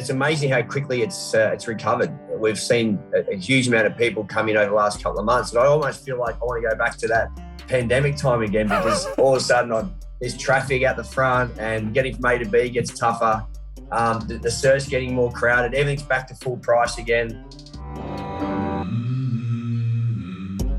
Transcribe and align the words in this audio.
It's 0.00 0.08
amazing 0.08 0.48
how 0.48 0.62
quickly 0.62 1.02
it's 1.02 1.34
uh, 1.34 1.50
it's 1.52 1.68
recovered. 1.68 2.10
We've 2.40 2.58
seen 2.58 2.98
a, 3.14 3.34
a, 3.34 3.36
huge 3.36 3.68
amount 3.68 3.86
of 3.86 3.98
people 3.98 4.24
come 4.24 4.48
in 4.48 4.56
over 4.56 4.70
the 4.70 4.74
last 4.74 5.02
couple 5.02 5.18
of 5.18 5.26
months, 5.26 5.50
and 5.50 5.60
I 5.60 5.66
almost 5.66 6.06
feel 6.06 6.18
like 6.18 6.36
I 6.36 6.38
want 6.38 6.62
to 6.62 6.70
go 6.70 6.74
back 6.74 6.96
to 7.00 7.08
that 7.08 7.28
pandemic 7.68 8.16
time 8.16 8.40
again 8.40 8.66
because 8.66 9.04
all 9.18 9.36
of 9.36 9.42
a 9.42 9.44
sudden 9.44 9.70
I'm, 9.74 9.94
there's 10.18 10.38
traffic 10.38 10.84
out 10.84 10.96
the 10.96 11.04
front, 11.04 11.58
and 11.58 11.92
getting 11.92 12.16
from 12.16 12.24
A 12.24 12.38
to 12.38 12.46
B 12.46 12.70
gets 12.70 12.98
tougher. 12.98 13.46
Um, 13.92 14.26
the, 14.26 14.38
the 14.38 14.50
surf's 14.50 14.88
getting 14.88 15.14
more 15.14 15.30
crowded. 15.32 15.74
Everything's 15.74 16.08
back 16.08 16.26
to 16.28 16.34
full 16.34 16.56
price 16.56 16.96
again. 16.96 17.44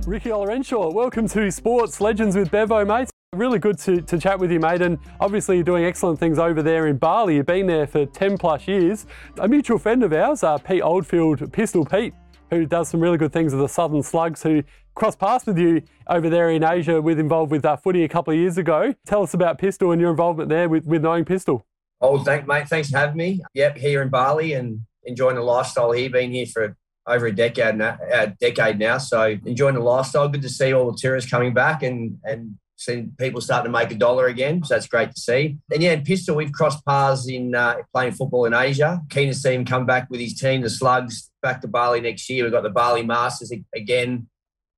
Ricky 0.07 0.29
Olarenshaw, 0.29 0.91
welcome 0.91 1.27
to 1.27 1.51
Sports 1.51 2.01
Legends 2.01 2.35
with 2.35 2.49
Bevo, 2.49 2.83
mate. 2.85 3.10
Really 3.37 3.59
good 3.59 3.77
to, 3.79 4.01
to 4.01 4.19
chat 4.19 4.39
with 4.39 4.51
you, 4.51 4.59
mate. 4.59 4.81
And 4.81 4.97
obviously, 5.21 5.55
you're 5.55 5.63
doing 5.63 5.85
excellent 5.85 6.19
things 6.19 6.37
over 6.37 6.61
there 6.61 6.87
in 6.87 6.97
Bali. 6.97 7.37
You've 7.37 7.45
been 7.45 7.65
there 7.65 7.87
for 7.87 8.05
10 8.05 8.37
plus 8.37 8.67
years. 8.67 9.05
A 9.37 9.47
mutual 9.47 9.77
friend 9.77 10.03
of 10.03 10.11
ours, 10.11 10.43
uh, 10.43 10.57
Pete 10.57 10.81
Oldfield, 10.81 11.53
Pistol 11.53 11.85
Pete, 11.85 12.13
who 12.49 12.65
does 12.65 12.89
some 12.89 12.99
really 12.99 13.17
good 13.17 13.31
things 13.31 13.53
with 13.53 13.61
the 13.61 13.69
Southern 13.69 14.03
Slugs, 14.03 14.43
who 14.43 14.63
crossed 14.95 15.17
paths 15.17 15.45
with 15.45 15.57
you 15.57 15.81
over 16.07 16.29
there 16.29 16.49
in 16.49 16.61
Asia, 16.61 17.01
with 17.01 17.19
involved 17.19 17.53
with 17.53 17.63
uh, 17.63 17.77
footy 17.77 18.03
a 18.03 18.09
couple 18.09 18.33
of 18.33 18.37
years 18.37 18.57
ago. 18.57 18.93
Tell 19.05 19.23
us 19.23 19.33
about 19.33 19.59
Pistol 19.59 19.93
and 19.93 20.01
your 20.01 20.11
involvement 20.11 20.49
there 20.49 20.67
with, 20.67 20.83
with 20.83 21.01
knowing 21.01 21.23
Pistol. 21.23 21.65
Oh, 22.01 22.21
thank 22.21 22.45
mate. 22.47 22.67
Thanks 22.67 22.89
for 22.89 22.97
having 22.97 23.15
me. 23.15 23.39
Yep, 23.53 23.77
here 23.77 24.01
in 24.01 24.09
Bali 24.09 24.55
and 24.55 24.81
enjoying 25.05 25.37
the 25.37 25.41
lifestyle 25.41 25.93
here. 25.93 26.09
Been 26.09 26.33
here 26.33 26.47
for 26.47 26.75
over 27.07 27.27
a 27.27 27.33
decade 27.33 27.77
now, 27.77 27.97
a 28.11 28.27
decade 28.27 28.77
now. 28.77 28.97
So 28.97 29.37
enjoying 29.45 29.75
the 29.75 29.81
lifestyle. 29.81 30.27
Good 30.27 30.41
to 30.41 30.49
see 30.49 30.73
all 30.73 30.91
the 30.91 30.97
tourists 30.97 31.31
coming 31.31 31.53
back 31.53 31.81
and 31.81 32.17
and 32.25 32.57
seeing 32.81 33.13
people 33.19 33.39
starting 33.41 33.71
to 33.71 33.77
make 33.77 33.91
a 33.91 33.95
dollar 33.95 34.25
again. 34.25 34.63
So 34.63 34.73
that's 34.73 34.87
great 34.87 35.11
to 35.11 35.19
see. 35.19 35.57
And 35.71 35.83
yeah, 35.83 35.91
in 35.91 36.03
Pistol, 36.03 36.35
we've 36.35 36.51
crossed 36.51 36.83
paths 36.83 37.27
in 37.27 37.53
uh, 37.53 37.75
playing 37.93 38.13
football 38.13 38.45
in 38.45 38.53
Asia. 38.55 39.01
Keen 39.09 39.27
to 39.27 39.35
see 39.35 39.53
him 39.53 39.65
come 39.65 39.85
back 39.85 40.09
with 40.09 40.19
his 40.19 40.33
team, 40.33 40.61
the 40.61 40.69
Slugs, 40.69 41.29
back 41.43 41.61
to 41.61 41.67
Bali 41.67 42.01
next 42.01 42.27
year. 42.29 42.43
We've 42.43 42.51
got 42.51 42.63
the 42.63 42.71
Bali 42.71 43.03
Masters 43.03 43.53
again 43.75 44.27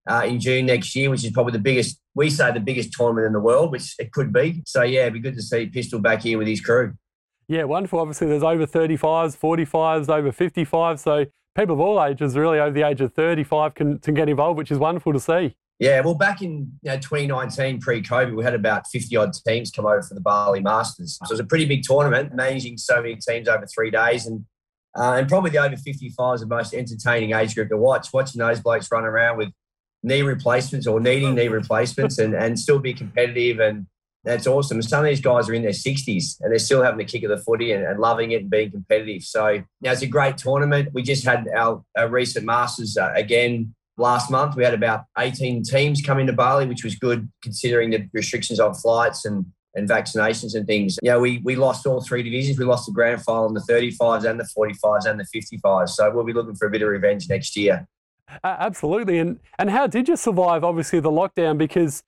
uh, 0.09 0.23
in 0.25 0.42
June 0.42 0.66
next 0.66 0.94
year, 0.95 1.09
which 1.09 1.23
is 1.23 1.31
probably 1.31 1.53
the 1.53 1.59
biggest, 1.59 2.00
we 2.14 2.30
say 2.30 2.52
the 2.52 2.59
biggest 2.59 2.92
tournament 2.92 3.25
in 3.25 3.33
the 3.33 3.39
world, 3.39 3.72
which 3.72 3.95
it 3.97 4.11
could 4.11 4.33
be. 4.33 4.61
So 4.66 4.83
yeah, 4.83 5.02
it'd 5.02 5.14
be 5.14 5.20
good 5.20 5.36
to 5.36 5.42
see 5.42 5.67
Pistol 5.67 5.99
back 5.99 6.23
here 6.23 6.38
with 6.38 6.47
his 6.47 6.59
crew. 6.59 6.94
Yeah, 7.47 7.64
wonderful. 7.64 7.99
Obviously, 7.99 8.27
there's 8.27 8.44
over 8.44 8.66
35s, 8.66 9.38
45s, 9.38 10.09
over 10.09 10.31
55s. 10.31 10.99
So 10.99 11.25
people 11.55 11.75
of 11.75 11.80
all 11.80 12.03
ages, 12.03 12.36
really 12.36 12.59
over 12.59 12.72
the 12.72 12.83
age 12.83 12.99
of 12.99 13.14
35, 13.14 13.75
can, 13.75 13.99
can 13.99 14.14
get 14.14 14.27
involved, 14.27 14.58
which 14.58 14.72
is 14.72 14.77
wonderful 14.77 15.14
to 15.14 15.20
see. 15.20 15.55
Yeah, 15.79 16.02
well, 16.02 16.13
back 16.13 16.41
in 16.41 16.71
you 16.81 16.91
know, 16.91 16.97
2019, 16.97 17.81
pre-COVID, 17.81 18.35
we 18.35 18.43
had 18.43 18.53
about 18.53 18.88
50 18.88 19.16
odd 19.17 19.33
teams 19.45 19.71
come 19.71 19.85
over 19.85 20.02
for 20.02 20.13
the 20.13 20.21
Bali 20.21 20.61
Masters. 20.61 21.17
So 21.23 21.31
it 21.31 21.33
was 21.33 21.39
a 21.39 21.45
pretty 21.45 21.65
big 21.65 21.83
tournament, 21.83 22.33
managing 22.33 22.77
so 22.77 23.02
many 23.02 23.15
teams 23.15 23.47
over 23.47 23.65
three 23.65 23.91
days, 23.91 24.27
and 24.27 24.45
uh, 24.95 25.13
and 25.13 25.27
probably 25.27 25.49
the 25.49 25.57
over 25.57 25.75
55 25.75 26.35
is 26.35 26.41
the 26.41 26.47
most 26.47 26.73
entertaining 26.73 27.33
age 27.33 27.55
group 27.55 27.69
to 27.69 27.77
watch. 27.77 28.13
Watching 28.13 28.39
those 28.39 28.59
blokes 28.59 28.91
run 28.91 29.05
around 29.05 29.38
with 29.38 29.49
knee 30.03 30.21
replacements 30.21 30.85
or 30.85 30.99
needing 30.99 31.33
knee 31.33 31.47
replacements 31.47 32.19
and, 32.19 32.35
and 32.35 32.59
still 32.59 32.77
be 32.77 32.93
competitive 32.93 33.59
and 33.59 33.87
that's 34.23 34.47
awesome. 34.47 34.81
Some 34.81 34.99
of 34.99 35.05
these 35.05 35.19
guys 35.19 35.49
are 35.49 35.53
in 35.53 35.63
their 35.63 35.71
60s 35.71 36.39
and 36.41 36.52
they're 36.52 36.59
still 36.59 36.81
having 36.81 36.97
the 36.97 37.05
kick 37.05 37.23
of 37.23 37.30
the 37.30 37.43
footy 37.43 37.71
and, 37.71 37.83
and 37.83 37.99
loving 37.99 38.31
it 38.31 38.41
and 38.41 38.49
being 38.49 38.71
competitive. 38.71 39.23
So 39.23 39.63
now 39.81 39.91
it's 39.91 40.02
a 40.02 40.08
great 40.08 40.37
tournament. 40.37 40.89
We 40.93 41.03
just 41.03 41.25
had 41.25 41.45
our, 41.55 41.83
our 41.97 42.08
recent 42.08 42.45
Masters 42.45 42.95
uh, 42.95 43.11
again 43.15 43.75
last 43.97 44.31
month. 44.31 44.55
We 44.55 44.63
had 44.63 44.73
about 44.73 45.05
18 45.17 45.63
teams 45.63 46.02
come 46.02 46.19
into 46.19 46.33
Bali, 46.33 46.66
which 46.66 46.83
was 46.83 46.95
good 46.95 47.30
considering 47.41 47.91
the 47.91 48.08
restrictions 48.13 48.59
on 48.59 48.73
flights 48.73 49.25
and, 49.25 49.45
and 49.75 49.88
vaccinations 49.88 50.55
and 50.55 50.66
things. 50.66 50.97
Yeah, 51.02 51.17
we, 51.17 51.39
we 51.44 51.55
lost 51.55 51.86
all 51.86 52.02
three 52.02 52.23
divisions. 52.23 52.58
We 52.58 52.66
lost 52.66 52.86
the 52.86 52.91
grand 52.91 53.21
final 53.23 53.47
in 53.47 53.53
the 53.53 53.61
35s 53.61 54.25
and 54.25 54.39
the 54.39 54.47
45s 54.58 55.05
and 55.05 55.19
the 55.19 55.25
55s. 55.33 55.89
So 55.89 56.11
we'll 56.11 56.23
be 56.23 56.33
looking 56.33 56.55
for 56.55 56.67
a 56.67 56.71
bit 56.71 56.81
of 56.81 56.89
revenge 56.89 57.30
next 57.30 57.55
year. 57.55 57.88
Uh, 58.44 58.55
absolutely. 58.59 59.19
And, 59.19 59.39
and 59.59 59.69
how 59.69 59.88
did 59.88 60.08
you 60.08 60.16
survive, 60.16 60.64
obviously, 60.64 60.99
the 60.99 61.11
lockdown? 61.11 61.58
Because 61.58 62.03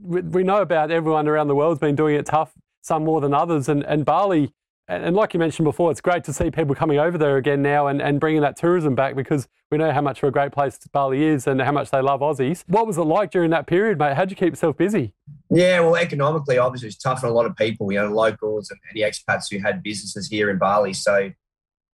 we 0.00 0.42
know 0.42 0.60
about 0.60 0.90
everyone 0.90 1.28
around 1.28 1.48
the 1.48 1.54
world's 1.54 1.80
been 1.80 1.94
doing 1.94 2.16
it 2.16 2.26
tough, 2.26 2.52
some 2.82 3.04
more 3.04 3.20
than 3.20 3.32
others. 3.32 3.68
And, 3.68 3.84
and 3.84 4.04
Bali, 4.04 4.52
and 4.88 5.14
like 5.14 5.34
you 5.34 5.40
mentioned 5.40 5.64
before, 5.64 5.90
it's 5.90 6.00
great 6.00 6.24
to 6.24 6.32
see 6.32 6.50
people 6.50 6.74
coming 6.74 6.98
over 6.98 7.18
there 7.18 7.36
again 7.36 7.60
now 7.60 7.88
and, 7.88 8.00
and 8.00 8.18
bringing 8.18 8.40
that 8.40 8.56
tourism 8.56 8.94
back 8.94 9.14
because 9.14 9.46
we 9.70 9.76
know 9.76 9.92
how 9.92 10.00
much 10.00 10.22
of 10.22 10.28
a 10.28 10.32
great 10.32 10.50
place 10.50 10.78
Bali 10.90 11.22
is 11.22 11.46
and 11.46 11.60
how 11.60 11.72
much 11.72 11.90
they 11.90 12.00
love 12.00 12.20
Aussies. 12.20 12.64
What 12.68 12.86
was 12.86 12.96
it 12.96 13.02
like 13.02 13.30
during 13.30 13.50
that 13.50 13.66
period, 13.66 13.98
mate? 13.98 14.16
How'd 14.16 14.30
you 14.30 14.36
keep 14.36 14.50
yourself 14.50 14.78
busy? 14.78 15.12
Yeah, 15.50 15.80
well, 15.80 15.96
economically, 15.96 16.56
obviously, 16.56 16.88
it's 16.88 16.96
tough 16.96 17.20
for 17.20 17.26
a 17.26 17.32
lot 17.32 17.44
of 17.44 17.54
people, 17.54 17.92
you 17.92 17.98
know, 17.98 18.10
locals 18.10 18.70
and 18.70 18.80
the 18.94 19.02
expats 19.02 19.50
who 19.50 19.58
had 19.58 19.82
businesses 19.82 20.26
here 20.26 20.48
in 20.48 20.56
Bali. 20.56 20.94
So, 20.94 21.30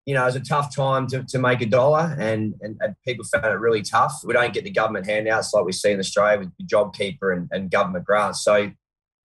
you 0.04 0.14
know, 0.14 0.22
it 0.22 0.26
was 0.26 0.36
a 0.36 0.40
tough 0.40 0.74
time 0.74 1.06
to, 1.08 1.24
to 1.24 1.38
make 1.38 1.62
a 1.62 1.66
dollar 1.66 2.14
and, 2.18 2.54
and, 2.60 2.76
and, 2.80 2.94
people 3.06 3.24
found 3.24 3.46
it 3.46 3.60
really 3.60 3.82
tough. 3.82 4.20
We 4.24 4.34
don't 4.34 4.52
get 4.52 4.64
the 4.64 4.70
government 4.70 5.06
handouts 5.06 5.54
like 5.54 5.64
we 5.64 5.72
see 5.72 5.92
in 5.92 6.00
Australia 6.00 6.40
with 6.40 6.52
JobKeeper 6.66 7.34
and, 7.34 7.48
and 7.52 7.70
government 7.70 8.04
grants. 8.04 8.44
So, 8.44 8.70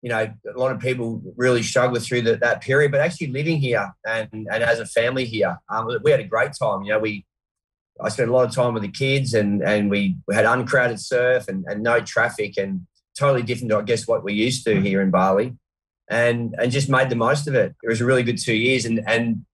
you 0.02 0.08
know, 0.08 0.32
a 0.54 0.58
lot 0.58 0.70
of 0.70 0.80
people 0.80 1.22
really 1.36 1.62
struggle 1.62 1.98
through 2.00 2.22
the, 2.22 2.36
that 2.36 2.60
period, 2.60 2.92
but 2.92 3.00
actually 3.00 3.28
living 3.28 3.58
here 3.58 3.92
and, 4.06 4.28
and 4.32 4.62
as 4.62 4.78
a 4.78 4.86
family 4.86 5.24
here, 5.24 5.58
um, 5.68 5.88
we 6.02 6.10
had 6.10 6.20
a 6.20 6.24
great 6.24 6.52
time. 6.60 6.82
You 6.82 6.92
know, 6.92 6.98
we, 7.00 7.26
I 8.00 8.08
spent 8.08 8.30
a 8.30 8.32
lot 8.32 8.48
of 8.48 8.54
time 8.54 8.74
with 8.74 8.84
the 8.84 8.90
kids 8.90 9.34
and, 9.34 9.62
and 9.62 9.90
we, 9.90 10.16
we 10.28 10.34
had 10.34 10.44
uncrowded 10.44 11.00
surf 11.00 11.48
and, 11.48 11.64
and 11.66 11.82
no 11.82 12.00
traffic 12.00 12.56
and 12.56 12.86
totally 13.18 13.42
different 13.42 13.70
to, 13.70 13.78
I 13.78 13.82
guess, 13.82 14.06
what 14.06 14.22
we 14.22 14.34
used 14.34 14.64
to 14.66 14.80
here 14.80 15.02
in 15.02 15.10
Bali 15.10 15.56
and, 16.08 16.54
and 16.58 16.70
just 16.70 16.88
made 16.88 17.10
the 17.10 17.16
most 17.16 17.48
of 17.48 17.56
it. 17.56 17.74
It 17.82 17.88
was 17.88 18.00
a 18.00 18.04
really 18.04 18.22
good 18.22 18.38
two 18.38 18.54
years 18.54 18.84
and, 18.84 19.02
and 19.06 19.44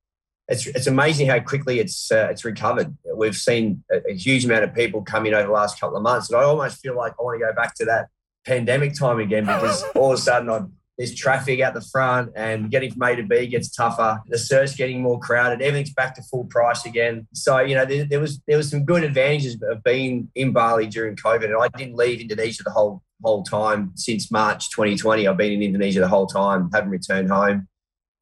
it's 0.46 0.66
it's 0.66 0.86
amazing 0.86 1.28
how 1.28 1.40
quickly 1.40 1.78
it's 1.78 2.12
uh, 2.12 2.28
it's 2.30 2.44
recovered. 2.44 2.94
We've 3.14 3.34
seen 3.34 3.82
a, 3.90 4.10
a, 4.10 4.14
huge 4.14 4.44
amount 4.44 4.64
of 4.64 4.74
people 4.74 5.00
come 5.00 5.24
in 5.24 5.32
over 5.32 5.46
the 5.46 5.52
last 5.52 5.80
couple 5.80 5.96
of 5.96 6.02
months, 6.02 6.28
and 6.28 6.38
I 6.38 6.44
almost 6.44 6.80
feel 6.80 6.94
like 6.94 7.14
I 7.18 7.22
want 7.22 7.40
to 7.40 7.46
go 7.46 7.54
back 7.54 7.74
to 7.76 7.86
that 7.86 8.08
pandemic 8.44 8.94
time 8.94 9.18
again 9.18 9.44
because 9.44 9.82
all 9.94 10.12
of 10.12 10.18
a 10.18 10.22
sudden 10.22 10.50
I'm, 10.50 10.72
there's 10.96 11.14
traffic 11.14 11.60
out 11.60 11.74
the 11.74 11.80
front, 11.80 12.30
and 12.36 12.70
getting 12.70 12.92
from 12.92 13.02
A 13.02 13.16
to 13.16 13.24
B 13.24 13.48
gets 13.48 13.68
tougher. 13.68 14.22
The 14.28 14.38
surf's 14.38 14.76
getting 14.76 15.02
more 15.02 15.18
crowded. 15.18 15.60
Everything's 15.60 15.92
back 15.92 16.14
to 16.14 16.22
full 16.22 16.44
price 16.44 16.86
again. 16.86 17.26
So 17.32 17.58
you 17.60 17.74
know 17.74 17.84
there, 17.84 18.04
there 18.04 18.20
was 18.20 18.40
there 18.46 18.56
was 18.56 18.70
some 18.70 18.84
good 18.84 19.02
advantages 19.02 19.60
of 19.68 19.82
being 19.82 20.30
in 20.36 20.52
Bali 20.52 20.86
during 20.86 21.16
COVID, 21.16 21.44
and 21.44 21.56
I 21.60 21.68
didn't 21.76 21.96
leave 21.96 22.20
Indonesia 22.20 22.62
the 22.62 22.70
whole 22.70 23.02
whole 23.24 23.42
time 23.42 23.92
since 23.96 24.30
March 24.30 24.70
2020. 24.70 25.26
I've 25.26 25.36
been 25.36 25.52
in 25.52 25.62
Indonesia 25.62 26.00
the 26.00 26.08
whole 26.08 26.26
time, 26.26 26.70
haven't 26.72 26.90
returned 26.90 27.28
home. 27.28 27.66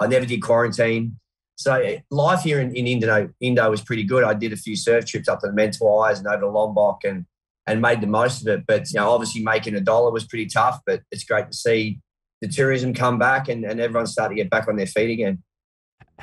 I 0.01 0.07
never 0.07 0.25
did 0.25 0.41
quarantine. 0.41 1.19
So 1.57 1.75
eh, 1.75 2.01
life 2.11 2.41
here 2.41 2.61
in, 2.61 2.75
in 2.75 2.87
Indo, 2.87 3.29
Indo 3.41 3.71
was 3.71 3.83
pretty 3.83 4.05
good. 4.05 4.25
I 4.25 4.35
did 4.35 4.53
a 4.53 4.57
few 4.57 4.77
surf 4.77 5.07
trips 5.07 5.29
up 5.29 5.41
to 5.41 5.49
the 5.49 5.53
Mentawais 5.53 6.19
and 6.19 6.27
over 6.27 6.41
to 6.41 6.49
Lombok 6.49 7.05
and 7.05 7.27
and 7.67 7.81
made 7.81 8.01
the 8.01 8.07
most 8.07 8.43
of 8.43 8.49
it. 8.49 8.65
But 8.67 8.91
you 8.91 9.01
know, 9.01 9.11
obviously 9.11 9.43
making 9.43 9.75
a 9.75 9.81
dollar 9.81 10.11
was 10.11 10.25
pretty 10.25 10.47
tough. 10.47 10.81
But 10.87 11.03
it's 11.11 11.25
great 11.25 11.51
to 11.51 11.57
see 11.57 12.01
the 12.41 12.49
tourism 12.49 12.93
come 12.93 13.19
back 13.19 13.49
and, 13.49 13.65
and 13.65 13.81
everyone 13.81 14.07
start 14.07 14.31
to 14.31 14.35
get 14.35 14.51
back 14.51 14.69
on 14.69 14.77
their 14.77 14.87
feet 14.87 15.11
again. 15.11 15.43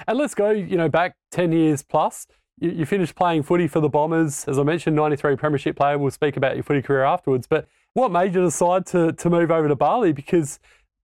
And 0.08 0.18
let's 0.18 0.36
go, 0.36 0.52
you 0.52 0.78
know, 0.78 0.90
back 0.90 1.16
ten 1.32 1.52
years 1.52 1.82
plus. 1.84 2.28
You, 2.60 2.72
you 2.72 2.86
finished 2.86 3.16
playing 3.16 3.44
footy 3.44 3.68
for 3.68 3.80
the 3.80 3.90
Bombers, 3.90 4.46
as 4.46 4.60
I 4.60 4.64
mentioned, 4.64 4.96
ninety 4.96 5.16
three 5.16 5.36
Premiership 5.36 5.76
player. 5.76 5.98
We'll 5.98 6.12
speak 6.12 6.38
about 6.38 6.56
your 6.56 6.64
footy 6.64 6.82
career 6.82 7.04
afterwards. 7.04 7.48
But 7.48 7.68
what 7.94 8.12
made 8.12 8.36
you 8.36 8.42
decide 8.42 8.86
to 8.88 9.14
to 9.14 9.30
move 9.30 9.52
over 9.52 9.68
to 9.68 9.76
Bali? 9.76 10.12
Because 10.12 10.60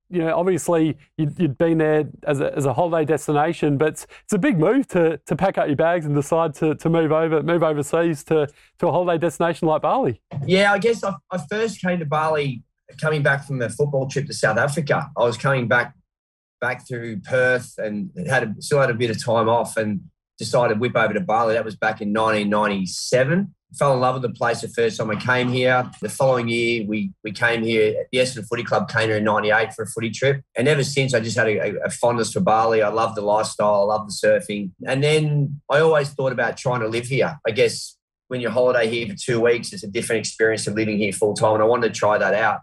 you 0.09 0.19
know, 0.19 0.37
obviously 0.37 0.97
you'd, 1.17 1.37
you'd 1.39 1.57
been 1.57 1.79
there 1.79 2.07
as 2.23 2.39
a, 2.39 2.55
as 2.55 2.65
a 2.65 2.73
holiday 2.73 3.05
destination, 3.05 3.77
but 3.77 3.89
it's, 3.89 4.07
a 4.33 4.37
big 4.37 4.59
move 4.59 4.87
to, 4.89 5.17
to 5.25 5.35
pack 5.35 5.57
up 5.57 5.67
your 5.67 5.75
bags 5.75 6.05
and 6.05 6.13
decide 6.13 6.53
to, 6.55 6.75
to 6.75 6.89
move 6.89 7.11
over 7.11 7.41
move 7.41 7.63
overseas 7.63 8.23
to, 8.25 8.47
to 8.79 8.87
a 8.87 8.91
holiday 8.91 9.17
destination 9.17 9.67
like 9.67 9.81
Bali. 9.81 10.21
Yeah, 10.45 10.73
I 10.73 10.77
guess 10.77 11.03
I, 11.03 11.13
I 11.31 11.39
first 11.49 11.81
came 11.81 11.99
to 11.99 12.05
Bali 12.05 12.63
coming 12.99 13.23
back 13.23 13.47
from 13.47 13.61
a 13.61 13.69
football 13.69 14.07
trip 14.07 14.27
to 14.27 14.33
South 14.33 14.57
Africa. 14.57 15.09
I 15.17 15.23
was 15.23 15.37
coming 15.37 15.67
back 15.67 15.93
back 16.61 16.87
through 16.87 17.21
Perth 17.21 17.77
and 17.77 18.11
had 18.27 18.43
a, 18.43 18.61
still 18.61 18.79
had 18.79 18.89
a 18.89 18.93
bit 18.93 19.09
of 19.09 19.23
time 19.23 19.49
off 19.49 19.77
and 19.77 20.01
decided 20.37 20.75
to 20.75 20.79
whip 20.79 20.95
over 20.95 21.13
to 21.13 21.21
Bali. 21.21 21.53
That 21.53 21.65
was 21.65 21.75
back 21.75 22.01
in 22.01 22.13
1997 22.13 23.54
fell 23.73 23.93
in 23.93 23.99
love 23.99 24.15
with 24.15 24.23
the 24.23 24.37
place 24.37 24.61
the 24.61 24.67
first 24.69 24.97
time 24.97 25.11
I 25.11 25.15
came 25.15 25.49
here. 25.49 25.89
The 26.01 26.09
following 26.09 26.47
year, 26.47 26.85
we 26.85 27.11
we 27.23 27.31
came 27.31 27.63
here. 27.63 27.99
At 27.99 28.07
the 28.11 28.19
Essendon 28.19 28.47
Footy 28.47 28.63
Club 28.63 28.89
came 28.89 29.09
here 29.09 29.17
in 29.17 29.23
'98 29.23 29.73
for 29.73 29.83
a 29.83 29.87
footy 29.87 30.09
trip, 30.09 30.41
and 30.55 30.67
ever 30.67 30.83
since 30.83 31.13
I 31.13 31.19
just 31.19 31.37
had 31.37 31.47
a, 31.47 31.83
a 31.83 31.89
fondness 31.89 32.31
for 32.33 32.39
Bali. 32.39 32.81
I 32.81 32.89
love 32.89 33.15
the 33.15 33.21
lifestyle, 33.21 33.89
I 33.89 33.95
love 33.95 34.07
the 34.07 34.13
surfing, 34.13 34.71
and 34.87 35.03
then 35.03 35.61
I 35.69 35.79
always 35.79 36.09
thought 36.09 36.31
about 36.31 36.57
trying 36.57 36.81
to 36.81 36.87
live 36.87 37.05
here. 37.05 37.37
I 37.45 37.51
guess 37.51 37.97
when 38.27 38.41
you 38.41 38.49
holiday 38.49 38.89
here 38.89 39.07
for 39.07 39.15
two 39.15 39.41
weeks, 39.41 39.73
it's 39.73 39.83
a 39.83 39.87
different 39.87 40.19
experience 40.19 40.67
of 40.67 40.75
living 40.75 40.97
here 40.97 41.11
full 41.11 41.33
time, 41.33 41.55
and 41.55 41.63
I 41.63 41.67
wanted 41.67 41.93
to 41.93 41.99
try 41.99 42.17
that 42.17 42.33
out. 42.33 42.61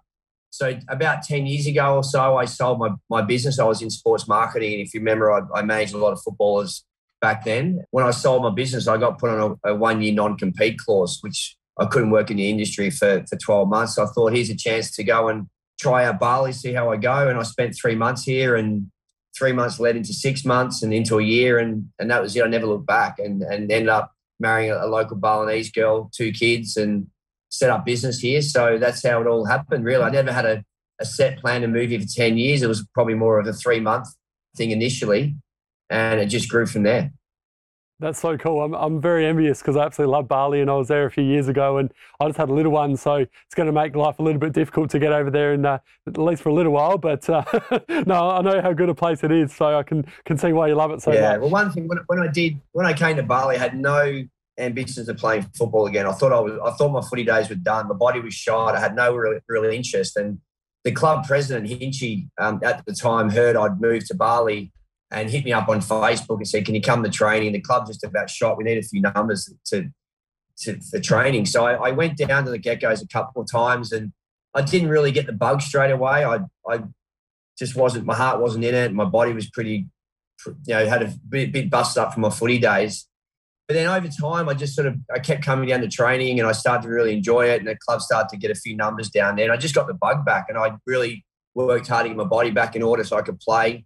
So 0.51 0.79
about 0.89 1.23
10 1.23 1.47
years 1.47 1.67
ago 1.67 1.97
or 1.97 2.05
so, 2.05 2.37
I 2.37 2.45
sold 2.45 2.79
my, 2.79 2.91
my 3.09 3.23
business. 3.23 3.59
I 3.59 3.65
was 3.65 3.81
in 3.81 3.89
sports 3.89 4.29
marketing. 4.29 4.75
And 4.75 4.83
if 4.83 4.93
you 4.93 5.01
remember, 5.01 5.33
I, 5.33 5.41
I 5.55 5.63
managed 5.63 5.95
a 5.95 5.99
lot 5.99 6.13
of 6.13 6.21
footballers 6.21 6.85
back 7.23 7.45
then. 7.47 7.83
When 7.93 8.05
I 8.05 8.11
sold 8.11 8.43
my 8.43 8.51
business, 8.51 8.87
I 8.87 8.99
got 8.99 9.19
put 9.19 9.31
on 9.31 9.59
a, 9.65 9.71
a 9.71 9.75
one 9.75 10.03
year 10.03 10.13
non 10.13 10.37
compete 10.37 10.79
clause, 10.79 11.19
which 11.23 11.57
I 11.79 11.87
couldn't 11.87 12.11
work 12.11 12.31
in 12.31 12.37
the 12.37 12.51
industry 12.51 12.91
for, 12.91 13.25
for 13.27 13.37
12 13.37 13.69
months. 13.69 13.95
So 13.95 14.05
I 14.05 14.07
thought, 14.09 14.35
here's 14.35 14.51
a 14.51 14.57
chance 14.57 14.95
to 14.97 15.05
go 15.05 15.29
and 15.29 15.47
try 15.81 16.05
out 16.05 16.21
Bali, 16.21 16.53
see 16.53 16.75
how 16.75 16.91
I 16.93 16.99
go. 16.99 17.29
And 17.29 17.39
I 17.39 17.45
spent 17.45 17.75
three 17.75 17.95
months 17.95 18.25
here 18.25 18.57
and 18.57 18.91
three 19.37 19.53
months 19.53 19.81
led 19.81 19.97
into 19.97 20.13
six 20.13 20.45
months 20.45 20.83
and 20.83 20.93
into 20.93 21.19
a 21.19 21.23
year, 21.23 21.59
and 21.59 21.89
and 21.99 22.11
that 22.11 22.23
was 22.23 22.37
it. 22.37 22.45
I 22.45 22.49
never 22.49 22.67
looked 22.67 22.87
back, 22.87 23.19
and 23.19 23.43
and 23.43 23.71
ended 23.71 23.89
up 23.89 24.13
marrying 24.39 24.71
a, 24.71 24.85
a 24.85 24.87
local 24.87 25.17
Balinese 25.17 25.71
girl, 25.71 26.11
two 26.15 26.33
kids, 26.33 26.77
and 26.77 27.07
set 27.49 27.71
up 27.71 27.85
business 27.85 28.19
here. 28.19 28.43
So 28.43 28.79
that's 28.79 29.07
how 29.07 29.21
it 29.21 29.27
all 29.27 29.47
happened. 29.47 29.85
Really, 29.85 30.03
I 30.03 30.11
never 30.11 30.33
had 30.33 30.47
a, 30.47 30.65
a 31.01 31.05
set 31.05 31.39
plan 31.39 31.63
to 31.63 31.69
move 31.69 31.91
here 31.91 32.01
for 32.01 32.07
ten 32.07 32.37
years. 32.37 32.63
It 32.63 32.69
was 32.69 32.87
probably 32.95 33.15
more 33.15 33.39
of 33.39 33.47
a 33.47 33.53
three 33.53 33.81
month 33.81 34.09
thing 34.57 34.71
initially, 34.71 35.37
and 35.93 36.21
it 36.21 36.27
just 36.27 36.49
grew 36.49 36.67
from 36.67 36.83
there. 36.83 37.13
That's 38.01 38.21
so 38.21 38.37
cool. 38.37 38.63
I'm, 38.63 38.75
I'm 38.75 39.01
very 39.01 39.27
envious 39.27 39.61
because 39.61 39.77
I 39.77 39.85
absolutely 39.85 40.13
love 40.13 40.27
Bali 40.27 40.61
and 40.61 40.69
I 40.69 40.75
was 40.75 40.89
there 40.89 41.07
a 41.07 41.11
few 41.11 41.23
years 41.23 41.47
ago 41.47 41.77
and 41.77 41.93
I 42.19 42.27
just 42.27 42.37
had 42.37 42.49
a 42.49 42.53
little 42.53 42.73
one. 42.73 42.97
So 42.97 43.15
it's 43.17 43.55
going 43.55 43.69
to 43.69 43.73
make 43.73 43.95
life 43.95 44.19
a 44.19 44.23
little 44.23 44.41
bit 44.41 44.53
difficult 44.53 44.91
to 44.91 44.99
get 44.99 45.13
over 45.13 45.31
there 45.31 45.53
and 45.53 45.65
uh, 45.65 45.79
at 46.09 46.19
least 46.19 46.43
for 46.43 46.49
a 46.49 46.55
little 46.55 46.73
while. 46.73 46.99
But 46.99 47.29
uh, 47.31 47.45
no, 48.07 48.31
I 48.31 48.43
know 48.43 48.61
how 48.61 48.73
good 48.73 48.89
a 48.89 48.95
place 48.95 49.23
it 49.23 49.31
is. 49.31 49.55
So 49.55 49.79
I 49.79 49.85
can, 49.85 50.05
can 50.25 50.37
see 50.37 50.53
why 50.53 50.67
you 50.67 50.75
love 50.75 50.91
it 50.91 51.01
so 51.01 51.13
yeah, 51.13 51.21
much. 51.21 51.31
Yeah. 51.31 51.37
Well, 51.37 51.51
one 51.51 51.71
thing, 51.71 51.87
when, 51.87 51.99
when 52.09 52.19
I 52.19 52.27
did, 52.27 52.61
when 52.73 52.87
I 52.87 52.93
came 52.93 53.15
to 53.17 53.23
Bali, 53.23 53.55
I 53.55 53.59
had 53.61 53.79
no 53.79 54.25
ambitions 54.59 55.09
of 55.09 55.17
playing 55.19 55.43
football 55.55 55.87
again. 55.87 56.07
I 56.07 56.13
thought 56.13 56.33
I 56.33 56.41
was, 56.41 56.59
I 56.65 56.73
thought 56.73 56.91
my 56.91 57.03
footy 57.03 57.25
days 57.25 57.49
were 57.51 57.55
done. 57.55 57.87
My 57.87 57.95
body 57.95 58.19
was 58.19 58.35
shot. 58.35 58.75
I 58.75 58.81
had 58.81 58.97
no 58.97 59.15
real, 59.15 59.39
real 59.47 59.65
interest. 59.65 60.17
And 60.17 60.41
the 60.83 60.91
club 60.91 61.25
president, 61.25 61.69
Hinchy, 61.69 62.29
um, 62.41 62.59
at 62.65 62.85
the 62.85 62.95
time 62.95 63.31
heard 63.31 63.55
I'd 63.55 63.81
moved 63.81 64.09
to 64.09 64.15
Bali 64.15 64.73
and 65.13 65.31
hit 65.31 65.45
me 65.45 65.53
up 65.53 65.69
on 65.69 65.81
Facebook 65.81 66.39
and 66.39 66.49
said, 66.49 66.65
"Can 66.65 66.75
you 66.75 66.81
come 66.81 67.03
to 67.03 67.11
training?" 67.11 67.53
The 67.53 67.61
club 67.61 67.87
just 67.87 68.03
about 68.03 68.31
shot. 68.31 68.57
We 68.57 68.65
need 68.65 68.79
a 68.79 68.83
few 68.83 69.03
numbers 69.03 69.53
to 69.67 69.91
to 70.59 70.81
for 70.91 70.99
training. 70.99 71.47
So 71.47 71.67
I, 71.67 71.89
I 71.89 71.91
went 71.91 72.17
down 72.17 72.45
to 72.47 72.51
the 72.51 72.59
Geckos 72.59 73.03
a 73.03 73.09
couple 73.09 73.43
of 73.43 73.51
times, 73.51 73.93
and 73.93 74.13
I 74.55 74.63
didn't 74.63 74.89
really 74.89 75.13
get 75.13 75.27
the 75.27 75.33
bug 75.33 75.61
straight 75.61 75.91
away. 75.91 76.25
I 76.25 76.41
I 76.69 76.85
just 77.59 77.77
wasn't. 77.77 78.07
My 78.07 78.15
heart 78.15 78.41
wasn't 78.41 78.65
in 78.65 78.75
it. 78.75 78.93
My 78.93 79.05
body 79.05 79.33
was 79.33 79.49
pretty, 79.51 79.87
you 80.47 80.55
know, 80.75 80.87
had 80.87 81.03
a 81.03 81.15
bit, 81.29 81.53
bit 81.53 81.71
busted 81.71 82.03
up 82.03 82.15
from 82.15 82.23
my 82.23 82.31
footy 82.31 82.59
days. 82.59 83.07
But 83.69 83.75
then 83.75 83.87
over 83.87 84.09
time, 84.09 84.49
I 84.49 84.55
just 84.55 84.75
sort 84.75 84.89
of 84.89 84.97
I 85.15 85.19
kept 85.19 85.45
coming 85.45 85.69
down 85.69 85.83
to 85.83 85.89
training, 85.89 86.41
and 86.41 86.49
I 86.49 86.53
started 86.53 86.85
to 86.85 86.89
really 86.89 87.13
enjoy 87.13 87.51
it. 87.51 87.59
And 87.59 87.69
the 87.69 87.77
club 87.77 88.01
started 88.01 88.31
to 88.31 88.39
get 88.39 88.51
a 88.51 88.55
few 88.55 88.77
numbers 88.77 89.11
down 89.11 89.37
there, 89.37 89.45
and 89.45 89.53
I 89.53 89.57
just 89.59 89.75
got 89.75 89.87
the 89.87 89.95
bug 89.95 90.25
back, 90.25 90.47
and 90.49 90.57
I 90.57 90.73
really 90.87 91.25
worked 91.55 91.89
hard 91.89 92.05
to 92.05 92.09
get 92.09 92.17
my 92.17 92.25
body 92.25 92.51
back 92.51 92.75
in 92.75 92.83
order 92.83 93.05
so 93.05 93.19
I 93.19 93.23
could 93.23 93.39
play 93.39 93.85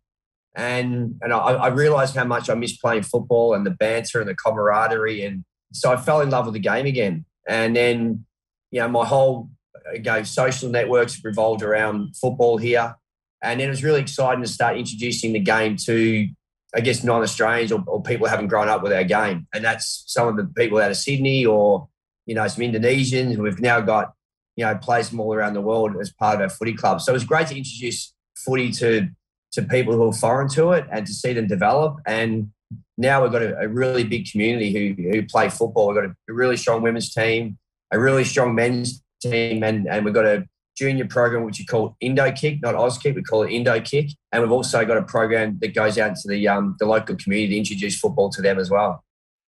and 0.56 1.16
and 1.20 1.32
I, 1.32 1.36
I, 1.36 1.68
realized 1.68 2.16
how 2.16 2.24
much 2.24 2.48
I 2.48 2.54
missed 2.54 2.80
playing 2.80 3.02
football 3.02 3.52
and 3.52 3.66
the 3.66 3.70
banter 3.70 4.20
and 4.20 4.28
the 4.28 4.34
camaraderie, 4.34 5.22
and 5.22 5.44
so 5.72 5.92
I 5.92 5.96
fell 5.96 6.22
in 6.22 6.30
love 6.30 6.46
with 6.46 6.54
the 6.54 6.60
game 6.60 6.86
again. 6.86 7.26
And 7.46 7.76
then, 7.76 8.24
you 8.70 8.80
know, 8.80 8.88
my 8.88 9.04
whole 9.04 9.50
uh, 9.76 9.98
go 10.02 10.22
social 10.22 10.70
networks 10.70 11.22
revolved 11.22 11.62
around 11.62 12.16
football 12.16 12.56
here, 12.56 12.96
and 13.42 13.60
then 13.60 13.66
it 13.66 13.70
was 13.70 13.84
really 13.84 14.00
exciting 14.00 14.42
to 14.42 14.48
start 14.48 14.78
introducing 14.78 15.34
the 15.34 15.40
game 15.40 15.76
to, 15.84 16.26
I 16.74 16.80
guess, 16.80 17.04
non-Australians 17.04 17.70
or, 17.70 17.84
or 17.86 18.02
people 18.02 18.26
who 18.26 18.30
haven't 18.30 18.48
grown 18.48 18.68
up 18.68 18.82
with 18.82 18.94
our 18.94 19.04
game, 19.04 19.46
and 19.52 19.62
that's 19.62 20.04
some 20.06 20.26
of 20.26 20.36
the 20.38 20.50
people 20.56 20.78
out 20.78 20.90
of 20.90 20.96
Sydney 20.96 21.44
or 21.44 21.86
you 22.24 22.34
know 22.34 22.48
some 22.48 22.64
Indonesians. 22.64 23.36
We've 23.36 23.60
now 23.60 23.82
got 23.82 24.14
you 24.56 24.64
know 24.64 24.74
players 24.76 25.10
from 25.10 25.20
all 25.20 25.34
around 25.34 25.52
the 25.52 25.60
world 25.60 25.96
as 26.00 26.10
part 26.10 26.36
of 26.36 26.40
our 26.40 26.48
footy 26.48 26.72
club. 26.72 27.02
So 27.02 27.12
it 27.12 27.14
was 27.14 27.24
great 27.24 27.48
to 27.48 27.58
introduce 27.58 28.14
footy 28.34 28.70
to 28.72 29.10
to 29.52 29.62
people 29.62 29.94
who 29.94 30.08
are 30.08 30.12
foreign 30.12 30.48
to 30.48 30.72
it 30.72 30.86
and 30.90 31.06
to 31.06 31.12
see 31.12 31.32
them 31.32 31.46
develop. 31.46 31.98
And 32.06 32.50
now 32.98 33.22
we've 33.22 33.32
got 33.32 33.42
a, 33.42 33.58
a 33.58 33.68
really 33.68 34.04
big 34.04 34.30
community 34.30 34.72
who, 34.72 35.10
who 35.10 35.26
play 35.26 35.48
football. 35.48 35.88
We've 35.88 35.96
got 35.96 36.04
a, 36.04 36.14
a, 36.28 36.34
really 36.34 36.56
strong 36.56 36.82
women's 36.82 37.12
team, 37.12 37.58
a 37.90 37.98
really 37.98 38.24
strong 38.24 38.54
men's 38.54 39.02
team, 39.20 39.62
and, 39.62 39.86
and 39.86 40.04
we've 40.04 40.14
got 40.14 40.24
a 40.24 40.46
junior 40.76 41.06
program 41.06 41.44
which 41.44 41.58
we 41.58 41.64
call 41.64 41.96
Indo 42.00 42.30
Kick, 42.32 42.60
not 42.62 42.74
Oz 42.74 42.98
Kick. 42.98 43.16
We 43.16 43.22
call 43.22 43.44
it 43.44 43.50
Indo 43.50 43.80
Kick, 43.80 44.10
and 44.32 44.42
we've 44.42 44.52
also 44.52 44.84
got 44.84 44.96
a 44.96 45.02
program 45.02 45.58
that 45.60 45.74
goes 45.74 45.98
out 45.98 46.16
to 46.16 46.28
the 46.28 46.48
um, 46.48 46.76
the 46.78 46.86
local 46.86 47.16
community 47.16 47.54
to 47.54 47.58
introduce 47.58 47.98
football 47.98 48.30
to 48.30 48.42
them 48.42 48.58
as 48.58 48.70
well. 48.70 49.02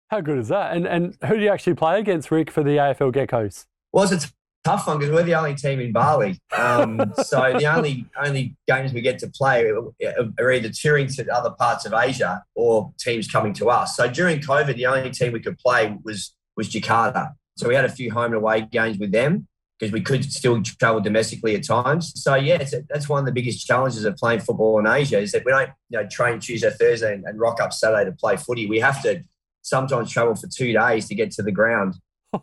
How 0.09 0.21
good 0.21 0.37
is 0.37 0.49
that? 0.49 0.75
And 0.75 0.87
and 0.87 1.17
who 1.25 1.35
do 1.35 1.43
you 1.43 1.49
actually 1.49 1.73
play 1.73 1.99
against, 1.99 2.31
Rick, 2.31 2.51
for 2.51 2.63
the 2.63 2.77
AFL 2.77 3.13
Geckos? 3.13 3.65
Well, 3.91 4.11
it's 4.11 4.31
tough 4.65 4.87
one 4.87 4.97
because 4.97 5.13
we're 5.13 5.23
the 5.23 5.35
only 5.35 5.53
team 5.53 5.79
in 5.79 5.91
Bali. 5.91 6.39
Um, 6.57 7.13
so 7.23 7.53
the 7.57 7.65
only 7.75 8.05
only 8.21 8.55
games 8.67 8.91
we 8.91 9.01
get 9.01 9.19
to 9.19 9.27
play 9.27 9.69
are 9.69 10.51
either 10.51 10.69
touring 10.69 11.07
to 11.07 11.27
other 11.33 11.51
parts 11.51 11.85
of 11.85 11.93
Asia 11.93 12.43
or 12.55 12.91
teams 12.99 13.29
coming 13.29 13.53
to 13.53 13.69
us. 13.69 13.95
So 13.95 14.09
during 14.09 14.39
COVID, 14.39 14.75
the 14.75 14.87
only 14.87 15.11
team 15.11 15.31
we 15.31 15.39
could 15.39 15.57
play 15.59 15.95
was 16.03 16.35
was 16.57 16.69
Jakarta. 16.69 17.33
So 17.57 17.67
we 17.67 17.75
had 17.75 17.85
a 17.85 17.89
few 17.89 18.11
home 18.11 18.25
and 18.25 18.35
away 18.35 18.67
games 18.69 18.97
with 18.97 19.11
them 19.11 19.47
because 19.79 19.93
we 19.93 20.01
could 20.01 20.23
still 20.25 20.61
travel 20.63 20.99
domestically 21.01 21.55
at 21.55 21.63
times. 21.63 22.11
So 22.15 22.35
yeah, 22.35 22.63
that's 22.89 23.07
one 23.07 23.19
of 23.19 23.25
the 23.25 23.31
biggest 23.31 23.65
challenges 23.65 24.03
of 24.03 24.15
playing 24.17 24.39
football 24.39 24.79
in 24.79 24.87
Asia 24.87 25.19
is 25.19 25.31
that 25.33 25.45
we 25.45 25.51
don't 25.51 25.69
you 25.89 25.99
know 25.99 26.07
train 26.07 26.39
Tuesday, 26.39 26.71
Thursday, 26.71 27.13
and, 27.13 27.23
and 27.25 27.39
rock 27.39 27.61
up 27.61 27.71
Saturday 27.71 28.09
to 28.09 28.15
play 28.15 28.35
footy. 28.35 28.67
We 28.67 28.79
have 28.79 29.01
to 29.03 29.23
sometimes 29.61 30.11
travel 30.11 30.35
for 30.35 30.47
two 30.47 30.73
days 30.73 31.07
to 31.07 31.15
get 31.15 31.31
to 31.31 31.43
the 31.43 31.51
ground 31.51 31.95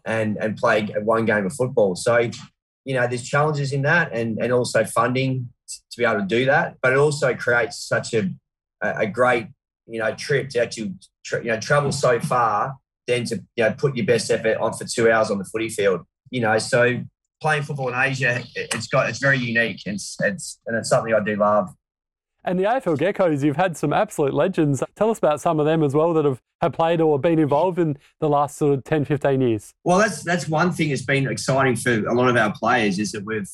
and 0.04 0.36
and 0.38 0.56
play 0.56 0.86
one 1.02 1.24
game 1.24 1.46
of 1.46 1.52
football. 1.54 1.94
So, 1.96 2.30
you 2.84 2.94
know, 2.94 3.06
there's 3.06 3.22
challenges 3.22 3.72
in 3.72 3.82
that, 3.82 4.12
and 4.12 4.38
and 4.40 4.52
also 4.52 4.84
funding 4.84 5.48
to 5.68 5.98
be 5.98 6.04
able 6.04 6.20
to 6.20 6.26
do 6.26 6.46
that. 6.46 6.76
But 6.82 6.92
it 6.92 6.98
also 6.98 7.34
creates 7.34 7.78
such 7.86 8.14
a 8.14 8.30
a 8.80 9.06
great 9.06 9.46
you 9.86 9.98
know 9.98 10.14
trip 10.14 10.48
to 10.50 10.60
actually 10.60 10.94
you 11.32 11.44
know 11.44 11.60
travel 11.60 11.92
so 11.92 12.20
far, 12.20 12.76
then 13.06 13.24
to 13.24 13.36
you 13.56 13.64
know 13.64 13.72
put 13.72 13.96
your 13.96 14.06
best 14.06 14.30
effort 14.30 14.56
on 14.58 14.72
for 14.72 14.84
two 14.84 15.10
hours 15.10 15.30
on 15.30 15.38
the 15.38 15.44
footy 15.44 15.68
field. 15.68 16.00
You 16.30 16.40
know, 16.40 16.58
so 16.58 17.02
playing 17.40 17.62
football 17.64 17.88
in 17.88 17.94
Asia, 17.94 18.42
it's 18.54 18.86
got 18.86 19.08
it's 19.08 19.18
very 19.18 19.38
unique, 19.38 19.82
it's, 19.86 20.16
it's 20.20 20.60
and 20.66 20.76
it's 20.76 20.88
something 20.88 21.12
I 21.12 21.20
do 21.22 21.36
love. 21.36 21.74
And 22.44 22.58
the 22.58 22.64
AFL 22.64 22.98
Geckos, 22.98 23.44
you've 23.44 23.56
had 23.56 23.76
some 23.76 23.92
absolute 23.92 24.34
legends. 24.34 24.82
Tell 24.96 25.10
us 25.10 25.18
about 25.18 25.40
some 25.40 25.60
of 25.60 25.66
them 25.66 25.82
as 25.82 25.94
well 25.94 26.12
that 26.14 26.24
have, 26.24 26.40
have 26.60 26.72
played 26.72 27.00
or 27.00 27.18
been 27.18 27.38
involved 27.38 27.78
in 27.78 27.96
the 28.20 28.28
last 28.28 28.56
sort 28.56 28.74
of 28.74 28.84
10, 28.84 29.04
15 29.04 29.40
years. 29.40 29.72
Well, 29.84 29.98
that's 29.98 30.22
that's 30.24 30.48
one 30.48 30.72
thing 30.72 30.88
that's 30.88 31.04
been 31.04 31.28
exciting 31.28 31.76
for 31.76 32.06
a 32.06 32.14
lot 32.14 32.28
of 32.28 32.36
our 32.36 32.52
players 32.52 32.98
is 32.98 33.12
that 33.12 33.24
we've 33.24 33.48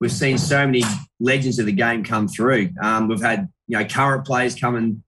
we've 0.00 0.12
seen 0.12 0.36
so 0.36 0.66
many 0.66 0.82
legends 1.18 1.58
of 1.58 1.66
the 1.66 1.72
game 1.72 2.04
come 2.04 2.28
through. 2.28 2.70
Um, 2.82 3.08
we've 3.08 3.22
had 3.22 3.48
you 3.68 3.78
know 3.78 3.86
current 3.86 4.26
players 4.26 4.54
come 4.54 4.76
and 4.76 5.02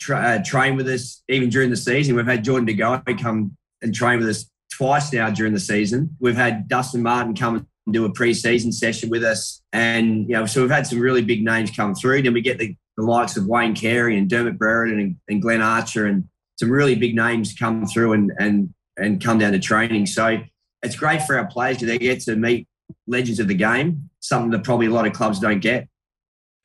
tra- 0.00 0.20
uh, 0.20 0.42
train 0.44 0.76
with 0.76 0.88
us 0.88 1.22
even 1.28 1.50
during 1.50 1.70
the 1.70 1.76
season. 1.76 2.16
We've 2.16 2.26
had 2.26 2.42
Jordan 2.44 2.66
De 2.66 2.74
Goey 2.74 3.20
come 3.20 3.56
and 3.80 3.94
train 3.94 4.18
with 4.18 4.28
us 4.28 4.50
twice 4.72 5.12
now 5.12 5.30
during 5.30 5.52
the 5.52 5.60
season. 5.60 6.16
We've 6.18 6.36
had 6.36 6.68
Dustin 6.68 7.02
Martin 7.02 7.34
come 7.34 7.68
do 7.90 8.04
a 8.04 8.12
pre-season 8.12 8.70
session 8.72 9.10
with 9.10 9.24
us. 9.24 9.60
And, 9.72 10.28
you 10.28 10.34
know, 10.34 10.46
so 10.46 10.62
we've 10.62 10.70
had 10.70 10.86
some 10.86 11.00
really 11.00 11.22
big 11.22 11.44
names 11.44 11.70
come 11.70 11.94
through. 11.94 12.22
Then 12.22 12.32
we 12.32 12.40
get 12.40 12.58
the, 12.58 12.76
the 12.96 13.02
likes 13.02 13.36
of 13.36 13.46
Wayne 13.46 13.74
Carey 13.74 14.16
and 14.16 14.30
Dermot 14.30 14.58
Brereton 14.58 15.00
and, 15.00 15.16
and 15.28 15.42
Glenn 15.42 15.62
Archer 15.62 16.06
and 16.06 16.28
some 16.56 16.70
really 16.70 16.94
big 16.94 17.16
names 17.16 17.54
come 17.58 17.86
through 17.86 18.12
and, 18.12 18.32
and, 18.38 18.72
and 18.96 19.22
come 19.22 19.38
down 19.38 19.52
to 19.52 19.58
training. 19.58 20.06
So 20.06 20.38
it's 20.82 20.96
great 20.96 21.22
for 21.22 21.36
our 21.38 21.46
players 21.46 21.78
because 21.78 21.88
they 21.88 21.98
get 21.98 22.20
to 22.20 22.36
meet 22.36 22.68
legends 23.06 23.40
of 23.40 23.48
the 23.48 23.54
game, 23.54 24.10
something 24.20 24.50
that 24.50 24.64
probably 24.64 24.86
a 24.86 24.90
lot 24.90 25.06
of 25.06 25.12
clubs 25.12 25.40
don't 25.40 25.60
get. 25.60 25.88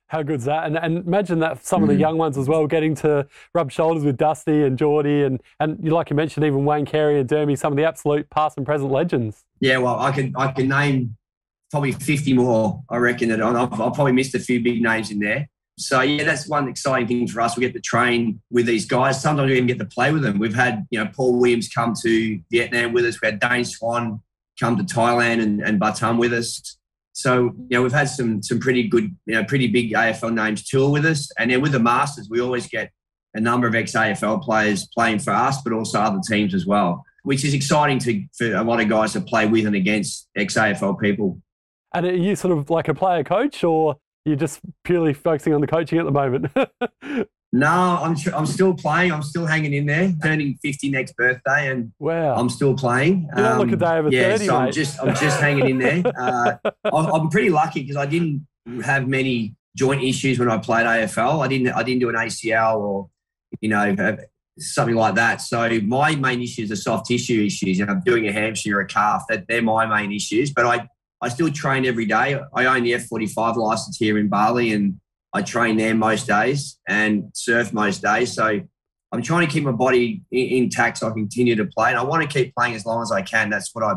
How 0.07 0.23
good's 0.23 0.45
that? 0.45 0.65
And, 0.65 0.77
and 0.77 1.05
imagine 1.05 1.39
that 1.39 1.65
some 1.65 1.83
of 1.83 1.89
the 1.89 1.95
mm. 1.95 1.99
young 1.99 2.17
ones 2.17 2.37
as 2.37 2.47
well 2.47 2.65
getting 2.65 2.95
to 2.95 3.27
rub 3.53 3.71
shoulders 3.71 4.03
with 4.03 4.17
Dusty 4.17 4.63
and 4.63 4.77
Geordie 4.77 5.23
and 5.23 5.41
and 5.59 5.91
like 5.91 6.09
you 6.09 6.15
mentioned, 6.15 6.45
even 6.45 6.63
Wayne 6.65 6.85
Carey 6.85 7.19
and 7.19 7.29
Dermy, 7.29 7.57
some 7.57 7.73
of 7.73 7.77
the 7.77 7.83
absolute 7.83 8.29
past 8.29 8.57
and 8.57 8.65
present 8.65 8.91
legends. 8.91 9.43
Yeah, 9.59 9.77
well, 9.79 9.99
I 9.99 10.11
can 10.11 10.33
I 10.37 10.51
can 10.51 10.69
name 10.69 11.17
probably 11.71 11.91
fifty 11.91 12.33
more. 12.33 12.81
I 12.89 12.97
reckon 12.97 13.29
that 13.29 13.41
I've, 13.41 13.73
I've 13.73 13.93
probably 13.93 14.13
missed 14.13 14.33
a 14.33 14.39
few 14.39 14.61
big 14.61 14.81
names 14.81 15.11
in 15.11 15.19
there. 15.19 15.49
So 15.79 16.01
yeah, 16.01 16.23
that's 16.23 16.47
one 16.47 16.67
exciting 16.67 17.07
thing 17.07 17.27
for 17.27 17.41
us. 17.41 17.55
We 17.55 17.61
get 17.61 17.73
to 17.73 17.81
train 17.81 18.41
with 18.49 18.65
these 18.65 18.85
guys. 18.85 19.21
Sometimes 19.21 19.49
we 19.49 19.57
even 19.57 19.67
get 19.67 19.77
to 19.77 19.85
play 19.85 20.11
with 20.11 20.23
them. 20.23 20.39
We've 20.39 20.55
had 20.55 20.87
you 20.89 21.03
know 21.03 21.09
Paul 21.13 21.39
Williams 21.39 21.67
come 21.67 21.93
to 22.01 22.39
Vietnam 22.49 22.93
with 22.93 23.05
us. 23.05 23.21
We 23.21 23.27
had 23.27 23.39
Dane 23.39 23.65
Swan 23.65 24.21
come 24.59 24.77
to 24.77 24.83
Thailand 24.83 25.41
and, 25.41 25.61
and 25.61 25.79
Batam 25.79 26.17
with 26.17 26.33
us. 26.33 26.77
So 27.17 27.45
you 27.45 27.67
know 27.71 27.81
we've 27.81 27.91
had 27.91 28.09
some 28.09 28.43
some 28.43 28.59
pretty 28.59 28.87
good 28.87 29.05
you 29.25 29.33
know 29.33 29.43
pretty 29.43 29.65
big 29.65 29.91
AFL 29.91 30.35
names 30.35 30.63
tour 30.63 30.91
with 30.91 31.03
us, 31.03 31.31
and 31.39 31.49
then 31.49 31.61
with 31.61 31.71
the 31.71 31.79
Masters 31.79 32.29
we 32.29 32.39
always 32.39 32.67
get 32.67 32.91
a 33.33 33.39
number 33.39 33.65
of 33.65 33.73
ex 33.73 33.93
AFL 33.93 34.43
players 34.43 34.87
playing 34.93 35.17
for 35.17 35.31
us, 35.31 35.59
but 35.63 35.73
also 35.73 35.99
other 35.99 36.19
teams 36.29 36.53
as 36.53 36.67
well, 36.67 37.03
which 37.23 37.43
is 37.43 37.55
exciting 37.55 37.97
to 37.99 38.23
for 38.37 38.53
a 38.53 38.63
lot 38.63 38.79
of 38.79 38.87
guys 38.87 39.13
to 39.13 39.21
play 39.21 39.47
with 39.47 39.65
and 39.65 39.75
against 39.75 40.29
ex 40.35 40.53
AFL 40.53 40.99
people. 40.99 41.41
And 41.95 42.05
are 42.05 42.15
you 42.15 42.35
sort 42.35 42.55
of 42.55 42.69
like 42.69 42.87
a 42.87 42.93
player 42.93 43.23
coach, 43.23 43.63
or 43.63 43.95
you're 44.23 44.35
just 44.35 44.59
purely 44.83 45.15
focusing 45.15 45.55
on 45.55 45.61
the 45.61 45.67
coaching 45.67 45.97
at 45.97 46.05
the 46.05 46.11
moment? 46.11 46.51
No, 47.53 47.99
I'm 48.01 48.15
I'm 48.35 48.45
still 48.45 48.73
playing. 48.73 49.11
I'm 49.11 49.23
still 49.23 49.45
hanging 49.45 49.73
in 49.73 49.85
there. 49.85 50.13
Turning 50.21 50.57
50 50.61 50.89
next 50.89 51.15
birthday, 51.15 51.71
and 51.71 51.93
wow, 51.97 52.35
I'm 52.35 52.49
still 52.49 52.75
playing. 52.75 53.29
You 53.35 53.43
don't 53.43 53.53
um, 53.53 53.59
look 53.59 53.71
a 53.71 53.77
day 53.77 53.97
over 53.97 54.09
yeah, 54.09 54.33
30, 54.33 54.45
so 54.45 54.51
mate. 54.51 54.65
I'm 54.65 54.71
just 54.73 55.01
I'm 55.01 55.15
just 55.15 55.39
hanging 55.39 55.69
in 55.69 55.77
there. 55.77 56.03
Uh, 56.17 56.57
I'm 56.93 57.29
pretty 57.29 57.49
lucky 57.49 57.81
because 57.81 57.95
I 57.95 58.05
didn't 58.05 58.45
have 58.83 59.07
many 59.07 59.55
joint 59.77 60.03
issues 60.03 60.39
when 60.39 60.49
I 60.49 60.57
played 60.57 60.85
AFL. 60.85 61.43
I 61.43 61.47
didn't 61.47 61.69
I 61.69 61.83
didn't 61.83 61.99
do 61.99 62.09
an 62.09 62.15
ACL 62.15 62.79
or 62.79 63.09
you 63.61 63.69
know 63.69 64.17
something 64.59 64.95
like 64.95 65.15
that. 65.15 65.41
So 65.41 65.79
my 65.81 66.15
main 66.15 66.41
issues 66.41 66.71
are 66.71 66.75
soft 66.75 67.05
tissue 67.05 67.45
issues. 67.45 67.79
You 67.79 67.85
know, 67.85 68.01
doing 68.05 68.27
a 68.27 68.31
hamstring 68.31 68.73
or 68.73 68.81
a 68.81 68.87
calf. 68.87 69.23
That 69.29 69.45
they're 69.47 69.61
my 69.61 69.85
main 69.85 70.11
issues. 70.11 70.51
But 70.51 70.65
I 70.65 70.89
I 71.21 71.29
still 71.29 71.51
train 71.51 71.85
every 71.85 72.05
day. 72.05 72.39
I 72.53 72.65
own 72.65 72.83
the 72.83 72.91
F45 72.93 73.55
license 73.55 73.97
here 73.97 74.17
in 74.17 74.27
Bali, 74.27 74.73
and 74.73 74.99
I 75.33 75.41
train 75.41 75.77
there 75.77 75.93
most 75.93 76.27
days 76.27 76.79
and 76.87 77.29
surf 77.33 77.73
most 77.73 78.01
days. 78.01 78.33
So 78.33 78.61
I'm 79.11 79.21
trying 79.21 79.45
to 79.45 79.51
keep 79.51 79.63
my 79.63 79.71
body 79.71 80.23
intact 80.31 80.99
so 80.99 81.07
I 81.07 81.11
continue 81.11 81.55
to 81.55 81.65
play. 81.65 81.89
And 81.89 81.97
I 81.97 82.03
want 82.03 82.23
to 82.23 82.27
keep 82.27 82.55
playing 82.55 82.75
as 82.75 82.85
long 82.85 83.01
as 83.01 83.11
I 83.11 83.21
can. 83.21 83.49
That's 83.49 83.73
what 83.73 83.83
I 83.83 83.95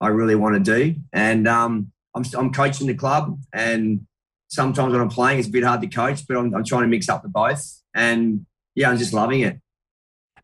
I 0.00 0.08
really 0.08 0.34
want 0.34 0.54
to 0.54 0.60
do. 0.60 0.94
And 1.12 1.48
um, 1.48 1.92
I'm, 2.14 2.24
I'm 2.36 2.52
coaching 2.52 2.86
the 2.86 2.94
club. 2.94 3.38
And 3.52 4.06
sometimes 4.48 4.92
when 4.92 5.00
I'm 5.00 5.08
playing, 5.08 5.38
it's 5.38 5.48
a 5.48 5.50
bit 5.50 5.64
hard 5.64 5.80
to 5.80 5.88
coach, 5.88 6.26
but 6.26 6.36
I'm, 6.36 6.54
I'm 6.54 6.64
trying 6.64 6.82
to 6.82 6.88
mix 6.88 7.08
up 7.08 7.22
the 7.22 7.28
both. 7.28 7.82
And 7.94 8.46
yeah, 8.74 8.90
I'm 8.90 8.98
just 8.98 9.12
loving 9.12 9.40
it. 9.40 9.60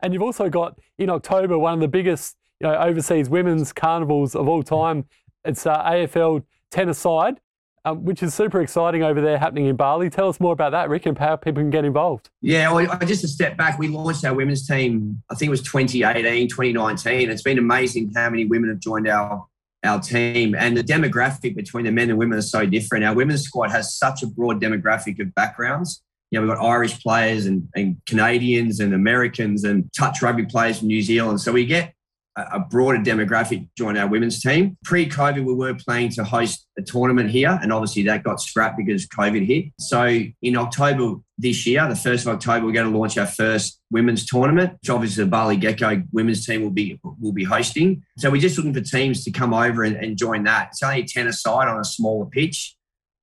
And 0.01 0.13
you've 0.13 0.23
also 0.23 0.49
got 0.49 0.77
in 0.97 1.09
October 1.09 1.57
one 1.57 1.75
of 1.75 1.79
the 1.79 1.87
biggest 1.87 2.35
you 2.59 2.67
know, 2.67 2.75
overseas 2.75 3.29
women's 3.29 3.71
carnivals 3.71 4.35
of 4.35 4.47
all 4.47 4.63
time. 4.63 5.05
It's 5.45 5.65
uh, 5.65 5.83
AFL 5.83 6.43
Tennis-a-Side 6.71 7.39
um, 7.85 8.03
which 8.03 8.21
is 8.23 8.33
super 8.33 8.61
exciting 8.61 9.03
over 9.03 9.21
there 9.21 9.37
happening 9.37 9.67
in 9.67 9.75
Bali. 9.75 10.09
Tell 10.09 10.27
us 10.27 10.39
more 10.39 10.53
about 10.53 10.71
that, 10.71 10.89
Rick, 10.89 11.05
and 11.05 11.17
how 11.17 11.35
people 11.35 11.61
can 11.61 11.69
get 11.69 11.85
involved. 11.85 12.29
Yeah, 12.41 12.71
well, 12.71 12.97
just 13.05 13.23
a 13.23 13.27
step 13.27 13.55
back, 13.55 13.79
we 13.79 13.87
launched 13.87 14.25
our 14.25 14.33
women's 14.33 14.67
team, 14.67 15.21
I 15.29 15.35
think 15.35 15.47
it 15.47 15.51
was 15.51 15.61
2018, 15.61 16.49
2019. 16.49 17.29
It's 17.29 17.43
been 17.43 17.59
amazing 17.59 18.11
how 18.15 18.29
many 18.29 18.45
women 18.45 18.69
have 18.69 18.79
joined 18.79 19.07
our 19.07 19.45
our 19.83 19.99
team 19.99 20.55
and 20.55 20.75
the 20.75 20.83
demographic 20.83 21.55
between 21.55 21.85
the 21.85 21.91
men 21.91 22.09
and 22.09 22.17
women 22.17 22.37
are 22.37 22.41
so 22.41 22.65
different. 22.65 23.05
Our 23.05 23.13
women's 23.13 23.43
squad 23.43 23.69
has 23.69 23.95
such 23.95 24.23
a 24.23 24.27
broad 24.27 24.59
demographic 24.61 25.19
of 25.21 25.33
backgrounds. 25.35 26.01
You 26.31 26.39
know, 26.39 26.47
we've 26.47 26.55
got 26.55 26.65
Irish 26.65 26.99
players 27.01 27.45
and, 27.45 27.69
and 27.75 27.97
Canadians 28.07 28.79
and 28.79 28.93
Americans 28.93 29.63
and 29.63 29.87
touch 29.93 30.21
rugby 30.21 30.45
players 30.45 30.79
from 30.79 30.87
New 30.87 31.01
Zealand. 31.01 31.39
So 31.39 31.51
we 31.51 31.65
get 31.65 31.93
a 32.35 32.59
broader 32.59 32.97
demographic 32.97 33.67
join 33.77 33.97
our 33.97 34.07
women's 34.07 34.41
team. 34.41 34.77
Pre 34.83 35.07
COVID, 35.07 35.45
we 35.45 35.53
were 35.53 35.73
planning 35.73 36.09
to 36.11 36.23
host 36.23 36.67
a 36.77 36.81
tournament 36.81 37.29
here, 37.29 37.57
and 37.61 37.71
obviously 37.71 38.03
that 38.03 38.23
got 38.23 38.41
scrapped 38.41 38.77
because 38.77 39.07
COVID 39.07 39.45
hit. 39.45 39.65
So 39.79 40.21
in 40.41 40.57
October 40.57 41.15
this 41.37 41.65
year, 41.65 41.87
the 41.87 41.93
1st 41.93 42.21
of 42.21 42.27
October, 42.35 42.65
we're 42.65 42.73
going 42.73 42.91
to 42.91 42.97
launch 42.97 43.17
our 43.17 43.25
first 43.25 43.79
women's 43.89 44.25
tournament, 44.25 44.73
which 44.81 44.89
obviously 44.89 45.23
the 45.23 45.29
Bali 45.29 45.55
Gecko 45.57 46.03
women's 46.11 46.45
team 46.45 46.61
will 46.61 46.71
be 46.71 46.99
will 47.19 47.33
be 47.33 47.45
hosting. 47.45 48.03
So 48.17 48.29
we're 48.29 48.41
just 48.41 48.57
looking 48.57 48.73
for 48.73 48.81
teams 48.81 49.23
to 49.23 49.31
come 49.31 49.53
over 49.53 49.83
and, 49.83 49.95
and 49.95 50.17
join 50.17 50.43
that. 50.43 50.69
It's 50.71 50.83
only 50.83 51.01
a 51.01 51.05
tennis-a-side 51.05 51.67
on 51.67 51.79
a 51.79 51.85
smaller 51.85 52.25
pitch. 52.25 52.75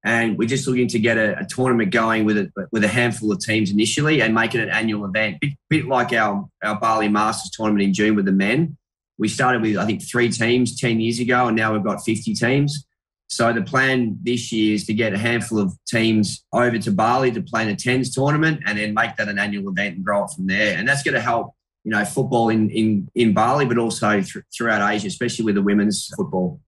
And 0.04 0.36
we're 0.36 0.48
just 0.48 0.66
looking 0.66 0.88
to 0.88 0.98
get 0.98 1.16
a, 1.16 1.38
a, 1.38 1.46
tournament 1.46 1.92
going 1.92 2.24
with 2.24 2.36
a, 2.36 2.50
with 2.72 2.82
a 2.82 2.88
handful 2.88 3.30
of 3.30 3.38
teams 3.38 3.70
initially 3.70 4.20
and 4.20 4.34
make 4.34 4.52
it 4.52 4.60
an 4.60 4.68
annual 4.68 5.04
event, 5.04 5.38
bit, 5.40 5.52
bit 5.70 5.86
like 5.86 6.12
our, 6.12 6.44
our 6.64 6.80
Bali 6.80 7.08
Masters 7.08 7.52
tournament 7.52 7.84
in 7.84 7.94
June 7.94 8.16
with 8.16 8.24
the 8.24 8.32
men 8.32 8.76
we 9.18 9.28
started 9.28 9.62
with, 9.62 9.76
I 9.76 9.86
think, 9.86 10.02
three 10.02 10.28
teams 10.30 10.78
10 10.78 11.00
years 11.00 11.20
ago, 11.20 11.46
and 11.48 11.56
now 11.56 11.72
we've 11.72 11.84
got 11.84 12.04
50 12.04 12.34
teams. 12.34 12.86
So 13.28 13.50
the 13.50 13.62
plan 13.62 14.18
this 14.22 14.52
year 14.52 14.74
is 14.74 14.84
to 14.86 14.94
get 14.94 15.14
a 15.14 15.18
handful 15.18 15.58
of 15.58 15.72
teams 15.86 16.44
over 16.52 16.78
to 16.78 16.90
Bali 16.90 17.30
to 17.32 17.40
play 17.40 17.62
in 17.62 17.70
a 17.70 17.76
tens 17.76 18.14
tournament 18.14 18.60
and 18.66 18.78
then 18.78 18.92
make 18.92 19.16
that 19.16 19.28
an 19.28 19.38
annual 19.38 19.70
event 19.70 19.96
and 19.96 20.04
grow 20.04 20.24
it 20.24 20.30
from 20.36 20.46
there. 20.46 20.76
And 20.76 20.86
that's 20.86 21.02
going 21.02 21.14
to 21.14 21.20
help, 21.20 21.54
you 21.82 21.92
know, 21.92 22.04
football 22.04 22.50
in, 22.50 22.68
in, 22.68 23.08
in 23.14 23.32
Bali, 23.32 23.64
but 23.64 23.78
also 23.78 24.20
th- 24.20 24.44
throughout 24.54 24.86
Asia, 24.92 25.06
especially 25.06 25.46
with 25.46 25.54
the 25.54 25.62
women's 25.62 26.10
football. 26.14 26.60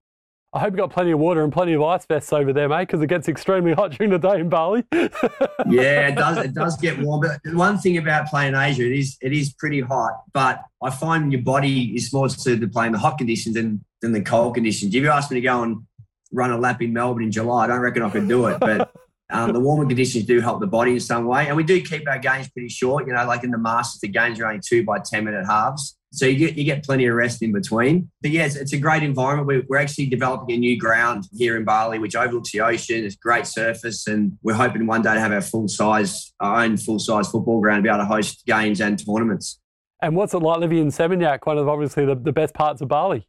I 0.55 0.61
hope 0.61 0.73
you 0.73 0.77
got 0.77 0.93
plenty 0.93 1.11
of 1.11 1.19
water 1.19 1.43
and 1.43 1.53
plenty 1.53 1.73
of 1.73 1.83
ice 1.83 2.07
vests 2.07 2.33
over 2.33 2.53
there, 2.53 2.69
mate, 2.69 2.87
because 2.87 3.03
it 3.03 3.09
gets 3.09 3.29
extremely 3.29 3.73
hot 3.73 3.91
during 3.91 4.13
the 4.13 4.21
day 4.21 4.39
in 4.39 4.49
Bali. 4.49 4.85
yeah, 4.93 6.07
it 6.07 6.15
does. 6.15 6.39
It 6.39 6.55
does 6.55 6.77
get 6.77 6.97
warm. 7.01 7.23
But 7.23 7.55
one 7.55 7.77
thing 7.79 7.99
about 7.99 8.29
playing 8.29 8.55
Asia, 8.55 8.87
it 8.87 8.97
is 8.97 9.17
it 9.21 9.33
is 9.33 9.53
pretty 9.53 9.81
hot. 9.81 10.23
But 10.33 10.63
I 10.81 10.91
find 10.91 11.33
your 11.33 11.43
body 11.43 11.97
is 11.97 12.13
more 12.13 12.29
suited 12.29 12.61
to 12.61 12.69
playing 12.69 12.93
the 12.93 12.99
hot 12.99 13.19
conditions 13.19 13.57
than 13.57 13.85
than 14.01 14.13
the 14.13 14.23
cold 14.23 14.55
conditions. 14.55 14.95
If 14.95 15.03
you 15.03 15.11
asked 15.11 15.33
me 15.33 15.41
to 15.41 15.45
go 15.45 15.65
and 15.65 15.85
run 16.33 16.53
a 16.53 16.59
lap 16.59 16.81
in 16.81 16.93
Melbourne 16.93 17.25
in 17.25 17.33
July, 17.33 17.65
I 17.65 17.67
don't 17.67 17.81
reckon 17.81 18.03
I 18.05 18.11
could 18.11 18.29
do 18.29 18.47
it. 18.47 18.61
But 18.61 18.93
um, 19.31 19.53
the 19.53 19.61
warmer 19.61 19.87
conditions 19.87 20.25
do 20.25 20.39
help 20.41 20.61
the 20.61 20.69
body 20.69 20.93
in 20.93 21.01
some 21.01 21.27
way, 21.27 21.49
and 21.49 21.57
we 21.57 21.65
do 21.65 21.83
keep 21.83 22.09
our 22.09 22.21
games 22.21 22.49
pretty 22.51 22.69
short. 22.69 23.09
You 23.09 23.15
know, 23.15 23.27
like 23.27 23.43
in 23.43 23.51
the 23.51 23.59
Masters, 23.59 24.01
the 24.03 24.09
games 24.09 24.39
are 24.39 24.47
only 24.47 24.61
two 24.65 24.85
by 24.85 25.01
ten 25.01 25.25
minute 25.25 25.47
halves. 25.47 25.99
So 26.15 26.27
you 26.27 26.37
get 26.37 26.57
you 26.57 26.65
get 26.65 26.85
plenty 26.85 27.07
of 27.07 27.15
rest 27.15 27.43
in 27.43 27.53
between. 27.53 28.09
But 28.23 28.31
yes, 28.31 28.55
it's, 28.55 28.73
a 28.73 28.79
great 28.79 29.03
environment. 29.03 29.49
We're, 29.49 29.65
we're 29.69 29.79
actually 29.79 30.07
developing 30.07 30.55
a 30.55 30.59
new 30.59 30.79
ground 30.79 31.25
here 31.33 31.57
in 31.57 31.65
Bali, 31.65 31.99
which 31.99 32.15
overlooks 32.15 32.53
the 32.53 32.61
ocean. 32.61 33.05
It's 33.05 33.17
great 33.17 33.47
surface, 33.47 34.07
and 34.07 34.39
we're 34.43 34.55
hoping 34.55 34.87
one 34.87 35.03
day 35.03 35.15
to 35.15 35.21
have 35.21 35.33
our 35.33 35.41
full 35.41 35.67
size, 35.67 36.33
our 36.39 36.63
own 36.63 36.77
full 36.77 37.01
size 37.01 37.29
football 37.29 37.61
ground, 37.61 37.79
to 37.79 37.83
be 37.83 37.89
able 37.89 37.99
to 37.99 38.07
host 38.07 38.47
games 38.47 38.81
and 38.81 38.99
tournaments. 39.05 39.59
And 40.05 40.15
what's 40.17 40.35
it 40.35 40.39
like 40.39 40.61
living 40.61 40.79
in 40.79 40.89
Seminyak, 40.89 41.39
one 41.45 41.57
of 41.57 41.67
obviously 41.67 42.05
the, 42.05 42.15
the 42.15 42.33
best 42.33 42.53
parts 42.53 42.83
of 42.83 42.89
Bali? 42.89 43.27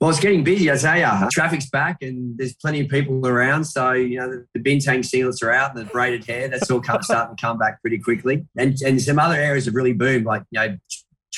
Well, 0.00 0.08
it's 0.08 0.20
getting 0.20 0.42
busy, 0.42 0.70
I 0.70 0.76
tell 0.76 0.96
you. 0.96 1.28
Traffic's 1.30 1.68
back 1.68 1.98
and 2.00 2.38
there's 2.38 2.54
plenty 2.54 2.80
of 2.80 2.88
people 2.88 3.26
around. 3.26 3.64
So, 3.64 3.92
you 3.92 4.18
know, 4.18 4.30
the, 4.30 4.46
the 4.54 4.60
bintang 4.60 5.00
singlets 5.00 5.42
are 5.42 5.52
out 5.52 5.76
and 5.76 5.86
the 5.86 5.90
braided 5.90 6.24
hair, 6.24 6.48
that's 6.48 6.70
all 6.70 6.80
come, 6.80 7.02
starting 7.02 7.36
to 7.36 7.40
come 7.40 7.58
back 7.58 7.82
pretty 7.82 7.98
quickly. 7.98 8.46
And, 8.56 8.74
and 8.80 9.02
some 9.02 9.18
other 9.18 9.34
areas 9.34 9.66
have 9.66 9.74
really 9.74 9.92
boomed, 9.92 10.24
like, 10.24 10.44
you 10.50 10.60
know, 10.60 10.76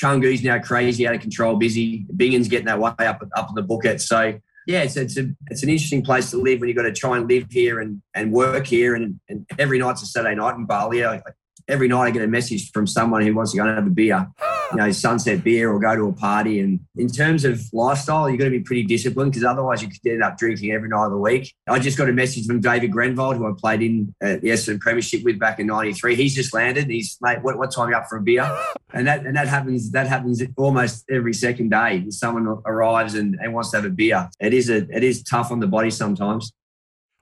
Canggu's 0.01 0.43
now 0.43 0.59
crazy, 0.59 1.07
out 1.07 1.15
of 1.15 1.21
control, 1.21 1.55
busy. 1.55 2.05
Bingin's 2.15 2.47
getting 2.47 2.67
that 2.67 2.79
way 2.79 2.91
up 2.99 3.21
up 3.35 3.49
in 3.49 3.55
the 3.55 3.63
Bukit. 3.63 4.01
So 4.01 4.39
yeah, 4.67 4.81
it's 4.81 4.97
it's 4.97 5.17
a 5.17 5.29
it's 5.49 5.63
an 5.63 5.69
interesting 5.69 6.03
place 6.03 6.31
to 6.31 6.37
live 6.37 6.59
when 6.59 6.69
you've 6.69 6.77
got 6.77 6.83
to 6.83 6.93
try 6.93 7.17
and 7.17 7.27
live 7.27 7.47
here 7.49 7.79
and, 7.79 8.01
and 8.13 8.31
work 8.31 8.67
here. 8.67 8.95
And, 8.95 9.19
and 9.29 9.45
every 9.57 9.79
night's 9.79 10.03
a 10.03 10.05
Saturday 10.05 10.35
night 10.35 10.55
in 10.55 10.65
Bali. 10.65 11.03
Like, 11.03 11.23
every 11.67 11.87
night 11.87 12.05
I 12.05 12.11
get 12.11 12.23
a 12.23 12.27
message 12.27 12.71
from 12.71 12.87
someone 12.87 13.21
who 13.21 13.33
wants 13.33 13.51
to 13.51 13.57
go 13.57 13.65
and 13.65 13.75
have 13.75 13.87
a 13.87 13.89
beer 13.89 14.27
you 14.71 14.77
know, 14.77 14.91
sunset 14.91 15.43
beer 15.43 15.71
or 15.71 15.79
go 15.79 15.95
to 15.95 16.07
a 16.07 16.13
party. 16.13 16.59
And 16.59 16.79
in 16.95 17.07
terms 17.07 17.45
of 17.45 17.61
lifestyle, 17.73 18.29
you've 18.29 18.39
got 18.39 18.45
to 18.45 18.51
be 18.51 18.59
pretty 18.59 18.83
disciplined 18.83 19.31
because 19.31 19.43
otherwise 19.43 19.81
you 19.81 19.89
could 19.89 19.99
end 20.05 20.23
up 20.23 20.37
drinking 20.37 20.71
every 20.71 20.89
night 20.89 21.05
of 21.05 21.11
the 21.11 21.17
week. 21.17 21.53
I 21.67 21.79
just 21.79 21.97
got 21.97 22.09
a 22.09 22.13
message 22.13 22.45
from 22.45 22.59
David 22.59 22.91
Grenville, 22.91 23.33
who 23.33 23.47
I 23.47 23.53
played 23.57 23.81
in 23.81 24.13
at 24.21 24.41
the 24.41 24.49
Essendon 24.49 24.79
Premiership 24.79 25.23
with 25.23 25.39
back 25.39 25.59
in 25.59 25.67
'93. 25.67 26.15
He's 26.15 26.35
just 26.35 26.53
landed. 26.53 26.89
He's 26.89 27.17
mate, 27.21 27.41
what, 27.41 27.57
what 27.57 27.71
time 27.71 27.89
you 27.89 27.95
up 27.95 28.07
for 28.07 28.17
a 28.17 28.21
beer? 28.21 28.49
And 28.93 29.07
that 29.07 29.25
and 29.25 29.35
that 29.35 29.47
happens. 29.47 29.91
That 29.91 30.07
happens 30.07 30.41
almost 30.57 31.05
every 31.09 31.33
second 31.33 31.69
day. 31.69 32.05
Someone 32.09 32.61
arrives 32.65 33.15
and, 33.15 33.37
and 33.41 33.53
wants 33.53 33.71
to 33.71 33.77
have 33.77 33.85
a 33.85 33.89
beer. 33.89 34.29
It 34.39 34.53
is 34.53 34.69
a 34.69 34.87
it 34.95 35.03
is 35.03 35.23
tough 35.23 35.51
on 35.51 35.59
the 35.59 35.67
body 35.67 35.91
sometimes. 35.91 36.51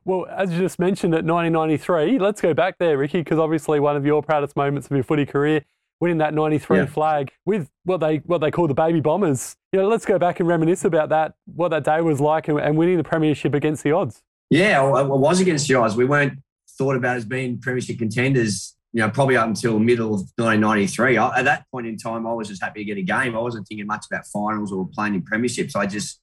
Well, 0.06 0.28
as 0.30 0.52
you 0.52 0.60
just 0.60 0.78
mentioned 0.78 1.16
at 1.16 1.26
1993, 1.26 2.20
let's 2.20 2.40
go 2.40 2.54
back 2.54 2.78
there, 2.78 2.98
Ricky, 2.98 3.20
because 3.20 3.40
obviously 3.40 3.80
one 3.80 3.98
of 3.98 4.06
your 4.06 4.22
proudest 4.22 4.56
moments 4.56 4.88
of 4.88 4.92
your 4.96 5.04
footy 5.04 5.26
career 5.26 5.66
winning 6.00 6.18
that 6.18 6.34
93 6.34 6.78
yeah. 6.78 6.86
flag 6.86 7.32
with 7.46 7.70
what 7.84 8.00
they 8.00 8.18
what 8.18 8.40
they 8.40 8.52
call 8.52 8.68
the 8.68 8.74
baby 8.74 9.00
bombers. 9.00 9.56
You 9.72 9.80
know, 9.80 9.88
let's 9.88 10.06
go 10.06 10.20
back 10.20 10.40
and 10.40 10.48
reminisce 10.48 10.86
about 10.86 11.10
that, 11.10 11.34
what 11.46 11.70
that 11.70 11.84
day 11.84 12.02
was 12.02 12.20
like 12.20 12.48
and, 12.48 12.60
and 12.60 12.78
winning 12.78 12.98
the 12.98 13.04
premiership 13.04 13.54
against 13.54 13.84
the 13.84 13.92
odds. 13.92 14.22
Yeah, 14.50 14.88
it 15.00 15.08
was 15.08 15.40
against 15.40 15.68
the 15.68 15.76
odds. 15.76 15.96
We 15.96 16.06
weren't 16.06 16.40
thought 16.78 16.96
about 16.96 17.18
as 17.18 17.26
being 17.26 17.60
premiership 17.60 17.98
contenders, 17.98 18.76
you 18.94 19.02
know, 19.02 19.10
probably 19.10 19.38
up 19.38 19.48
until 19.48 19.80
middle 19.80 20.14
of 20.14 20.22
1993. 20.36 21.18
I, 21.18 21.40
at 21.40 21.46
that 21.46 21.66
point 21.72 21.88
in 21.88 21.98
time, 21.98 22.28
I 22.28 22.34
was 22.34 22.48
just 22.48 22.62
happy 22.62 22.82
to 22.82 22.86
get 22.86 22.98
a 22.98 23.02
game. 23.02 23.36
I 23.36 23.40
wasn't 23.40 23.68
thinking 23.68 23.88
much 23.88 24.06
about 24.12 24.28
finals 24.28 24.72
or 24.72 24.88
playing 24.88 25.16
in 25.16 25.22
premierships. 25.24 25.76
I 25.76 25.88
just 25.88 26.20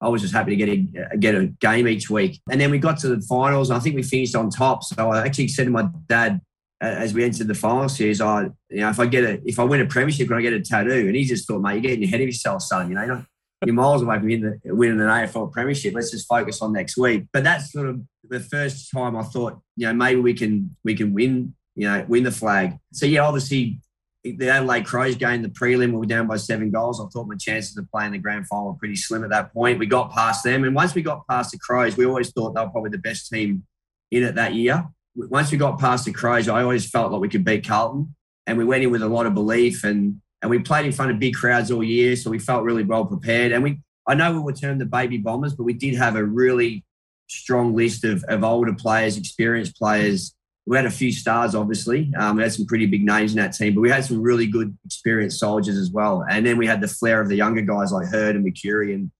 I 0.00 0.08
was 0.08 0.22
just 0.22 0.32
happy 0.32 0.56
to 0.56 0.56
get 0.56 0.68
a 0.68 1.16
get 1.18 1.34
a 1.34 1.46
game 1.46 1.86
each 1.86 2.08
week. 2.08 2.40
And 2.50 2.60
then 2.60 2.70
we 2.70 2.78
got 2.78 2.98
to 2.98 3.08
the 3.08 3.20
finals, 3.22 3.70
and 3.70 3.76
I 3.76 3.80
think 3.80 3.96
we 3.96 4.02
finished 4.02 4.34
on 4.34 4.50
top. 4.50 4.82
So 4.82 5.10
I 5.10 5.24
actually 5.26 5.48
said 5.48 5.64
to 5.64 5.70
my 5.70 5.88
dad, 6.08 6.40
as 6.80 7.12
we 7.12 7.24
entered 7.24 7.48
the 7.48 7.54
final 7.54 7.88
series, 7.88 8.20
I, 8.20 8.44
you 8.70 8.80
know, 8.80 8.88
if 8.88 8.98
I 8.98 9.06
get 9.06 9.24
a, 9.24 9.40
if 9.44 9.58
I 9.58 9.64
win 9.64 9.80
a 9.80 9.86
premiership, 9.86 10.28
can 10.28 10.38
I 10.38 10.42
get 10.42 10.54
a 10.54 10.60
tattoo? 10.60 11.06
And 11.06 11.14
he 11.14 11.24
just 11.24 11.46
thought, 11.46 11.60
mate, 11.60 11.74
you're 11.74 11.82
getting 11.82 12.04
ahead 12.04 12.20
of 12.20 12.26
yourself, 12.26 12.62
son. 12.62 12.88
You 12.88 12.94
know, 12.94 13.04
you're, 13.04 13.74
miles 13.74 14.00
away 14.00 14.16
from 14.16 14.26
winning, 14.26 14.60
winning 14.64 15.00
an 15.00 15.06
AFL 15.06 15.52
premiership. 15.52 15.92
Let's 15.92 16.10
just 16.10 16.26
focus 16.26 16.62
on 16.62 16.72
next 16.72 16.96
week. 16.96 17.26
But 17.30 17.44
that's 17.44 17.72
sort 17.72 17.88
of 17.88 18.00
the 18.26 18.40
first 18.40 18.90
time 18.90 19.16
I 19.16 19.22
thought, 19.22 19.60
you 19.76 19.86
know, 19.86 19.92
maybe 19.92 20.20
we 20.22 20.32
can, 20.32 20.74
we 20.82 20.94
can 20.94 21.12
win, 21.12 21.54
you 21.74 21.86
know, 21.86 22.04
win 22.08 22.24
the 22.24 22.32
flag. 22.32 22.78
So 22.92 23.04
yeah, 23.04 23.20
obviously 23.20 23.80
the 24.22 24.48
Adelaide 24.50 24.84
Crows 24.84 25.16
game, 25.16 25.42
the 25.42 25.48
prelim, 25.48 25.92
we 25.92 25.98
were 25.98 26.06
down 26.06 26.26
by 26.26 26.36
seven 26.36 26.70
goals. 26.70 27.00
I 27.00 27.08
thought 27.08 27.26
my 27.26 27.36
chances 27.36 27.76
of 27.76 27.90
playing 27.90 28.12
the 28.12 28.18
grand 28.18 28.46
final 28.46 28.66
were 28.66 28.74
pretty 28.74 28.96
slim 28.96 29.24
at 29.24 29.30
that 29.30 29.52
point. 29.52 29.78
We 29.78 29.86
got 29.86 30.12
past 30.12 30.44
them. 30.44 30.64
And 30.64 30.74
once 30.74 30.94
we 30.94 31.02
got 31.02 31.26
past 31.26 31.52
the 31.52 31.58
Crows, 31.58 31.96
we 31.96 32.04
always 32.04 32.30
thought 32.30 32.54
they 32.54 32.60
were 32.60 32.70
probably 32.70 32.90
the 32.90 32.98
best 32.98 33.30
team 33.30 33.64
in 34.10 34.22
it 34.22 34.34
that 34.34 34.54
year 34.54 34.86
once 35.14 35.50
we 35.50 35.58
got 35.58 35.78
past 35.78 36.04
the 36.04 36.12
Crows, 36.12 36.48
I 36.48 36.62
always 36.62 36.88
felt 36.88 37.12
like 37.12 37.20
we 37.20 37.28
could 37.28 37.44
beat 37.44 37.66
Carlton, 37.66 38.14
and 38.46 38.58
we 38.58 38.64
went 38.64 38.82
in 38.82 38.90
with 38.90 39.02
a 39.02 39.08
lot 39.08 39.26
of 39.26 39.34
belief, 39.34 39.84
and 39.84 40.20
and 40.42 40.50
we 40.50 40.58
played 40.58 40.86
in 40.86 40.92
front 40.92 41.10
of 41.10 41.18
big 41.18 41.34
crowds 41.34 41.70
all 41.70 41.84
year, 41.84 42.16
so 42.16 42.30
we 42.30 42.38
felt 42.38 42.64
really 42.64 42.82
well 42.82 43.04
prepared. 43.04 43.52
And 43.52 43.62
we, 43.62 43.82
I 44.06 44.14
know 44.14 44.32
we 44.32 44.38
were 44.38 44.54
termed 44.54 44.80
the 44.80 44.86
baby 44.86 45.18
bombers, 45.18 45.54
but 45.54 45.64
we 45.64 45.74
did 45.74 45.94
have 45.96 46.16
a 46.16 46.24
really 46.24 46.82
strong 47.28 47.74
list 47.74 48.04
of, 48.04 48.24
of 48.24 48.42
older 48.42 48.72
players, 48.72 49.18
experienced 49.18 49.76
players. 49.76 50.34
We 50.66 50.76
had 50.76 50.86
a 50.86 50.90
few 50.90 51.10
stars, 51.10 51.54
obviously. 51.54 52.12
Um, 52.18 52.36
we 52.36 52.42
had 52.42 52.52
some 52.52 52.66
pretty 52.66 52.86
big 52.86 53.04
names 53.04 53.32
in 53.32 53.38
that 53.38 53.54
team, 53.54 53.74
but 53.74 53.80
we 53.80 53.90
had 53.90 54.04
some 54.04 54.20
really 54.20 54.46
good, 54.46 54.76
experienced 54.84 55.40
soldiers 55.40 55.76
as 55.76 55.90
well. 55.90 56.24
And 56.30 56.46
then 56.46 56.58
we 56.58 56.66
had 56.66 56.80
the 56.80 56.88
flair 56.88 57.20
of 57.20 57.28
the 57.28 57.36
younger 57.36 57.62
guys 57.62 57.92
like 57.92 58.08
Hird 58.08 58.36
and 58.36 58.44
Mercuri 58.44 58.94
and 58.94 59.10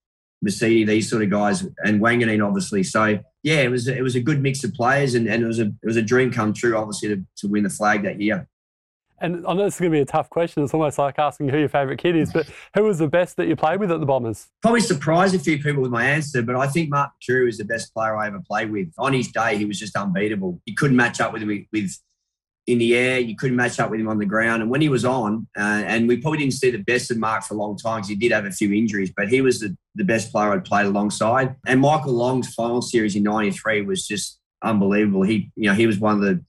Mercedes, 0.43 0.87
these 0.87 1.11
sort 1.11 1.23
of 1.23 1.31
guys, 1.31 1.67
and 1.85 2.01
Wanganeen, 2.01 2.47
obviously. 2.47 2.83
So 2.83 3.19
yeah, 3.43 3.61
it 3.63 3.71
was 3.71 3.89
it 3.89 4.03
was 4.03 4.15
a 4.15 4.21
good 4.21 4.41
mix 4.43 4.65
of 4.65 4.73
players, 4.75 5.15
and, 5.15 5.27
and 5.27 5.43
it 5.43 5.47
was 5.47 5.59
a 5.59 5.67
it 5.67 5.87
was 5.87 5.97
a 5.97 6.03
dream 6.03 6.31
come 6.31 6.53
true, 6.53 6.77
obviously, 6.77 7.09
to, 7.11 7.25
to 7.39 7.49
win 7.49 7.65
the 7.65 7.71
flag 7.71 8.03
that 8.05 8.21
year. 8.21 8.47
And 9.21 9.47
I 9.47 9.55
know 9.55 9.65
this 9.65 9.75
is 9.75 9.81
going 9.81 9.93
to 9.93 9.97
be 9.97 10.01
a 10.01 10.07
tough 10.07 10.31
question. 10.31 10.63
It's 10.63 10.73
almost 10.73 10.99
like 10.99 11.19
asking 11.19 11.51
who 11.51 11.59
your 11.59 11.69
favourite 11.69 11.99
kid 11.99 12.17
is, 12.17 12.33
but 12.33 12.47
who 12.75 12.85
was 12.85 12.99
the 12.99 13.09
best 13.09 13.37
that 13.37 13.49
you 13.49 13.57
played 13.57 13.81
with 13.81 13.93
at 13.93 14.01
the 14.01 14.07
Bombers? 14.07 14.49
Probably 14.63 14.81
surprised 14.81 15.35
a 15.35 15.39
few 15.39 15.63
people 15.63 15.83
with 15.83 15.91
my 15.91 16.05
answer, 16.05 16.43
but 16.43 16.57
I 16.57 16.67
think 16.67 16.91
Mark 16.91 17.11
Drew 17.21 17.47
is 17.47 17.59
the 17.59 17.65
best 17.65 17.93
player 17.93 18.17
I 18.17 18.29
ever 18.29 18.41
played 18.41 18.71
with. 18.71 18.93
On 18.99 19.13
his 19.13 19.29
day, 19.29 19.57
he 19.57 19.65
was 19.65 19.79
just 19.79 19.97
unbeatable. 19.97 20.61
You 20.65 20.75
couldn't 20.75 20.97
match 20.97 21.21
up 21.21 21.33
with 21.33 21.43
him 21.43 21.67
with 21.73 21.93
in 22.67 22.79
the 22.79 22.95
air. 22.95 23.19
You 23.19 23.37
couldn't 23.37 23.57
match 23.57 23.81
up 23.81 23.91
with 23.91 24.01
him 24.01 24.09
on 24.09 24.19
the 24.19 24.27
ground. 24.27 24.63
And 24.63 24.71
when 24.71 24.81
he 24.81 24.89
was 24.89 25.05
on, 25.05 25.49
uh, 25.59 25.83
and 25.87 26.09
we 26.09 26.19
probably 26.19 26.39
didn't 26.39 26.55
see 26.55 26.71
the 26.71 26.79
best 26.79 27.11
of 27.11 27.19
Mark 27.19 27.43
for 27.45 27.55
a 27.55 27.57
long 27.57 27.77
time 27.77 27.99
because 27.99 28.09
he 28.09 28.17
did 28.17 28.33
have 28.33 28.45
a 28.45 28.51
few 28.51 28.73
injuries, 28.73 29.13
but 29.15 29.29
he 29.29 29.41
was 29.41 29.61
the, 29.61 29.77
the 29.97 30.05
best 30.05 30.31
player 30.31 30.53
I'd 30.53 30.65
played 30.65 30.87
alongside. 30.87 31.57
And 31.67 31.81
Michael 31.81 32.13
Long's 32.13 32.55
final 32.55 32.81
series 32.81 33.17
in 33.17 33.25
'93 33.25 33.83
was 33.83 34.07
just 34.07 34.39
unbelievable. 34.63 35.23
He, 35.23 35.51
you 35.57 35.69
know, 35.69 35.75
he 35.75 35.87
was 35.87 35.99
one 35.99 36.15
of 36.15 36.21
the 36.21 36.45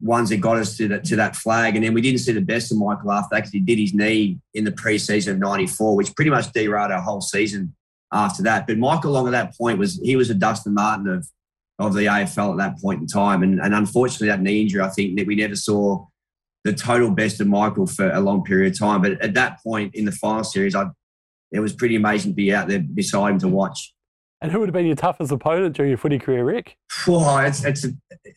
ones 0.00 0.28
that 0.30 0.38
got 0.38 0.58
us 0.58 0.76
to 0.76 0.88
that 0.88 1.04
to 1.04 1.16
that 1.16 1.36
flag. 1.36 1.76
And 1.76 1.84
then 1.84 1.94
we 1.94 2.00
didn't 2.00 2.20
see 2.20 2.32
the 2.32 2.40
best 2.40 2.72
of 2.72 2.78
Michael 2.78 3.12
after 3.12 3.28
that 3.32 3.40
because 3.40 3.52
he 3.52 3.60
did 3.60 3.78
his 3.78 3.94
knee 3.94 4.38
in 4.54 4.64
the 4.64 4.72
preseason 4.72 5.32
of 5.32 5.38
'94, 5.38 5.96
which 5.96 6.14
pretty 6.14 6.30
much 6.30 6.52
derailed 6.52 6.92
our 6.92 7.00
whole 7.00 7.20
season 7.20 7.74
after 8.12 8.42
that. 8.44 8.66
But 8.66 8.78
Michael 8.78 9.12
Long 9.12 9.26
at 9.26 9.32
that 9.32 9.56
point 9.56 9.78
was 9.78 10.00
he 10.02 10.16
was 10.16 10.30
a 10.30 10.34
Dustin 10.34 10.74
Martin 10.74 11.08
of 11.08 11.26
of 11.78 11.94
the 11.94 12.02
AFL 12.02 12.52
at 12.52 12.58
that 12.58 12.80
point 12.80 13.00
in 13.00 13.06
time. 13.06 13.42
And, 13.42 13.60
and 13.60 13.74
unfortunately, 13.74 14.28
that 14.28 14.40
knee 14.40 14.62
injury, 14.62 14.80
I 14.80 14.90
think 14.90 15.18
that 15.18 15.26
we 15.26 15.34
never 15.34 15.56
saw 15.56 16.06
the 16.62 16.72
total 16.72 17.10
best 17.10 17.40
of 17.40 17.48
Michael 17.48 17.86
for 17.86 18.10
a 18.10 18.20
long 18.20 18.44
period 18.44 18.72
of 18.72 18.78
time. 18.78 19.02
But 19.02 19.20
at 19.20 19.34
that 19.34 19.62
point 19.62 19.94
in 19.94 20.04
the 20.04 20.12
final 20.12 20.44
series, 20.44 20.74
I 20.74 20.86
it 21.52 21.60
was 21.60 21.72
pretty 21.72 21.94
amazing 21.94 22.32
to 22.32 22.36
be 22.36 22.52
out 22.52 22.68
there 22.68 22.80
beside 22.80 23.30
him 23.30 23.38
to 23.40 23.48
watch. 23.48 23.93
And 24.44 24.52
who 24.52 24.60
would 24.60 24.68
have 24.68 24.74
been 24.74 24.84
your 24.84 24.94
toughest 24.94 25.32
opponent 25.32 25.74
during 25.74 25.88
your 25.88 25.96
footy 25.96 26.18
career, 26.18 26.44
Rick? 26.44 26.76
Well, 27.06 27.38
it's, 27.38 27.64
it's, 27.64 27.82
a, 27.86 27.88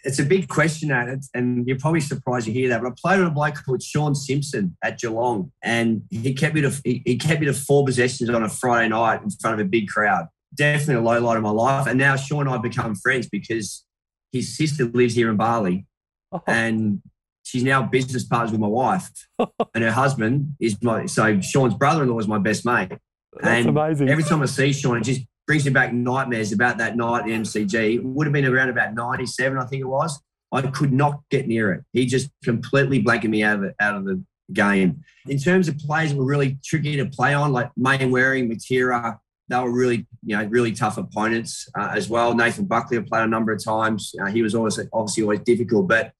it's 0.05 0.19
a 0.19 0.23
big 0.23 0.47
question, 0.47 0.87
that, 0.87 1.09
and 1.33 1.67
you're 1.67 1.77
probably 1.77 1.99
surprised 1.99 2.45
to 2.45 2.53
hear 2.53 2.69
that. 2.69 2.81
But 2.81 2.91
I 2.91 2.93
played 2.97 3.19
with 3.19 3.27
a 3.27 3.31
bloke 3.31 3.55
called 3.65 3.83
Sean 3.83 4.15
Simpson 4.15 4.77
at 4.81 5.01
Geelong, 5.01 5.51
and 5.61 6.03
he 6.09 6.33
kept 6.33 6.55
me 6.55 6.61
to 6.61 6.69
he, 6.85 7.01
he 7.05 7.17
kept 7.17 7.41
me 7.41 7.47
to 7.47 7.53
four 7.53 7.85
possessions 7.85 8.29
on 8.29 8.41
a 8.41 8.47
Friday 8.47 8.87
night 8.87 9.21
in 9.21 9.29
front 9.31 9.59
of 9.59 9.65
a 9.65 9.69
big 9.69 9.89
crowd. 9.89 10.27
Definitely 10.55 10.95
a 10.95 11.01
low 11.01 11.19
light 11.19 11.35
of 11.35 11.43
my 11.43 11.49
life. 11.49 11.87
And 11.87 11.99
now 11.99 12.15
Sean 12.15 12.39
and 12.39 12.49
I 12.51 12.53
have 12.53 12.63
become 12.63 12.95
friends 12.95 13.27
because 13.27 13.83
his 14.31 14.55
sister 14.55 14.85
lives 14.85 15.13
here 15.13 15.29
in 15.29 15.35
Bali, 15.35 15.87
oh. 16.31 16.41
and 16.47 17.01
she's 17.43 17.65
now 17.65 17.83
business 17.83 18.23
partners 18.23 18.53
with 18.53 18.61
my 18.61 18.67
wife, 18.67 19.09
and 19.75 19.83
her 19.83 19.91
husband 19.91 20.55
is 20.61 20.81
my 20.81 21.05
so 21.05 21.41
Sean's 21.41 21.73
brother-in-law 21.73 22.19
is 22.19 22.29
my 22.29 22.37
best 22.37 22.65
mate. 22.65 22.93
That's 23.33 23.67
and 23.67 23.67
amazing. 23.67 24.07
Every 24.07 24.23
time 24.23 24.41
I 24.41 24.45
see 24.45 24.71
Sean, 24.71 24.95
it 24.95 25.03
just 25.03 25.23
brings 25.47 25.65
me 25.65 25.71
back 25.71 25.93
nightmares 25.93 26.51
about 26.51 26.77
that 26.77 26.97
night 26.97 27.21
at 27.21 27.27
MCG. 27.27 27.95
It 27.95 28.03
would 28.03 28.27
have 28.27 28.33
been 28.33 28.45
around 28.45 28.69
about 28.69 28.93
97, 28.93 29.57
I 29.57 29.65
think 29.65 29.81
it 29.81 29.87
was. 29.87 30.21
I 30.51 30.61
could 30.61 30.93
not 30.93 31.21
get 31.29 31.47
near 31.47 31.73
it. 31.73 31.83
He 31.93 32.05
just 32.05 32.29
completely 32.43 33.01
blanketed 33.01 33.31
me 33.31 33.43
out 33.43 33.63
of, 33.63 33.73
out 33.79 33.95
of 33.95 34.05
the 34.05 34.23
game. 34.53 35.03
In 35.27 35.39
terms 35.39 35.67
of 35.67 35.77
players 35.77 36.13
were 36.13 36.25
really 36.25 36.57
tricky 36.63 36.97
to 36.97 37.05
play 37.05 37.33
on, 37.33 37.51
like 37.51 37.71
Mayne 37.75 38.11
Waring, 38.11 38.49
Matera, 38.49 39.17
they 39.49 39.57
were 39.57 39.71
really, 39.71 40.05
you 40.25 40.37
know, 40.37 40.45
really 40.45 40.73
tough 40.73 40.97
opponents 40.97 41.67
uh, 41.77 41.91
as 41.95 42.09
well. 42.09 42.33
Nathan 42.33 42.65
Buckley 42.65 42.97
I 42.97 43.01
played 43.01 43.23
a 43.23 43.27
number 43.27 43.51
of 43.53 43.63
times. 43.63 44.13
Uh, 44.21 44.25
he 44.27 44.41
was 44.41 44.53
always 44.53 44.79
obviously 44.91 45.23
always 45.23 45.39
difficult, 45.41 45.87
but 45.87 46.11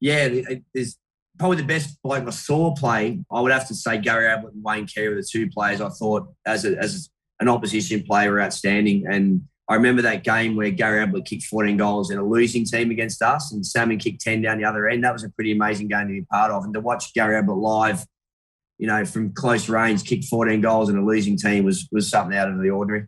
yeah, 0.00 0.28
there's 0.72 0.96
probably 1.38 1.56
the 1.56 1.64
best 1.64 2.00
bloke 2.02 2.26
I 2.26 2.30
saw 2.30 2.74
play. 2.74 3.20
I 3.30 3.40
would 3.40 3.52
have 3.52 3.66
to 3.68 3.74
say 3.74 3.98
Gary 3.98 4.28
Ablett 4.28 4.54
and 4.54 4.62
Wayne 4.62 4.86
Carey 4.86 5.08
were 5.08 5.16
the 5.16 5.28
two 5.28 5.50
players 5.50 5.80
I 5.80 5.88
thought 5.88 6.28
as 6.46 6.64
a, 6.64 6.76
as 6.78 7.10
an 7.40 7.48
opposition 7.48 8.02
player 8.02 8.40
outstanding. 8.40 9.06
And 9.06 9.42
I 9.68 9.74
remember 9.74 10.02
that 10.02 10.24
game 10.24 10.56
where 10.56 10.70
Gary 10.70 11.02
Ablett 11.02 11.24
kicked 11.24 11.44
14 11.44 11.76
goals 11.76 12.10
in 12.10 12.18
a 12.18 12.24
losing 12.24 12.64
team 12.64 12.90
against 12.90 13.22
us, 13.22 13.52
and 13.52 13.64
Salmon 13.64 13.98
kicked 13.98 14.20
10 14.20 14.42
down 14.42 14.58
the 14.58 14.64
other 14.64 14.88
end. 14.88 15.04
That 15.04 15.12
was 15.12 15.24
a 15.24 15.30
pretty 15.30 15.52
amazing 15.52 15.88
game 15.88 16.08
to 16.08 16.12
be 16.12 16.22
part 16.22 16.50
of. 16.50 16.64
And 16.64 16.74
to 16.74 16.80
watch 16.80 17.14
Gary 17.14 17.36
Ablett 17.36 17.56
live, 17.56 18.04
you 18.78 18.86
know, 18.86 19.04
from 19.04 19.32
close 19.32 19.68
range, 19.68 20.04
kick 20.04 20.24
14 20.24 20.60
goals 20.60 20.88
in 20.90 20.96
a 20.96 21.04
losing 21.04 21.36
team 21.36 21.64
was 21.64 21.88
was 21.92 22.08
something 22.08 22.36
out 22.36 22.48
of 22.48 22.60
the 22.60 22.70
ordinary. 22.70 23.06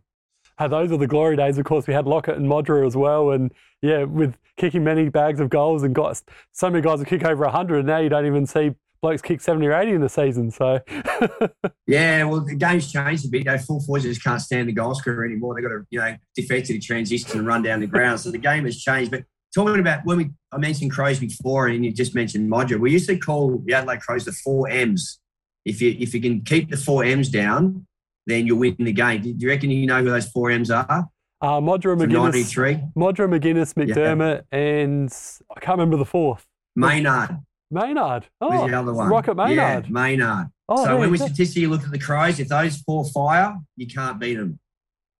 Hey, 0.57 0.67
those 0.67 0.91
are 0.91 0.97
the 0.97 1.07
glory 1.07 1.35
days. 1.35 1.57
Of 1.57 1.65
course, 1.65 1.87
we 1.87 1.93
had 1.93 2.05
Lockett 2.05 2.37
and 2.37 2.47
Modra 2.47 2.85
as 2.85 2.95
well, 2.95 3.31
and 3.31 3.51
yeah, 3.81 4.03
with 4.03 4.37
kicking 4.55 4.83
many 4.83 5.09
bags 5.09 5.39
of 5.39 5.49
goals 5.49 5.83
and 5.83 5.95
got 5.95 6.21
so 6.51 6.69
many 6.69 6.81
guys 6.81 6.99
who 6.99 7.05
kick 7.05 7.25
over 7.25 7.43
100. 7.43 7.79
And 7.79 7.87
Now 7.87 7.97
you 7.97 8.09
don't 8.09 8.25
even 8.25 8.45
see 8.45 8.75
blokes 9.03 9.21
kick 9.21 9.41
70 9.41 9.67
or 9.67 9.73
80 9.73 9.91
in 9.91 10.01
the 10.01 10.09
season. 10.09 10.49
So, 10.49 10.79
yeah, 11.87 12.23
well, 12.23 12.39
the 12.39 12.55
game's 12.55 12.91
changed 12.91 13.25
a 13.25 13.27
bit. 13.27 13.39
You 13.39 13.51
know, 13.51 13.57
full 13.57 13.81
forwards 13.81 14.05
just 14.05 14.23
can't 14.23 14.41
stand 14.41 14.69
the 14.69 14.73
goal 14.73 14.95
scorer 14.95 15.25
anymore. 15.25 15.53
They've 15.53 15.63
got 15.63 15.69
to, 15.69 15.85
you 15.91 15.99
know, 15.99 16.15
defensively 16.35 16.79
transition 16.79 17.37
and 17.37 17.45
run 17.45 17.61
down 17.61 17.81
the 17.81 17.87
ground. 17.87 18.21
So 18.21 18.31
the 18.31 18.37
game 18.37 18.63
has 18.63 18.79
changed. 18.79 19.11
But 19.11 19.25
talking 19.53 19.81
about 19.81 20.05
when 20.05 20.17
we, 20.17 20.31
I 20.53 20.57
mentioned 20.57 20.91
Crows 20.91 21.19
before, 21.19 21.67
and 21.67 21.85
you 21.85 21.91
just 21.91 22.15
mentioned 22.15 22.49
Modra. 22.49 22.79
We 22.79 22.91
used 22.91 23.09
to 23.09 23.17
call 23.17 23.61
the 23.65 23.73
Adelaide 23.73 23.99
Crows 23.99 24.23
the 24.23 24.31
four 24.31 24.69
M's. 24.69 25.19
If 25.65 25.81
you 25.81 25.95
if 25.99 26.13
you 26.13 26.21
can 26.21 26.41
keep 26.41 26.69
the 26.69 26.77
four 26.77 27.03
M's 27.03 27.29
down, 27.29 27.85
then 28.25 28.47
you'll 28.47 28.59
win 28.59 28.75
the 28.79 28.93
game. 28.93 29.21
Do 29.21 29.35
you 29.37 29.49
reckon 29.49 29.69
you 29.69 29.85
know 29.85 30.01
who 30.01 30.09
those 30.09 30.29
four 30.29 30.49
M's 30.49 30.71
are? 30.71 31.09
Uh, 31.41 31.59
Modra 31.59 31.97
McGuinness, 31.97 32.93
Modra 32.95 33.27
McGuinness, 33.27 33.73
McDermott, 33.73 34.43
yeah. 34.51 34.59
and 34.59 35.13
I 35.55 35.59
can't 35.59 35.77
remember 35.77 35.97
the 35.97 36.05
fourth. 36.05 36.45
Maynard. 36.77 37.37
Maynard. 37.73 38.27
Oh, 38.39 38.67
the 38.67 38.77
other 38.77 38.93
one. 38.93 39.09
Rocket 39.09 39.35
Maynard. 39.35 39.85
Yeah, 39.85 39.91
Maynard. 39.91 40.47
Oh, 40.69 40.85
so 40.85 40.97
when 40.97 41.11
we 41.11 41.17
statistically 41.17 41.67
look 41.67 41.83
at 41.83 41.91
the 41.91 41.99
Crows, 41.99 42.39
if 42.39 42.47
those 42.47 42.77
four 42.77 43.05
fire, 43.05 43.57
you 43.75 43.87
can't 43.87 44.19
beat 44.19 44.35
them. 44.35 44.59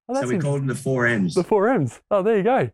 Oh, 0.08 0.22
so 0.22 0.28
we 0.28 0.38
called 0.38 0.62
them 0.62 0.68
the 0.68 0.76
four 0.76 1.08
M's. 1.08 1.34
The 1.34 1.44
four 1.44 1.70
M's. 1.70 2.02
Oh, 2.12 2.22
there 2.22 2.38
you 2.38 2.44
go. 2.44 2.70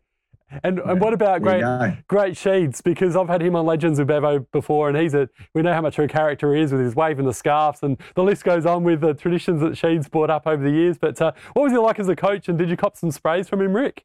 And 0.64 0.78
yeah, 0.78 0.90
and 0.90 1.00
what 1.00 1.12
about 1.12 1.42
great 1.42 1.62
great 2.08 2.34
Sheeds? 2.34 2.82
Because 2.82 3.14
I've 3.14 3.28
had 3.28 3.40
him 3.40 3.54
on 3.54 3.66
Legends 3.66 4.00
with 4.00 4.08
Bevo 4.08 4.40
before, 4.52 4.88
and 4.88 4.98
he's 4.98 5.14
a 5.14 5.28
we 5.54 5.62
know 5.62 5.72
how 5.72 5.80
much 5.80 5.96
of 5.96 6.04
a 6.04 6.08
character 6.08 6.52
he 6.54 6.60
is 6.60 6.72
with 6.72 6.80
his 6.80 6.96
waving 6.96 7.24
the 7.24 7.32
scarves, 7.32 7.84
and 7.84 7.96
the 8.16 8.24
list 8.24 8.42
goes 8.42 8.66
on 8.66 8.82
with 8.82 9.00
the 9.00 9.14
traditions 9.14 9.60
that 9.60 9.74
Sheeds 9.74 10.10
brought 10.10 10.28
up 10.28 10.48
over 10.48 10.62
the 10.62 10.72
years. 10.72 10.98
But 10.98 11.22
uh, 11.22 11.32
what 11.52 11.62
was 11.62 11.72
he 11.72 11.78
like 11.78 12.00
as 12.00 12.08
a 12.08 12.16
coach, 12.16 12.48
and 12.48 12.58
did 12.58 12.68
you 12.68 12.76
cop 12.76 12.96
some 12.96 13.12
sprays 13.12 13.48
from 13.48 13.60
him, 13.60 13.72
Rick? 13.74 14.04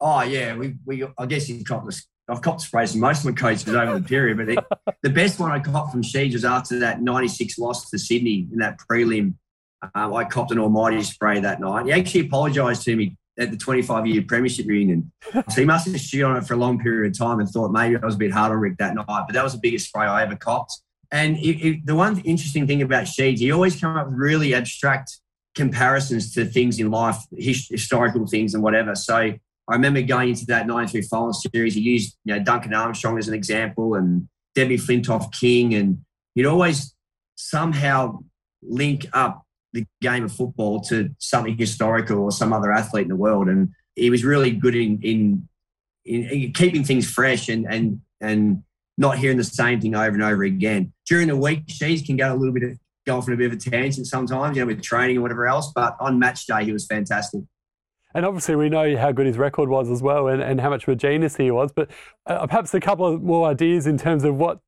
Oh 0.00 0.22
yeah, 0.22 0.56
we, 0.56 0.74
we 0.84 1.04
I 1.16 1.26
guess 1.26 1.46
he 1.46 1.62
copped 1.62 1.86
the 1.86 2.02
I've 2.28 2.42
copped 2.42 2.62
sprays 2.62 2.92
from 2.92 3.00
most 3.00 3.20
of 3.20 3.26
my 3.26 3.32
coaches 3.32 3.68
over 3.68 3.98
the 3.98 4.04
period, 4.04 4.38
but 4.38 4.46
the, 4.46 4.94
the 5.02 5.10
best 5.10 5.38
one 5.38 5.52
I 5.52 5.60
copped 5.60 5.92
from 5.92 6.02
Sheeds 6.02 6.32
was 6.32 6.44
after 6.44 6.80
that 6.80 7.00
96 7.00 7.58
loss 7.58 7.88
to 7.90 7.98
Sydney 7.98 8.48
in 8.52 8.58
that 8.58 8.78
prelim. 8.78 9.34
Um, 9.94 10.14
I 10.14 10.24
copped 10.24 10.50
an 10.50 10.58
almighty 10.58 11.02
spray 11.02 11.38
that 11.40 11.60
night. 11.60 11.86
He 11.86 11.92
actually 11.92 12.26
apologised 12.26 12.82
to 12.84 12.96
me 12.96 13.16
at 13.38 13.50
the 13.50 13.56
25 13.56 14.06
year 14.06 14.22
premiership 14.26 14.66
reunion. 14.66 15.12
So 15.32 15.60
he 15.60 15.64
must 15.64 15.86
have 15.86 16.00
chewed 16.00 16.24
on 16.24 16.36
it 16.36 16.46
for 16.46 16.54
a 16.54 16.56
long 16.56 16.80
period 16.80 17.12
of 17.12 17.18
time 17.18 17.40
and 17.40 17.48
thought 17.48 17.70
maybe 17.70 17.96
I 17.96 18.04
was 18.04 18.14
a 18.14 18.18
bit 18.18 18.32
hard 18.32 18.52
on 18.52 18.58
Rick 18.58 18.78
that 18.78 18.94
night. 18.94 19.06
But 19.06 19.32
that 19.32 19.44
was 19.44 19.52
the 19.52 19.60
biggest 19.60 19.88
spray 19.88 20.06
I 20.06 20.22
ever 20.22 20.36
copped. 20.36 20.80
And 21.12 21.36
it, 21.36 21.66
it, 21.66 21.86
the 21.86 21.94
one 21.94 22.18
interesting 22.20 22.66
thing 22.66 22.82
about 22.82 23.04
Sheeds, 23.04 23.38
he 23.38 23.52
always 23.52 23.78
come 23.78 23.96
up 23.96 24.06
with 24.06 24.16
really 24.16 24.54
abstract 24.54 25.18
comparisons 25.54 26.34
to 26.34 26.44
things 26.44 26.78
in 26.78 26.90
life, 26.90 27.18
his, 27.36 27.68
historical 27.68 28.26
things 28.26 28.54
and 28.54 28.62
whatever. 28.62 28.94
So 28.94 29.34
I 29.68 29.74
remember 29.74 30.00
going 30.02 30.30
into 30.30 30.46
that 30.46 30.66
93 30.66 31.02
final 31.02 31.32
series, 31.32 31.74
he 31.74 31.80
used 31.80 32.16
you 32.24 32.34
know, 32.34 32.42
Duncan 32.42 32.72
Armstrong 32.72 33.18
as 33.18 33.28
an 33.28 33.34
example 33.34 33.94
and 33.94 34.28
Debbie 34.54 34.78
Flintoff 34.78 35.32
King. 35.32 35.74
And 35.74 36.04
he'd 36.34 36.46
always 36.46 36.94
somehow 37.34 38.20
link 38.62 39.06
up 39.12 39.42
the 39.72 39.84
game 40.00 40.24
of 40.24 40.32
football 40.32 40.80
to 40.80 41.10
something 41.18 41.56
historical 41.56 42.18
or 42.18 42.30
some 42.30 42.52
other 42.52 42.72
athlete 42.72 43.02
in 43.02 43.08
the 43.08 43.16
world. 43.16 43.48
And 43.48 43.70
he 43.96 44.08
was 44.08 44.24
really 44.24 44.52
good 44.52 44.76
in, 44.76 45.00
in, 45.02 45.48
in 46.04 46.52
keeping 46.52 46.84
things 46.84 47.10
fresh 47.10 47.48
and, 47.48 47.66
and, 47.68 48.00
and 48.20 48.62
not 48.96 49.18
hearing 49.18 49.36
the 49.36 49.44
same 49.44 49.80
thing 49.80 49.96
over 49.96 50.14
and 50.14 50.22
over 50.22 50.44
again. 50.44 50.92
During 51.06 51.28
the 51.28 51.36
week, 51.36 51.66
Sheeds 51.66 52.06
can 52.06 52.16
go 52.16 52.32
a 52.32 52.36
little 52.36 52.54
bit 52.54 52.62
of, 52.62 52.78
go 53.04 53.18
off 53.18 53.28
on 53.28 53.34
a 53.34 53.36
bit 53.36 53.52
of 53.52 53.52
a 53.52 53.56
tangent 53.56 54.06
sometimes, 54.06 54.56
you 54.56 54.62
know, 54.62 54.66
with 54.66 54.82
training 54.82 55.18
or 55.18 55.22
whatever 55.22 55.46
else. 55.46 55.72
But 55.74 55.96
on 56.00 56.18
match 56.18 56.46
day, 56.46 56.64
he 56.64 56.72
was 56.72 56.86
fantastic. 56.86 57.42
And 58.16 58.24
obviously, 58.24 58.56
we 58.56 58.70
know 58.70 58.96
how 58.96 59.12
good 59.12 59.26
his 59.26 59.36
record 59.36 59.68
was 59.68 59.90
as 59.90 60.02
well 60.02 60.28
and, 60.28 60.40
and 60.40 60.58
how 60.58 60.70
much 60.70 60.84
of 60.84 60.88
a 60.88 60.96
genius 60.96 61.36
he 61.36 61.50
was. 61.50 61.70
But 61.70 61.90
uh, 62.24 62.46
perhaps 62.46 62.72
a 62.72 62.80
couple 62.80 63.06
of 63.06 63.22
more 63.22 63.46
ideas 63.46 63.86
in 63.86 63.98
terms 63.98 64.24
of 64.24 64.36
what 64.36 64.60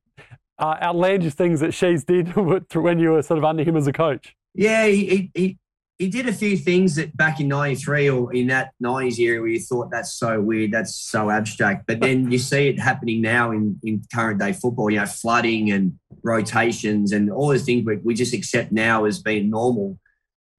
uh, 0.59 0.77
outlandish 0.83 1.33
things 1.33 1.61
that 1.61 1.71
Sheeds 1.71 2.05
did 2.05 2.37
when 2.75 2.99
you 2.99 3.13
were 3.13 3.23
sort 3.23 3.39
of 3.39 3.45
under 3.45 3.65
him 3.65 3.75
as 3.75 3.87
a 3.87 3.93
coach. 3.93 4.37
Yeah, 4.53 4.87
he, 4.87 5.31
he, 5.35 5.59
he 5.99 6.09
did 6.09 6.29
a 6.29 6.33
few 6.35 6.59
things 6.59 6.97
that 6.97 7.17
back 7.17 7.41
in 7.41 7.49
93 7.49 8.11
or 8.11 8.35
in 8.35 8.49
that 8.49 8.73
90s 8.85 9.19
era 9.19 9.41
where 9.41 9.49
you 9.49 9.61
thought 9.61 9.91
that's 9.91 10.13
so 10.13 10.43
weird, 10.43 10.71
that's 10.71 10.95
so 10.95 11.31
abstract. 11.31 11.87
But 11.87 12.01
then 12.01 12.31
you 12.31 12.39
see 12.39 12.69
it 12.69 12.79
happening 12.79 13.23
now 13.23 13.53
in, 13.53 13.81
in 13.83 14.03
current 14.15 14.41
day 14.41 14.53
football, 14.53 14.91
you 14.91 14.99
know, 14.99 15.07
flooding 15.07 15.71
and 15.71 15.99
rotations 16.23 17.13
and 17.13 17.31
all 17.31 17.49
those 17.49 17.65
things 17.65 17.87
we, 17.87 17.97
we 17.97 18.13
just 18.13 18.35
accept 18.35 18.73
now 18.73 19.07
as 19.07 19.23
being 19.23 19.49
normal 19.49 19.99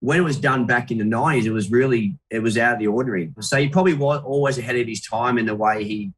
when 0.01 0.19
it 0.19 0.23
was 0.23 0.38
done 0.38 0.65
back 0.65 0.91
in 0.91 0.97
the 0.97 1.03
90s, 1.03 1.45
it 1.45 1.51
was 1.51 1.71
really, 1.71 2.17
it 2.29 2.39
was 2.39 2.57
out 2.57 2.73
of 2.73 2.79
the 2.79 2.88
ordinary. 2.88 3.31
So 3.41 3.57
he 3.57 3.67
probably 3.67 3.93
was 3.93 4.21
always 4.23 4.57
ahead 4.57 4.77
of 4.77 4.88
his 4.88 5.01
time 5.01 5.38
in 5.38 5.45
the 5.45 5.55
way 5.55 5.83
he, 5.83 6.13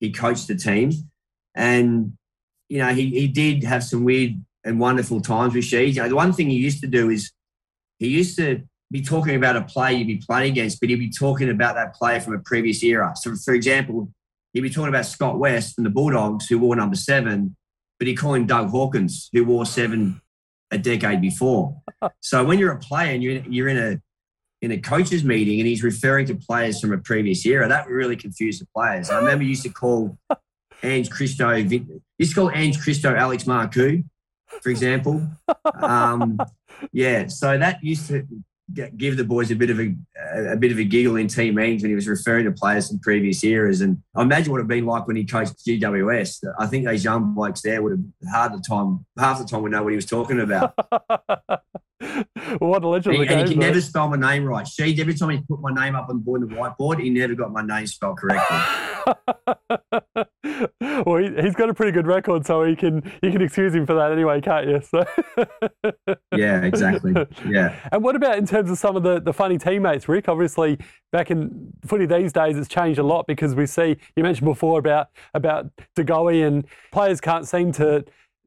he 0.00 0.10
coached 0.10 0.48
the 0.48 0.54
team. 0.54 0.90
And, 1.54 2.16
you 2.68 2.78
know, 2.78 2.94
he, 2.94 3.10
he 3.10 3.28
did 3.28 3.62
have 3.64 3.84
some 3.84 4.04
weird 4.04 4.34
and 4.64 4.80
wonderful 4.80 5.20
times 5.20 5.54
with 5.54 5.64
Sheeds. 5.64 5.94
You 5.94 6.02
know, 6.02 6.08
the 6.08 6.16
one 6.16 6.32
thing 6.32 6.48
he 6.48 6.56
used 6.56 6.80
to 6.80 6.86
do 6.86 7.10
is 7.10 7.30
he 7.98 8.08
used 8.08 8.36
to 8.38 8.62
be 8.90 9.02
talking 9.02 9.36
about 9.36 9.56
a 9.56 9.62
player 9.62 9.96
you'd 9.96 10.06
be 10.06 10.22
playing 10.26 10.52
against, 10.52 10.80
but 10.80 10.88
he'd 10.88 10.96
be 10.96 11.10
talking 11.10 11.50
about 11.50 11.74
that 11.74 11.94
player 11.94 12.20
from 12.20 12.34
a 12.34 12.38
previous 12.38 12.82
era. 12.82 13.12
So, 13.16 13.34
for 13.36 13.52
example, 13.52 14.10
he'd 14.52 14.60
be 14.60 14.70
talking 14.70 14.88
about 14.88 15.06
Scott 15.06 15.38
West 15.38 15.74
from 15.74 15.84
the 15.84 15.90
Bulldogs, 15.90 16.46
who 16.46 16.58
wore 16.58 16.76
number 16.76 16.96
seven, 16.96 17.56
but 17.98 18.08
he 18.08 18.14
called 18.14 18.36
him 18.36 18.46
Doug 18.46 18.70
Hawkins, 18.70 19.28
who 19.32 19.44
wore 19.44 19.66
seven 19.66 20.20
a 20.76 20.82
decade 20.82 21.20
before. 21.20 21.76
so 22.20 22.44
when 22.44 22.58
you're 22.58 22.72
a 22.72 22.78
player 22.78 23.12
and 23.12 23.22
you're, 23.22 23.42
you're 23.48 23.68
in 23.68 23.78
a 23.78 24.00
in 24.62 24.70
a 24.72 24.78
coaches 24.78 25.22
meeting 25.22 25.60
and 25.60 25.68
he's 25.68 25.82
referring 25.82 26.26
to 26.26 26.34
players 26.34 26.80
from 26.80 26.92
a 26.92 26.98
previous 26.98 27.44
era, 27.44 27.68
that 27.68 27.86
really 27.88 28.16
confused 28.16 28.60
the 28.62 28.66
players. 28.74 29.10
I 29.10 29.18
remember 29.18 29.44
used 29.44 29.62
to 29.64 29.68
call 29.68 30.16
Ange 30.82 31.10
Christo, 31.10 31.50
used 31.50 31.90
to 32.18 32.34
call 32.34 32.50
Ange 32.50 32.80
Christo 32.80 33.14
Alex 33.14 33.46
Marcou, 33.46 34.02
for 34.62 34.70
example. 34.70 35.26
Um, 35.82 36.38
yeah, 36.92 37.26
so 37.26 37.58
that 37.58 37.82
used 37.84 38.08
to 38.08 38.26
give 38.72 39.16
the 39.16 39.24
boys 39.24 39.50
a 39.50 39.56
bit 39.56 39.70
of 39.70 39.78
a, 39.78 39.94
a 40.52 40.56
bit 40.56 40.72
of 40.72 40.78
a 40.78 40.84
giggle 40.84 41.16
in 41.16 41.28
team 41.28 41.54
meetings 41.54 41.82
when 41.82 41.90
he 41.90 41.94
was 41.94 42.08
referring 42.08 42.44
to 42.44 42.52
players 42.52 42.88
from 42.88 42.98
previous 42.98 43.42
eras. 43.44 43.80
And 43.80 44.02
I 44.14 44.22
imagine 44.22 44.50
what 44.50 44.58
it'd 44.58 44.68
been 44.68 44.86
like 44.86 45.06
when 45.06 45.16
he 45.16 45.24
coached 45.24 45.64
GWS. 45.66 46.44
I 46.58 46.66
think 46.66 46.84
those 46.84 47.04
young 47.04 47.34
blokes 47.34 47.62
there 47.62 47.82
would 47.82 47.92
have 47.92 48.30
hard 48.32 48.52
the 48.52 48.64
time, 48.66 49.06
half 49.18 49.38
the 49.38 49.44
time 49.44 49.62
would 49.62 49.72
know 49.72 49.82
what 49.82 49.92
he 49.92 49.96
was 49.96 50.06
talking 50.06 50.40
about. 50.40 50.74
what 52.58 52.84
a 52.84 52.88
legend! 52.88 53.16
And, 53.16 53.30
and 53.30 53.48
he 53.48 53.54
can 53.54 53.60
never 53.60 53.80
spell 53.80 54.08
my 54.08 54.16
name 54.16 54.44
right. 54.44 54.66
She 54.66 55.00
every 55.00 55.14
time 55.14 55.30
he 55.30 55.40
put 55.40 55.60
my 55.60 55.72
name 55.72 55.94
up 55.94 56.08
on 56.10 56.16
the 56.16 56.22
board 56.22 56.42
the 56.42 56.54
whiteboard, 56.54 57.00
he 57.00 57.08
never 57.08 57.34
got 57.34 57.52
my 57.52 57.62
name 57.62 57.86
spelled 57.86 58.18
correctly. 58.18 58.56
well, 61.06 61.16
he, 61.16 61.34
has 61.36 61.54
got 61.54 61.70
a 61.70 61.74
pretty 61.74 61.92
good 61.92 62.06
record, 62.06 62.44
so 62.44 62.64
he 62.64 62.76
can 62.76 63.02
you 63.22 63.30
can 63.30 63.40
excuse 63.40 63.74
him 63.74 63.86
for 63.86 63.94
that 63.94 64.12
anyway, 64.12 64.42
can't 64.42 64.68
you? 64.68 64.80
So. 64.82 65.04
yeah, 66.36 66.62
exactly. 66.62 67.14
Yeah. 67.48 67.74
And 67.90 68.02
what 68.02 68.14
about 68.14 68.36
in 68.36 68.46
terms 68.46 68.70
of 68.70 68.76
some 68.78 68.96
of 68.96 69.02
the, 69.02 69.20
the 69.20 69.32
funny 69.32 69.56
teammates, 69.56 70.06
Rick? 70.06 70.28
Obviously, 70.28 70.78
back 71.12 71.30
in 71.30 71.72
footy 71.86 72.04
these 72.04 72.32
days, 72.32 72.58
it's 72.58 72.68
changed 72.68 72.98
a 72.98 73.04
lot 73.04 73.26
because 73.26 73.54
we 73.54 73.64
see 73.66 73.96
you 74.16 74.22
mentioned 74.22 74.46
before 74.46 74.78
about 74.78 75.08
about 75.32 75.66
De 75.94 76.04
Goey 76.04 76.46
and 76.46 76.66
players 76.92 77.22
can't 77.22 77.48
seem 77.48 77.72
to, 77.72 78.04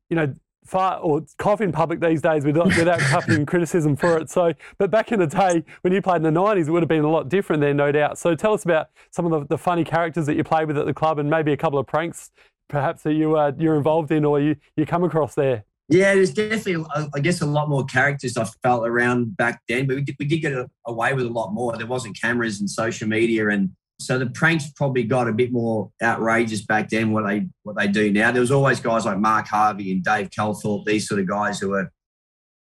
you 0.09 0.15
know, 0.15 0.35
fart 0.65 0.99
or 1.03 1.23
cough 1.37 1.61
in 1.61 1.71
public 1.71 1.99
these 1.99 2.21
days 2.21 2.45
without, 2.45 2.67
without 2.77 3.47
criticism 3.47 3.95
for 3.95 4.17
it. 4.17 4.29
So, 4.29 4.53
but 4.77 4.91
back 4.91 5.11
in 5.11 5.19
the 5.19 5.27
day 5.27 5.63
when 5.81 5.93
you 5.93 6.01
played 6.01 6.17
in 6.17 6.33
the 6.33 6.39
90s, 6.39 6.67
it 6.67 6.71
would 6.71 6.83
have 6.83 6.89
been 6.89 7.03
a 7.03 7.09
lot 7.09 7.29
different 7.29 7.61
there, 7.61 7.73
no 7.73 7.91
doubt. 7.91 8.17
So, 8.17 8.35
tell 8.35 8.53
us 8.53 8.65
about 8.65 8.89
some 9.11 9.25
of 9.25 9.31
the, 9.31 9.47
the 9.55 9.57
funny 9.57 9.83
characters 9.83 10.25
that 10.25 10.35
you 10.35 10.43
played 10.43 10.67
with 10.67 10.77
at 10.77 10.85
the 10.85 10.93
club 10.93 11.19
and 11.19 11.29
maybe 11.29 11.51
a 11.51 11.57
couple 11.57 11.79
of 11.79 11.87
pranks 11.87 12.31
perhaps 12.69 13.03
that 13.03 13.13
you 13.13 13.35
uh, 13.35 13.51
you're 13.57 13.75
involved 13.75 14.11
in 14.11 14.23
or 14.23 14.39
you, 14.39 14.55
you 14.77 14.85
come 14.85 15.03
across 15.03 15.35
there. 15.35 15.65
Yeah, 15.91 16.13
there's 16.13 16.31
definitely, 16.31 16.85
I 17.15 17.19
guess, 17.19 17.41
a 17.41 17.47
lot 17.47 17.67
more 17.67 17.83
characters 17.83 18.37
I 18.37 18.45
felt 18.61 18.87
around 18.87 19.35
back 19.35 19.61
then, 19.67 19.87
but 19.87 19.95
we 19.95 20.03
did, 20.03 20.15
we 20.19 20.25
did 20.25 20.37
get 20.37 20.53
away 20.85 21.13
with 21.13 21.25
a 21.25 21.29
lot 21.29 21.51
more. 21.51 21.75
There 21.75 21.87
wasn't 21.87 22.19
cameras 22.19 22.59
and 22.59 22.69
social 22.69 23.07
media 23.07 23.49
and 23.49 23.71
so 23.99 24.17
the 24.17 24.27
pranks 24.27 24.71
probably 24.71 25.03
got 25.03 25.27
a 25.27 25.33
bit 25.33 25.51
more 25.51 25.91
outrageous 26.01 26.61
back 26.61 26.89
then 26.89 27.11
what 27.11 27.27
they 27.27 27.47
what 27.63 27.75
they 27.75 27.87
do 27.87 28.11
now. 28.11 28.31
There 28.31 28.41
was 28.41 28.51
always 28.51 28.79
guys 28.79 29.05
like 29.05 29.19
Mark 29.19 29.47
Harvey 29.47 29.91
and 29.91 30.03
Dave 30.03 30.29
Calthorpe, 30.29 30.85
these 30.85 31.07
sort 31.07 31.19
of 31.19 31.27
guys 31.27 31.59
who 31.59 31.69
were 31.69 31.91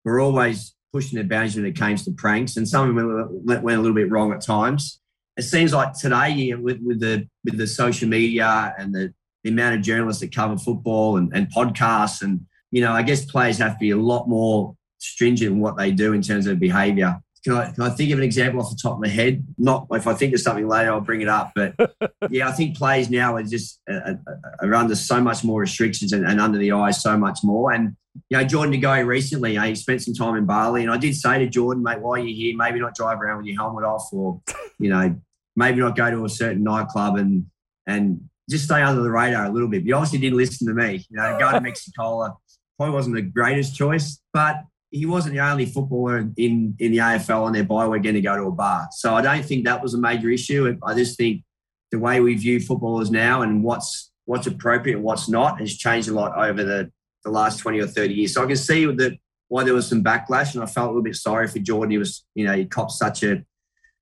were 0.04 0.20
always 0.20 0.74
pushing 0.92 1.16
their 1.16 1.28
boundaries 1.28 1.54
when 1.56 1.66
it 1.66 1.76
came 1.76 1.96
to 1.96 2.10
pranks, 2.12 2.56
and 2.56 2.68
some 2.68 2.88
of 2.88 2.94
them 2.96 3.44
went, 3.44 3.62
went 3.62 3.78
a 3.78 3.80
little 3.80 3.94
bit 3.94 4.10
wrong 4.10 4.32
at 4.32 4.40
times. 4.40 5.00
It 5.36 5.42
seems 5.42 5.72
like 5.72 5.92
today, 5.92 6.52
with, 6.54 6.80
with 6.82 7.00
the 7.00 7.28
with 7.44 7.56
the 7.56 7.66
social 7.66 8.08
media 8.08 8.74
and 8.76 8.92
the, 8.92 9.14
the 9.44 9.50
amount 9.50 9.76
of 9.76 9.82
journalists 9.82 10.20
that 10.22 10.34
cover 10.34 10.58
football 10.58 11.18
and, 11.18 11.32
and 11.32 11.46
podcasts, 11.54 12.22
and 12.22 12.40
you 12.72 12.80
know, 12.80 12.92
I 12.92 13.02
guess 13.02 13.24
players 13.24 13.58
have 13.58 13.74
to 13.74 13.78
be 13.78 13.90
a 13.90 13.96
lot 13.96 14.28
more 14.28 14.74
stringent 14.98 15.52
in 15.52 15.60
what 15.60 15.76
they 15.76 15.92
do 15.92 16.12
in 16.14 16.22
terms 16.22 16.48
of 16.48 16.58
behaviour. 16.58 17.20
Can 17.48 17.56
I, 17.56 17.72
can 17.72 17.82
I 17.82 17.88
think 17.88 18.12
of 18.12 18.18
an 18.18 18.24
example 18.24 18.60
off 18.60 18.68
the 18.68 18.76
top 18.76 18.96
of 18.96 19.00
my 19.00 19.08
head? 19.08 19.42
Not 19.56 19.86
if 19.92 20.06
I 20.06 20.12
think 20.12 20.34
of 20.34 20.40
something 20.40 20.68
later, 20.68 20.92
I'll 20.92 21.00
bring 21.00 21.22
it 21.22 21.28
up. 21.28 21.52
But 21.54 21.74
yeah, 22.30 22.46
I 22.46 22.52
think 22.52 22.76
players 22.76 23.08
now 23.08 23.36
are 23.36 23.42
just 23.42 23.80
uh, 23.90 23.94
uh, 23.94 24.14
are 24.60 24.74
under 24.74 24.94
so 24.94 25.18
much 25.18 25.44
more 25.44 25.62
restrictions 25.62 26.12
and, 26.12 26.26
and, 26.26 26.42
under 26.42 26.58
the 26.58 26.72
eyes 26.72 27.00
so 27.00 27.16
much 27.16 27.38
more. 27.42 27.72
And 27.72 27.96
you 28.28 28.36
know, 28.36 28.44
Jordan 28.44 28.72
De 28.72 28.78
Goey 28.78 29.06
recently, 29.06 29.58
he 29.58 29.74
spent 29.76 30.02
some 30.02 30.12
time 30.12 30.36
in 30.36 30.44
Bali, 30.44 30.82
and 30.82 30.92
I 30.92 30.98
did 30.98 31.16
say 31.16 31.38
to 31.38 31.48
Jordan, 31.48 31.82
mate, 31.82 32.00
while 32.00 32.18
you're 32.18 32.36
here, 32.36 32.54
maybe 32.54 32.80
not 32.80 32.94
drive 32.94 33.18
around 33.18 33.38
with 33.38 33.46
your 33.46 33.56
helmet 33.56 33.84
off, 33.84 34.12
or 34.12 34.42
you 34.78 34.90
know, 34.90 35.18
maybe 35.56 35.78
not 35.78 35.96
go 35.96 36.10
to 36.10 36.26
a 36.26 36.28
certain 36.28 36.62
nightclub 36.62 37.16
and 37.16 37.46
and 37.86 38.28
just 38.50 38.64
stay 38.64 38.82
under 38.82 39.00
the 39.00 39.10
radar 39.10 39.46
a 39.46 39.50
little 39.50 39.68
bit. 39.68 39.84
But 39.84 39.86
he 39.86 39.92
obviously 39.94 40.18
didn't 40.18 40.36
listen 40.36 40.66
to 40.66 40.74
me. 40.74 41.06
You 41.08 41.16
know, 41.16 41.38
go 41.40 41.50
to 41.50 41.60
Mexicola 41.62 42.36
probably 42.76 42.94
wasn't 42.94 43.16
the 43.16 43.22
greatest 43.22 43.74
choice, 43.74 44.20
but 44.34 44.64
he 44.90 45.06
wasn't 45.06 45.34
the 45.34 45.40
only 45.40 45.66
footballer 45.66 46.18
in, 46.36 46.74
in 46.78 46.92
the 46.92 46.98
AFL 46.98 47.42
on 47.42 47.52
their 47.52 47.64
bye 47.64 47.86
week 47.86 48.02
going 48.02 48.14
to 48.14 48.20
go 48.20 48.36
to 48.36 48.44
a 48.44 48.50
bar. 48.50 48.88
So 48.92 49.14
I 49.14 49.20
don't 49.20 49.44
think 49.44 49.64
that 49.64 49.82
was 49.82 49.94
a 49.94 49.98
major 49.98 50.30
issue. 50.30 50.78
I 50.82 50.94
just 50.94 51.16
think 51.16 51.42
the 51.90 51.98
way 51.98 52.20
we 52.20 52.34
view 52.34 52.60
footballers 52.60 53.10
now 53.10 53.42
and 53.42 53.62
what's 53.62 54.10
what's 54.24 54.46
appropriate 54.46 54.96
and 54.96 55.04
what's 55.04 55.28
not 55.28 55.58
has 55.58 55.74
changed 55.74 56.08
a 56.08 56.12
lot 56.12 56.36
over 56.36 56.62
the, 56.62 56.90
the 57.24 57.30
last 57.30 57.60
20 57.60 57.80
or 57.80 57.86
30 57.86 58.12
years. 58.12 58.34
So 58.34 58.44
I 58.44 58.46
can 58.46 58.56
see 58.56 58.84
that 58.84 59.16
why 59.48 59.64
there 59.64 59.72
was 59.72 59.88
some 59.88 60.04
backlash 60.04 60.52
and 60.52 60.62
I 60.62 60.66
felt 60.66 60.86
a 60.86 60.90
little 60.90 61.02
bit 61.02 61.16
sorry 61.16 61.48
for 61.48 61.58
Jordan. 61.58 61.90
He 61.90 61.98
was, 61.98 62.26
you 62.34 62.44
know, 62.44 62.52
he 62.52 62.66
copped 62.66 62.92
such 62.92 63.22
a 63.22 63.42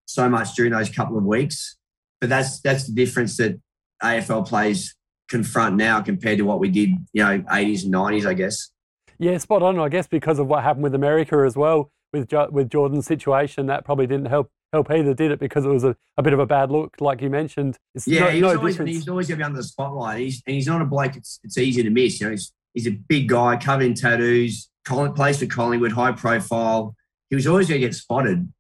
so 0.07 0.29
much 0.29 0.55
during 0.55 0.73
those 0.73 0.91
couple 0.91 1.17
of 1.17 1.25
weeks. 1.25 1.77
But 2.21 2.31
that's 2.31 2.61
that's 2.61 2.87
the 2.87 2.95
difference 2.95 3.37
that 3.37 3.61
AFL 4.03 4.49
players 4.49 4.95
confront 5.29 5.77
now 5.77 6.01
compared 6.01 6.39
to 6.39 6.45
what 6.45 6.61
we 6.61 6.71
did, 6.71 6.91
you 7.13 7.23
know, 7.23 7.41
80s 7.41 7.85
and 7.85 7.95
90s, 7.95 8.27
I 8.27 8.35
guess. 8.35 8.71
Yeah, 9.19 9.39
spot 9.39 9.63
on. 9.63 9.79
I 9.79 9.89
guess 9.89 10.07
because 10.07 10.39
of 10.39 10.47
what 10.47 10.63
happened 10.63 10.85
with 10.85 10.95
America 10.95 11.45
as 11.47 11.57
well, 11.57 11.91
with 12.13 12.33
with 12.51 12.71
Jordan's 12.71 13.07
situation, 13.07 13.67
that 13.67 13.85
probably 13.85 14.07
didn't 14.07 14.27
help 14.27 14.51
help 14.73 14.91
either, 14.91 15.15
did 15.15 15.31
it? 15.31 15.41
Because 15.41 15.65
it 15.65 15.69
was 15.69 15.85
a, 15.85 15.97
a 16.17 16.23
bit 16.23 16.33
of 16.33 16.39
a 16.39 16.47
bad 16.47 16.71
look, 16.71 16.97
like 17.01 17.21
you 17.23 17.31
mentioned. 17.31 17.79
It's 17.95 18.07
yeah, 18.07 18.21
no, 18.21 18.31
he's, 18.31 18.43
no 18.43 18.57
always, 18.57 18.79
he's 18.79 19.09
always 19.09 19.29
going 19.29 19.39
to 19.39 19.43
be 19.43 19.47
under 19.47 19.59
the 19.59 19.65
spotlight. 19.65 20.21
He's, 20.21 20.43
and 20.47 20.55
he's 20.55 20.67
not 20.67 20.83
a 20.83 20.85
bloke 20.85 21.17
it's, 21.17 21.41
it's 21.43 21.59
easy 21.59 21.83
to 21.83 21.91
miss. 21.91 22.21
You 22.21 22.27
know, 22.27 22.31
he's, 22.33 22.53
he's 22.75 22.87
a 22.87 22.91
big 22.91 23.29
guy, 23.29 23.57
covered 23.57 23.85
in 23.85 23.95
tattoos, 23.95 24.69
plays 24.85 25.39
for 25.39 25.47
Collingwood, 25.47 25.93
high 25.93 26.13
profile. 26.13 26.95
He 27.31 27.37
was 27.37 27.47
always 27.47 27.69
going 27.69 27.81
to 27.81 27.87
get 27.87 27.95
spotted. 27.95 28.53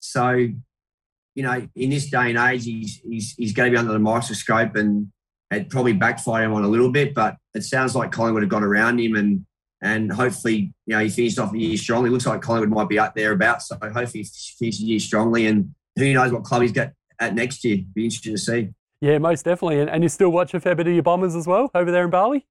So, 0.00 0.30
you 0.30 1.42
know, 1.42 1.66
in 1.74 1.90
this 1.90 2.10
day 2.10 2.30
and 2.30 2.38
age, 2.38 2.64
he's, 2.64 3.00
he's, 3.08 3.34
he's 3.34 3.52
going 3.52 3.70
to 3.70 3.74
be 3.74 3.78
under 3.78 3.92
the 3.92 3.98
microscope 3.98 4.76
and 4.76 5.10
it 5.50 5.70
probably 5.70 5.92
backfired 5.92 6.46
him 6.46 6.54
on 6.54 6.64
a 6.64 6.68
little 6.68 6.90
bit, 6.90 7.14
but 7.14 7.36
it 7.54 7.62
sounds 7.62 7.94
like 7.94 8.10
Collingwood 8.10 8.42
have 8.42 8.50
got 8.50 8.62
around 8.62 8.98
him 8.98 9.14
and 9.14 9.44
and 9.82 10.12
hopefully, 10.12 10.72
you 10.86 10.96
know, 10.96 11.00
he 11.00 11.10
finished 11.10 11.38
off 11.40 11.52
the 11.52 11.58
year 11.58 11.76
strongly. 11.76 12.08
Looks 12.08 12.24
like 12.24 12.40
Collingwood 12.40 12.70
might 12.70 12.88
be 12.88 13.00
up 13.00 13.14
there 13.16 13.32
about. 13.32 13.62
So 13.62 13.76
hopefully, 13.82 14.22
he 14.22 14.24
finishes 14.58 14.80
the 14.80 14.86
year 14.86 15.00
strongly. 15.00 15.46
And 15.46 15.74
who 15.98 16.12
knows 16.14 16.32
what 16.32 16.44
club 16.44 16.62
he's 16.62 16.72
got 16.72 16.92
at 17.18 17.34
next 17.34 17.64
year? 17.64 17.78
Be 17.92 18.04
interesting 18.04 18.34
to 18.34 18.38
see. 18.38 18.68
Yeah, 19.00 19.18
most 19.18 19.44
definitely. 19.44 19.80
And, 19.80 19.90
and 19.90 20.04
you 20.04 20.08
still 20.08 20.30
watch 20.30 20.54
a 20.54 20.60
fair 20.60 20.76
bit 20.76 20.86
of 20.86 20.94
your 20.94 21.02
Bombers 21.02 21.34
as 21.34 21.48
well 21.48 21.68
over 21.74 21.90
there 21.90 22.04
in 22.04 22.10
Bali? 22.10 22.46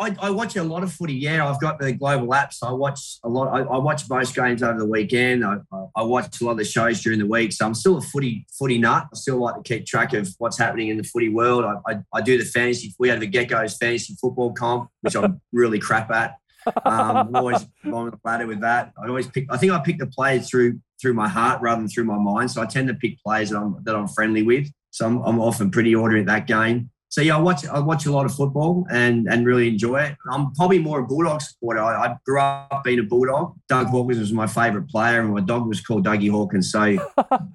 I, 0.00 0.16
I, 0.18 0.30
watch 0.30 0.56
a 0.56 0.62
lot 0.62 0.82
of 0.82 0.90
footy. 0.90 1.12
Yeah, 1.12 1.46
I've 1.46 1.60
got 1.60 1.78
the 1.78 1.92
global 1.92 2.28
apps. 2.28 2.62
I 2.62 2.72
watch 2.72 3.18
a 3.22 3.28
lot. 3.28 3.48
I, 3.48 3.60
I 3.64 3.76
watch 3.76 4.08
most 4.08 4.34
games 4.34 4.62
over 4.62 4.78
the 4.78 4.86
weekend. 4.86 5.44
I, 5.44 5.58
I, 5.94 6.02
watch 6.02 6.40
a 6.40 6.44
lot 6.44 6.52
of 6.52 6.56
the 6.56 6.64
shows 6.64 7.02
during 7.02 7.18
the 7.18 7.26
week. 7.26 7.52
So 7.52 7.66
I'm 7.66 7.74
still 7.74 7.98
a 7.98 8.00
footy 8.00 8.46
footy 8.58 8.78
nut. 8.78 9.08
I 9.12 9.16
still 9.16 9.36
like 9.36 9.56
to 9.56 9.62
keep 9.62 9.84
track 9.84 10.14
of 10.14 10.26
what's 10.38 10.56
happening 10.56 10.88
in 10.88 10.96
the 10.96 11.02
footy 11.02 11.28
world. 11.28 11.66
I, 11.66 11.92
I, 11.92 11.98
I 12.14 12.22
do 12.22 12.38
the 12.38 12.46
fantasy. 12.46 12.94
We 12.98 13.10
have 13.10 13.20
the 13.20 13.30
Geckos 13.30 13.76
fantasy 13.78 14.16
football 14.18 14.54
comp, 14.54 14.88
which 15.02 15.16
I'm 15.16 15.42
really 15.52 15.78
crap 15.78 16.10
at. 16.10 16.36
Um, 16.84 17.16
I'm 17.16 17.36
always 17.36 17.66
on 17.84 18.10
the 18.10 18.18
ladder 18.24 18.46
with 18.46 18.60
that. 18.60 18.92
I 19.02 19.08
always 19.08 19.26
pick. 19.26 19.46
I 19.50 19.56
think 19.56 19.72
I 19.72 19.80
pick 19.80 19.98
the 19.98 20.06
players 20.06 20.48
through 20.48 20.80
through 21.00 21.14
my 21.14 21.28
heart 21.28 21.60
rather 21.60 21.80
than 21.80 21.88
through 21.88 22.04
my 22.04 22.18
mind. 22.18 22.50
So 22.50 22.62
I 22.62 22.66
tend 22.66 22.88
to 22.88 22.94
pick 22.94 23.22
players 23.22 23.50
that 23.50 23.58
I'm 23.58 23.82
that 23.84 23.94
I'm 23.94 24.08
friendly 24.08 24.42
with. 24.42 24.68
So 24.90 25.06
I'm, 25.06 25.18
I'm 25.22 25.40
often 25.40 25.70
pretty 25.70 25.94
ordinary 25.94 26.20
at 26.20 26.26
that 26.26 26.46
game. 26.46 26.90
So 27.08 27.20
yeah, 27.20 27.36
I 27.36 27.40
watch 27.40 27.64
I 27.66 27.78
watch 27.78 28.06
a 28.06 28.12
lot 28.12 28.26
of 28.26 28.34
football 28.34 28.86
and 28.90 29.28
and 29.28 29.46
really 29.46 29.68
enjoy 29.68 29.98
it. 29.98 30.16
I'm 30.32 30.52
probably 30.54 30.80
more 30.80 30.98
a 31.00 31.06
Bulldog 31.06 31.42
supporter. 31.42 31.80
I, 31.80 32.06
I 32.06 32.16
grew 32.26 32.40
up 32.40 32.82
being 32.82 32.98
a 32.98 33.04
Bulldog. 33.04 33.54
Doug 33.68 33.86
Hawkins 33.86 34.18
was 34.18 34.32
my 34.32 34.48
favourite 34.48 34.88
player, 34.88 35.20
and 35.20 35.32
my 35.32 35.40
dog 35.40 35.68
was 35.68 35.80
called 35.80 36.04
Dougie 36.04 36.30
Hawkins. 36.30 36.72
So 36.72 36.80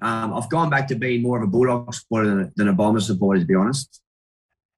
um, 0.00 0.32
I've 0.34 0.48
gone 0.48 0.70
back 0.70 0.88
to 0.88 0.94
being 0.94 1.22
more 1.22 1.36
of 1.36 1.42
a 1.42 1.46
Bulldog 1.46 1.92
supporter 1.94 2.28
than, 2.28 2.52
than 2.56 2.68
a 2.68 2.72
Bomber 2.72 3.00
supporter, 3.00 3.40
to 3.40 3.46
be 3.46 3.54
honest. 3.54 4.00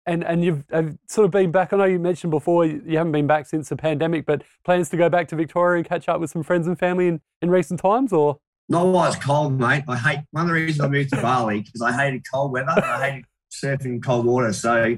And 0.04 0.24
and 0.24 0.44
you've 0.44 0.64
sort 1.08 1.24
of 1.24 1.30
been 1.30 1.52
back. 1.52 1.72
I 1.72 1.76
know 1.76 1.84
you 1.84 2.00
mentioned 2.00 2.32
before 2.32 2.66
you 2.66 2.96
haven't 2.96 3.12
been 3.12 3.28
back 3.28 3.46
since 3.46 3.68
the 3.68 3.76
pandemic, 3.76 4.26
but 4.26 4.42
plans 4.64 4.88
to 4.88 4.96
go 4.96 5.08
back 5.08 5.28
to 5.28 5.36
Victoria 5.36 5.78
and 5.78 5.88
catch 5.88 6.08
up 6.08 6.20
with 6.20 6.30
some 6.30 6.42
friends 6.42 6.66
and 6.66 6.76
family 6.76 7.06
in, 7.06 7.20
in 7.40 7.50
recent 7.50 7.78
times, 7.80 8.12
or 8.12 8.38
not 8.68 8.86
while 8.86 9.12
it's 9.12 9.22
cold, 9.22 9.58
mate. 9.58 9.84
I 9.86 9.96
hate 9.96 10.20
one 10.32 10.42
of 10.42 10.48
the 10.48 10.54
reasons 10.54 10.80
I 10.80 10.88
moved 10.88 11.10
to 11.10 11.22
Bali 11.22 11.60
because 11.60 11.82
I 11.82 11.92
hated 11.92 12.24
cold 12.32 12.52
weather. 12.52 12.70
I 12.70 13.10
hated 13.10 13.24
surfing 13.52 13.84
in 13.86 14.00
cold 14.00 14.26
water, 14.26 14.52
so 14.52 14.96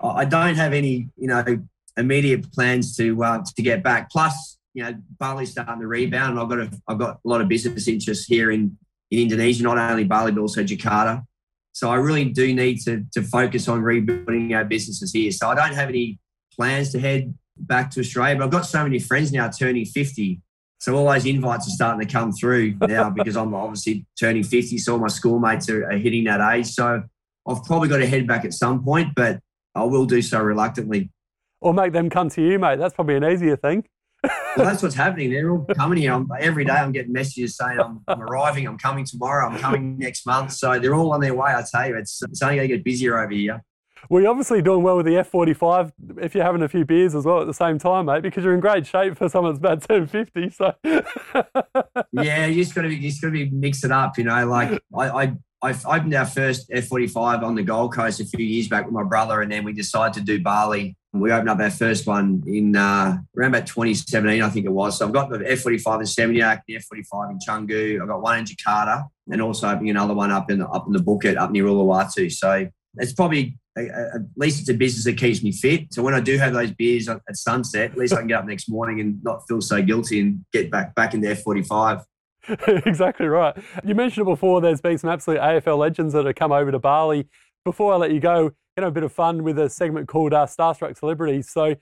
I 0.00 0.24
don't 0.24 0.54
have 0.54 0.72
any 0.72 1.08
you 1.16 1.28
know 1.28 1.44
immediate 1.96 2.50
plans 2.52 2.96
to 2.96 3.22
uh, 3.24 3.44
to 3.56 3.62
get 3.62 3.82
back. 3.82 4.10
Plus, 4.10 4.58
you 4.74 4.84
know, 4.84 4.94
Bali's 5.18 5.52
starting 5.52 5.80
to 5.80 5.86
rebound, 5.86 6.32
and 6.32 6.40
I've 6.40 6.48
got 6.48 6.60
a, 6.60 6.80
I've 6.88 6.98
got 6.98 7.16
a 7.24 7.28
lot 7.28 7.40
of 7.40 7.48
business 7.48 7.88
interests 7.88 8.26
here 8.26 8.50
in 8.50 8.78
in 9.10 9.20
Indonesia, 9.20 9.62
not 9.62 9.78
only 9.78 10.04
Bali 10.04 10.32
but 10.32 10.40
also 10.40 10.62
Jakarta. 10.62 11.24
So 11.76 11.90
I 11.90 11.96
really 11.96 12.24
do 12.24 12.54
need 12.54 12.80
to, 12.84 13.04
to 13.12 13.20
focus 13.20 13.68
on 13.68 13.82
rebuilding 13.82 14.54
our 14.54 14.64
businesses 14.64 15.12
here. 15.12 15.30
So 15.30 15.50
I 15.50 15.54
don't 15.54 15.74
have 15.74 15.90
any 15.90 16.18
plans 16.56 16.90
to 16.92 16.98
head 16.98 17.34
back 17.58 17.90
to 17.90 18.00
Australia, 18.00 18.34
but 18.34 18.44
I've 18.44 18.50
got 18.50 18.64
so 18.64 18.82
many 18.82 18.98
friends 18.98 19.30
now 19.30 19.50
turning 19.50 19.84
50. 19.84 20.40
So 20.78 20.96
all 20.96 21.12
those 21.12 21.26
invites 21.26 21.68
are 21.68 21.72
starting 21.72 22.06
to 22.06 22.10
come 22.10 22.32
through 22.32 22.76
now 22.80 23.10
because 23.14 23.36
I'm 23.36 23.52
obviously 23.52 24.06
turning 24.18 24.42
50. 24.42 24.78
So 24.78 24.94
all 24.94 24.98
my 24.98 25.08
schoolmates 25.08 25.68
are, 25.68 25.84
are 25.84 25.98
hitting 25.98 26.24
that 26.24 26.40
age. 26.54 26.68
So 26.68 27.02
I've 27.46 27.62
probably 27.64 27.90
got 27.90 27.98
to 27.98 28.06
head 28.06 28.26
back 28.26 28.46
at 28.46 28.54
some 28.54 28.82
point, 28.82 29.08
but 29.14 29.40
I 29.74 29.84
will 29.84 30.06
do 30.06 30.22
so 30.22 30.40
reluctantly. 30.40 31.10
or 31.60 31.74
make 31.74 31.92
them 31.92 32.08
come 32.08 32.30
to 32.30 32.40
you, 32.40 32.58
mate. 32.58 32.78
That's 32.78 32.94
probably 32.94 33.16
an 33.16 33.24
easier 33.24 33.56
thing. 33.56 33.84
Well, 34.24 34.66
that's 34.66 34.82
what's 34.82 34.94
happening. 34.94 35.30
They're 35.30 35.50
all 35.50 35.66
coming 35.76 35.98
here. 35.98 36.12
I'm, 36.12 36.28
every 36.40 36.64
day 36.64 36.72
I'm 36.72 36.92
getting 36.92 37.12
messages 37.12 37.56
saying 37.56 37.78
I'm, 37.78 38.00
I'm, 38.08 38.22
arriving, 38.22 38.66
I'm 38.66 38.78
coming 38.78 39.04
tomorrow, 39.04 39.48
I'm 39.48 39.58
coming 39.58 39.98
next 39.98 40.26
month. 40.26 40.52
So 40.52 40.78
they're 40.78 40.94
all 40.94 41.12
on 41.12 41.20
their 41.20 41.34
way. 41.34 41.52
I 41.52 41.62
tell 41.70 41.88
you, 41.88 41.96
it's, 41.96 42.22
it's 42.22 42.42
only 42.42 42.56
going 42.56 42.68
to 42.68 42.76
get 42.76 42.84
busier 42.84 43.18
over 43.18 43.32
here. 43.32 43.62
Well, 44.08 44.22
you're 44.22 44.30
obviously 44.30 44.62
doing 44.62 44.82
well 44.82 44.96
with 44.96 45.06
the 45.06 45.12
F45 45.12 45.92
if 46.20 46.34
you're 46.34 46.44
having 46.44 46.62
a 46.62 46.68
few 46.68 46.84
beers 46.84 47.14
as 47.14 47.24
well 47.24 47.40
at 47.40 47.46
the 47.46 47.54
same 47.54 47.78
time, 47.78 48.06
mate, 48.06 48.22
because 48.22 48.44
you're 48.44 48.54
in 48.54 48.60
great 48.60 48.86
shape 48.86 49.16
for 49.16 49.28
someone 49.28 49.52
that's 49.52 49.58
about 49.58 49.88
1050. 49.88 50.50
So 50.50 50.74
yeah, 52.12 52.46
you 52.46 52.62
just 52.62 52.74
got 52.74 52.82
to 52.82 52.88
be, 52.88 52.96
you 52.96 53.10
just 53.10 53.20
got 53.20 53.28
to 53.28 53.32
be 53.32 53.50
mix 53.50 53.84
it 53.84 53.90
up. 53.90 54.16
You 54.18 54.24
know, 54.24 54.46
like 54.46 54.80
I, 54.94 55.08
I 55.08 55.34
I 55.66 55.74
opened 55.84 56.14
our 56.14 56.26
first 56.26 56.70
F45 56.70 57.42
on 57.42 57.56
the 57.56 57.62
Gold 57.64 57.92
Coast 57.92 58.20
a 58.20 58.24
few 58.24 58.46
years 58.46 58.68
back 58.68 58.84
with 58.84 58.94
my 58.94 59.02
brother, 59.02 59.42
and 59.42 59.50
then 59.50 59.64
we 59.64 59.72
decided 59.72 60.14
to 60.14 60.20
do 60.20 60.40
Bali. 60.40 60.96
We 61.12 61.32
opened 61.32 61.50
up 61.50 61.58
our 61.58 61.70
first 61.70 62.06
one 62.06 62.44
in 62.46 62.76
uh, 62.76 63.18
around 63.36 63.54
about 63.54 63.66
2017, 63.66 64.42
I 64.42 64.48
think 64.48 64.66
it 64.66 64.70
was. 64.70 64.96
So 64.96 65.06
I've 65.06 65.12
got 65.12 65.28
the 65.28 65.38
F45 65.38 66.00
in 66.00 66.06
Seminyak, 66.06 66.60
the 66.68 66.76
F45 66.76 67.30
in 67.32 67.38
Canggu. 67.40 68.00
I've 68.00 68.06
got 68.06 68.22
one 68.22 68.38
in 68.38 68.44
Jakarta, 68.44 69.06
and 69.28 69.42
also 69.42 69.68
opening 69.68 69.90
another 69.90 70.14
one 70.14 70.30
up 70.30 70.52
in 70.52 70.60
the, 70.60 70.68
up 70.68 70.86
in 70.86 70.92
the 70.92 71.00
Bukit 71.00 71.36
up 71.36 71.50
near 71.50 71.64
Uluwatu. 71.64 72.30
So 72.30 72.68
it's 72.98 73.12
probably 73.12 73.58
at 73.76 74.20
least 74.36 74.60
it's 74.60 74.70
a 74.70 74.74
business 74.74 75.04
that 75.04 75.18
keeps 75.18 75.42
me 75.42 75.50
fit. 75.50 75.92
So 75.92 76.00
when 76.02 76.14
I 76.14 76.20
do 76.20 76.38
have 76.38 76.52
those 76.52 76.70
beers 76.70 77.08
at 77.08 77.20
sunset, 77.32 77.90
at 77.90 77.98
least 77.98 78.14
I 78.14 78.18
can 78.18 78.28
get 78.28 78.38
up 78.38 78.46
next 78.46 78.68
morning 78.68 79.00
and 79.00 79.22
not 79.24 79.42
feel 79.48 79.60
so 79.60 79.82
guilty 79.82 80.20
and 80.20 80.44
get 80.52 80.70
back 80.70 80.94
back 80.94 81.12
in 81.12 81.20
the 81.20 81.28
F45. 81.28 82.04
exactly 82.86 83.26
right. 83.26 83.56
You 83.84 83.94
mentioned 83.94 84.26
it 84.26 84.30
before. 84.30 84.60
There's 84.60 84.80
been 84.80 84.98
some 84.98 85.10
absolute 85.10 85.40
AFL 85.40 85.78
legends 85.78 86.12
that 86.12 86.26
have 86.26 86.34
come 86.34 86.52
over 86.52 86.70
to 86.70 86.78
Bali. 86.78 87.28
Before 87.64 87.92
I 87.92 87.96
let 87.96 88.12
you 88.12 88.20
go, 88.20 88.52
you 88.76 88.80
know, 88.80 88.88
a 88.88 88.92
bit 88.92 89.02
of 89.02 89.12
fun 89.12 89.42
with 89.42 89.58
a 89.58 89.68
segment 89.68 90.08
called 90.08 90.32
uh, 90.32 90.46
Starstruck 90.46 90.96
Celebrities. 90.98 91.50
So, 91.50 91.74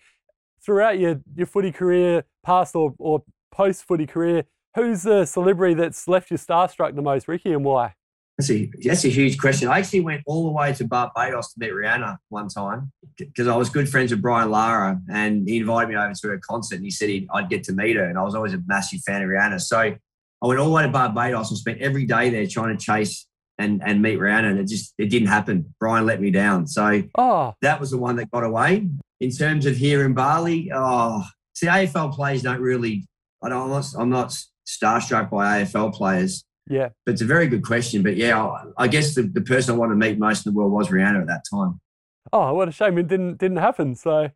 throughout 0.64 0.98
your 0.98 1.20
your 1.34 1.46
footy 1.46 1.72
career, 1.72 2.24
past 2.44 2.74
or, 2.74 2.94
or 2.98 3.22
post 3.50 3.84
footy 3.84 4.06
career, 4.06 4.44
who's 4.74 5.02
the 5.02 5.24
celebrity 5.26 5.74
that's 5.74 6.08
left 6.08 6.30
you 6.30 6.36
starstruck 6.36 6.94
the 6.94 7.02
most, 7.02 7.28
Ricky, 7.28 7.52
and 7.52 7.64
why? 7.64 7.94
That's 8.38 8.50
a, 8.50 8.68
that's 8.82 9.04
a 9.04 9.10
huge 9.10 9.38
question. 9.38 9.68
I 9.68 9.78
actually 9.78 10.00
went 10.00 10.22
all 10.26 10.46
the 10.46 10.50
way 10.50 10.72
to 10.72 10.84
Barbados 10.84 11.52
to 11.52 11.60
meet 11.60 11.70
Rihanna 11.70 12.16
one 12.30 12.48
time 12.48 12.90
because 13.16 13.46
I 13.46 13.56
was 13.56 13.70
good 13.70 13.88
friends 13.88 14.10
with 14.10 14.22
Brian 14.22 14.50
Lara 14.50 15.00
and 15.08 15.48
he 15.48 15.58
invited 15.58 15.88
me 15.88 15.96
over 15.96 16.12
to 16.12 16.30
a 16.32 16.38
concert 16.38 16.76
and 16.76 16.84
he 16.84 16.90
said 16.90 17.10
he, 17.10 17.28
I'd 17.32 17.48
get 17.48 17.62
to 17.64 17.72
meet 17.72 17.94
her. 17.94 18.04
And 18.04 18.18
I 18.18 18.22
was 18.22 18.34
always 18.34 18.52
a 18.52 18.60
massive 18.66 19.02
fan 19.02 19.22
of 19.22 19.28
Rihanna. 19.28 19.60
So 19.60 19.94
I 20.44 20.46
went 20.46 20.60
all 20.60 20.66
the 20.66 20.72
way 20.72 20.82
to 20.82 20.90
Barbados 20.90 21.48
and 21.48 21.58
spent 21.58 21.80
every 21.80 22.04
day 22.04 22.28
there 22.28 22.46
trying 22.46 22.76
to 22.76 22.84
chase 22.84 23.26
and, 23.58 23.82
and 23.82 24.02
meet 24.02 24.18
Rihanna. 24.18 24.50
And 24.50 24.58
it 24.58 24.68
just, 24.68 24.92
it 24.98 25.06
didn't 25.06 25.28
happen. 25.28 25.74
Brian 25.80 26.04
let 26.04 26.20
me 26.20 26.30
down. 26.30 26.66
So 26.66 27.02
oh. 27.16 27.54
that 27.62 27.80
was 27.80 27.90
the 27.90 27.96
one 27.96 28.16
that 28.16 28.30
got 28.30 28.44
away. 28.44 28.86
In 29.20 29.30
terms 29.30 29.64
of 29.64 29.74
here 29.74 30.04
in 30.04 30.12
Bali, 30.12 30.70
oh, 30.74 31.24
see, 31.54 31.66
AFL 31.66 32.12
players 32.12 32.42
don't 32.42 32.60
really, 32.60 33.06
I 33.42 33.48
don't, 33.48 33.62
I'm 33.62 33.70
not, 33.70 33.86
I'm 33.98 34.10
not 34.10 34.36
starstruck 34.68 35.30
by 35.30 35.62
AFL 35.62 35.94
players. 35.94 36.44
Yeah. 36.68 36.90
But 37.06 37.12
it's 37.12 37.22
a 37.22 37.26
very 37.26 37.46
good 37.46 37.64
question. 37.64 38.02
But 38.02 38.16
yeah, 38.16 38.38
I, 38.38 38.64
I 38.76 38.88
guess 38.88 39.14
the, 39.14 39.22
the 39.22 39.40
person 39.40 39.74
I 39.74 39.78
wanted 39.78 39.94
to 39.94 39.98
meet 39.98 40.18
most 40.18 40.44
in 40.44 40.52
the 40.52 40.58
world 40.58 40.72
was 40.72 40.88
Rihanna 40.88 41.22
at 41.22 41.26
that 41.28 41.44
time. 41.50 41.80
Oh, 42.34 42.52
what 42.52 42.68
a 42.68 42.72
shame 42.72 42.98
it 42.98 43.06
didn't 43.06 43.38
didn't 43.38 43.58
happen. 43.58 43.94
So 43.94 44.30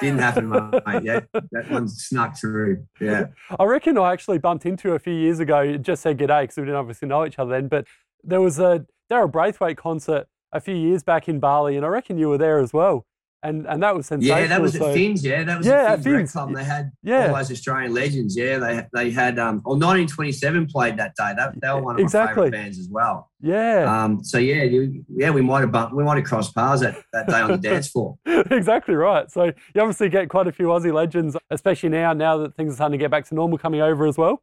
didn't 0.00 0.18
happen, 0.18 0.48
mate. 0.48 1.02
Yeah, 1.02 1.20
that 1.32 1.70
one 1.70 1.88
snuck 1.88 2.38
through. 2.38 2.86
Yeah. 3.00 3.26
I 3.58 3.64
reckon 3.64 3.98
I 3.98 4.12
actually 4.12 4.38
bumped 4.38 4.66
into 4.66 4.92
a 4.92 4.98
few 4.98 5.14
years 5.14 5.40
ago. 5.40 5.76
Just 5.76 6.02
said 6.02 6.18
g'day 6.18 6.42
because 6.42 6.56
we 6.56 6.64
didn't 6.64 6.76
obviously 6.76 7.08
know 7.08 7.26
each 7.26 7.38
other 7.38 7.50
then. 7.50 7.68
But 7.68 7.86
there 8.22 8.40
was 8.40 8.58
a 8.58 8.86
Daryl 9.10 9.30
Braithwaite 9.30 9.76
concert 9.76 10.26
a 10.52 10.60
few 10.60 10.74
years 10.74 11.02
back 11.02 11.28
in 11.28 11.40
Bali, 11.40 11.76
and 11.76 11.84
I 11.84 11.88
reckon 11.88 12.18
you 12.18 12.28
were 12.28 12.38
there 12.38 12.58
as 12.58 12.72
well 12.72 13.06
and 13.42 13.66
and 13.66 13.82
that 13.82 13.94
was 13.94 14.06
sensational. 14.06 14.40
Yeah, 14.40 14.46
that 14.46 14.60
was 14.60 14.74
so, 14.74 14.88
at 14.88 14.94
Finns. 14.94 15.24
Yeah, 15.24 15.44
that 15.44 15.58
was 15.58 15.66
yeah, 15.66 15.92
at 15.92 16.02
Finns 16.02 16.32
Club. 16.32 16.54
They 16.54 16.64
had 16.64 16.92
yeah. 17.02 17.28
all 17.28 17.36
those 17.36 17.50
Australian 17.50 17.92
legends. 17.92 18.36
Yeah, 18.36 18.58
they 18.58 18.86
they 18.92 19.10
had 19.10 19.38
um, 19.38 19.56
or 19.64 19.74
1927 19.74 20.66
played 20.66 20.96
that 20.98 21.14
day. 21.16 21.32
That 21.36 21.60
they 21.60 21.68
were 21.68 21.82
one 21.82 21.96
of 21.96 22.00
exactly. 22.00 22.28
my 22.28 22.46
favourite 22.46 22.50
bands 22.52 22.78
as 22.78 22.88
well. 22.88 23.30
Yeah. 23.40 24.04
Um. 24.04 24.22
So 24.22 24.38
yeah, 24.38 24.62
you, 24.62 25.04
yeah, 25.08 25.30
we 25.30 25.42
might 25.42 25.60
have 25.60 25.72
bumped, 25.72 25.94
we 25.94 26.04
might 26.04 26.16
have 26.16 26.26
crossed 26.26 26.54
paths 26.54 26.82
that, 26.82 26.96
that 27.12 27.26
day 27.28 27.40
on 27.40 27.50
the 27.50 27.58
dance 27.68 27.88
floor. 27.88 28.16
exactly 28.26 28.94
right. 28.94 29.30
So 29.30 29.44
you 29.44 29.80
obviously 29.80 30.08
get 30.08 30.28
quite 30.28 30.46
a 30.46 30.52
few 30.52 30.66
Aussie 30.66 30.92
legends, 30.92 31.36
especially 31.50 31.88
now 31.88 32.12
now 32.12 32.38
that 32.38 32.54
things 32.54 32.72
are 32.72 32.76
starting 32.76 32.98
to 32.98 33.02
get 33.02 33.10
back 33.10 33.26
to 33.28 33.34
normal, 33.34 33.58
coming 33.58 33.80
over 33.80 34.06
as 34.06 34.16
well. 34.16 34.42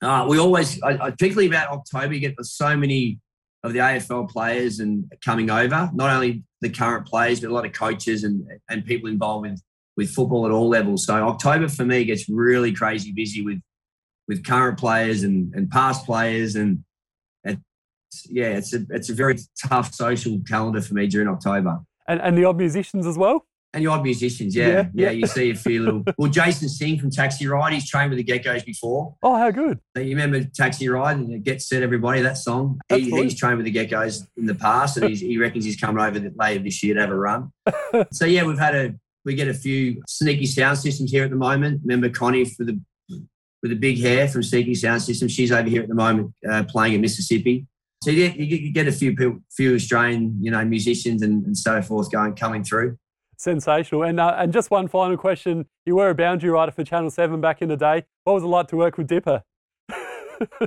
Uh, 0.00 0.26
we 0.28 0.38
always, 0.38 0.80
I, 0.82 1.10
particularly 1.10 1.48
about 1.48 1.70
October, 1.70 2.14
you 2.14 2.20
get 2.20 2.34
so 2.42 2.76
many 2.76 3.18
of 3.64 3.72
the 3.72 3.80
AFL 3.80 4.30
players 4.30 4.78
and 4.78 5.10
coming 5.24 5.50
over. 5.50 5.90
Not 5.92 6.10
only 6.10 6.44
the 6.60 6.70
current 6.70 7.06
players, 7.06 7.40
but 7.40 7.50
a 7.50 7.54
lot 7.54 7.66
of 7.66 7.72
coaches 7.72 8.24
and, 8.24 8.46
and 8.68 8.84
people 8.84 9.08
involved 9.08 9.48
with, 9.48 9.62
with 9.96 10.10
football 10.10 10.46
at 10.46 10.52
all 10.52 10.68
levels. 10.68 11.06
So 11.06 11.14
October 11.14 11.68
for 11.68 11.84
me 11.84 12.04
gets 12.04 12.28
really 12.28 12.72
crazy 12.72 13.12
busy 13.12 13.42
with 13.42 13.60
with 14.26 14.44
current 14.44 14.78
players 14.78 15.22
and, 15.22 15.54
and 15.54 15.70
past 15.70 16.04
players 16.04 16.54
and 16.54 16.84
it's, 18.08 18.26
yeah, 18.30 18.56
it's 18.56 18.74
a 18.74 18.80
it's 18.90 19.10
a 19.10 19.14
very 19.14 19.36
tough 19.66 19.94
social 19.94 20.40
calendar 20.48 20.80
for 20.80 20.94
me 20.94 21.06
during 21.06 21.28
October. 21.28 21.80
And 22.06 22.20
and 22.20 22.38
the 22.38 22.44
odd 22.44 22.56
musicians 22.56 23.06
as 23.06 23.18
well. 23.18 23.46
And 23.78 23.86
the 23.86 23.92
odd 23.92 24.02
musicians, 24.02 24.56
yeah. 24.56 24.68
Yeah, 24.68 24.88
yeah. 24.92 25.10
you 25.10 25.26
see 25.28 25.50
a 25.50 25.54
few 25.54 25.84
little. 25.84 26.04
Well, 26.18 26.30
Jason 26.30 26.68
Singh 26.68 26.98
from 26.98 27.10
Taxiride, 27.10 27.74
he's 27.74 27.88
trained 27.88 28.10
with 28.10 28.18
the 28.18 28.24
Geckos 28.24 28.64
before. 28.64 29.14
Oh, 29.22 29.36
how 29.36 29.52
good. 29.52 29.78
So 29.96 30.02
you 30.02 30.16
remember 30.16 30.40
Taxiride 30.40 31.12
and 31.12 31.44
Get 31.44 31.62
Set 31.62 31.84
Everybody, 31.84 32.22
that 32.22 32.38
song? 32.38 32.80
He, 32.88 33.08
he's 33.08 33.38
trained 33.38 33.58
with 33.58 33.66
the 33.66 33.72
Geckos 33.72 34.26
in 34.36 34.46
the 34.46 34.56
past 34.56 34.96
and 34.96 35.08
he 35.08 35.38
reckons 35.38 35.64
he's 35.64 35.76
coming 35.76 36.02
over 36.02 36.18
later 36.34 36.64
this 36.64 36.82
year 36.82 36.94
to 36.94 37.02
have 37.02 37.10
a 37.10 37.14
run. 37.14 37.52
so, 38.12 38.24
yeah, 38.24 38.42
we've 38.42 38.58
had 38.58 38.74
a, 38.74 38.94
we 39.24 39.36
get 39.36 39.46
a 39.46 39.54
few 39.54 40.02
sneaky 40.08 40.46
sound 40.46 40.78
systems 40.78 41.12
here 41.12 41.22
at 41.22 41.30
the 41.30 41.36
moment. 41.36 41.82
Remember 41.84 42.08
Connie 42.08 42.44
for 42.46 42.64
the, 42.64 42.80
with 43.62 43.70
the 43.70 43.76
big 43.76 44.00
hair 44.00 44.26
from 44.26 44.42
Sneaky 44.42 44.74
Sound 44.74 45.02
System. 45.02 45.28
She's 45.28 45.52
over 45.52 45.68
here 45.68 45.82
at 45.82 45.88
the 45.88 45.94
moment 45.94 46.34
uh, 46.50 46.64
playing 46.64 46.94
in 46.94 47.02
Mrs 47.02 47.30
Sippy. 47.30 47.66
So 48.02 48.10
you 48.10 48.28
get, 48.28 48.36
you 48.36 48.72
get 48.72 48.88
a 48.88 48.92
few 48.92 49.14
people, 49.14 49.38
few 49.50 49.74
Australian, 49.74 50.36
you 50.40 50.50
know, 50.50 50.64
musicians 50.64 51.22
and, 51.22 51.44
and 51.46 51.56
so 51.56 51.80
forth 51.82 52.10
going 52.10 52.34
coming 52.34 52.64
through 52.64 52.96
sensational. 53.38 54.02
And 54.02 54.20
uh, 54.20 54.34
and 54.36 54.52
just 54.52 54.70
one 54.70 54.88
final 54.88 55.16
question: 55.16 55.66
You 55.86 55.96
were 55.96 56.10
a 56.10 56.14
boundary 56.14 56.50
rider 56.50 56.72
for 56.72 56.84
Channel 56.84 57.10
Seven 57.10 57.40
back 57.40 57.62
in 57.62 57.68
the 57.68 57.76
day. 57.76 58.04
What 58.24 58.34
was 58.34 58.42
it 58.42 58.46
like 58.46 58.68
to 58.68 58.76
work 58.76 58.98
with 58.98 59.06
Dipper? 59.06 59.42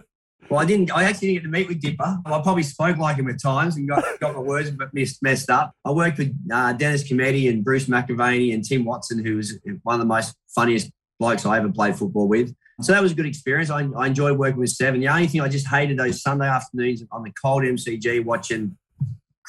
well, 0.49 0.59
I 0.59 0.65
didn't. 0.65 0.91
I 0.91 1.03
actually 1.03 1.33
didn't 1.33 1.43
get 1.43 1.43
to 1.43 1.59
meet 1.59 1.67
with 1.67 1.81
Dipper. 1.81 2.19
I 2.25 2.41
probably 2.41 2.63
spoke 2.63 2.97
like 2.97 3.17
him 3.17 3.29
at 3.29 3.39
times 3.39 3.75
and 3.75 3.87
got, 3.87 4.03
got 4.19 4.33
my 4.33 4.41
words 4.41 4.71
messed, 4.93 5.21
messed 5.21 5.49
up. 5.49 5.73
I 5.85 5.91
worked 5.91 6.17
with 6.17 6.35
uh, 6.51 6.73
Dennis 6.73 7.07
Cometti 7.07 7.49
and 7.49 7.63
Bruce 7.63 7.85
McAvaney 7.85 8.53
and 8.53 8.63
Tim 8.63 8.85
Watson, 8.85 9.23
who 9.23 9.35
was 9.35 9.59
one 9.83 9.95
of 9.95 9.99
the 9.99 10.05
most 10.05 10.35
funniest 10.55 10.89
blokes 11.19 11.45
I 11.45 11.57
ever 11.57 11.69
played 11.69 11.95
football 11.95 12.27
with. 12.27 12.53
So 12.81 12.93
that 12.93 13.01
was 13.01 13.11
a 13.11 13.15
good 13.15 13.27
experience. 13.27 13.69
I, 13.69 13.87
I 13.95 14.07
enjoyed 14.07 14.39
working 14.39 14.59
with 14.59 14.71
Seven. 14.71 14.99
The 15.01 15.07
only 15.07 15.27
thing 15.27 15.41
I 15.41 15.47
just 15.47 15.67
hated 15.67 15.99
those 15.99 16.21
Sunday 16.21 16.47
afternoons 16.47 17.03
on 17.11 17.23
the 17.23 17.31
cold 17.39 17.61
MCG 17.61 18.25
watching 18.25 18.75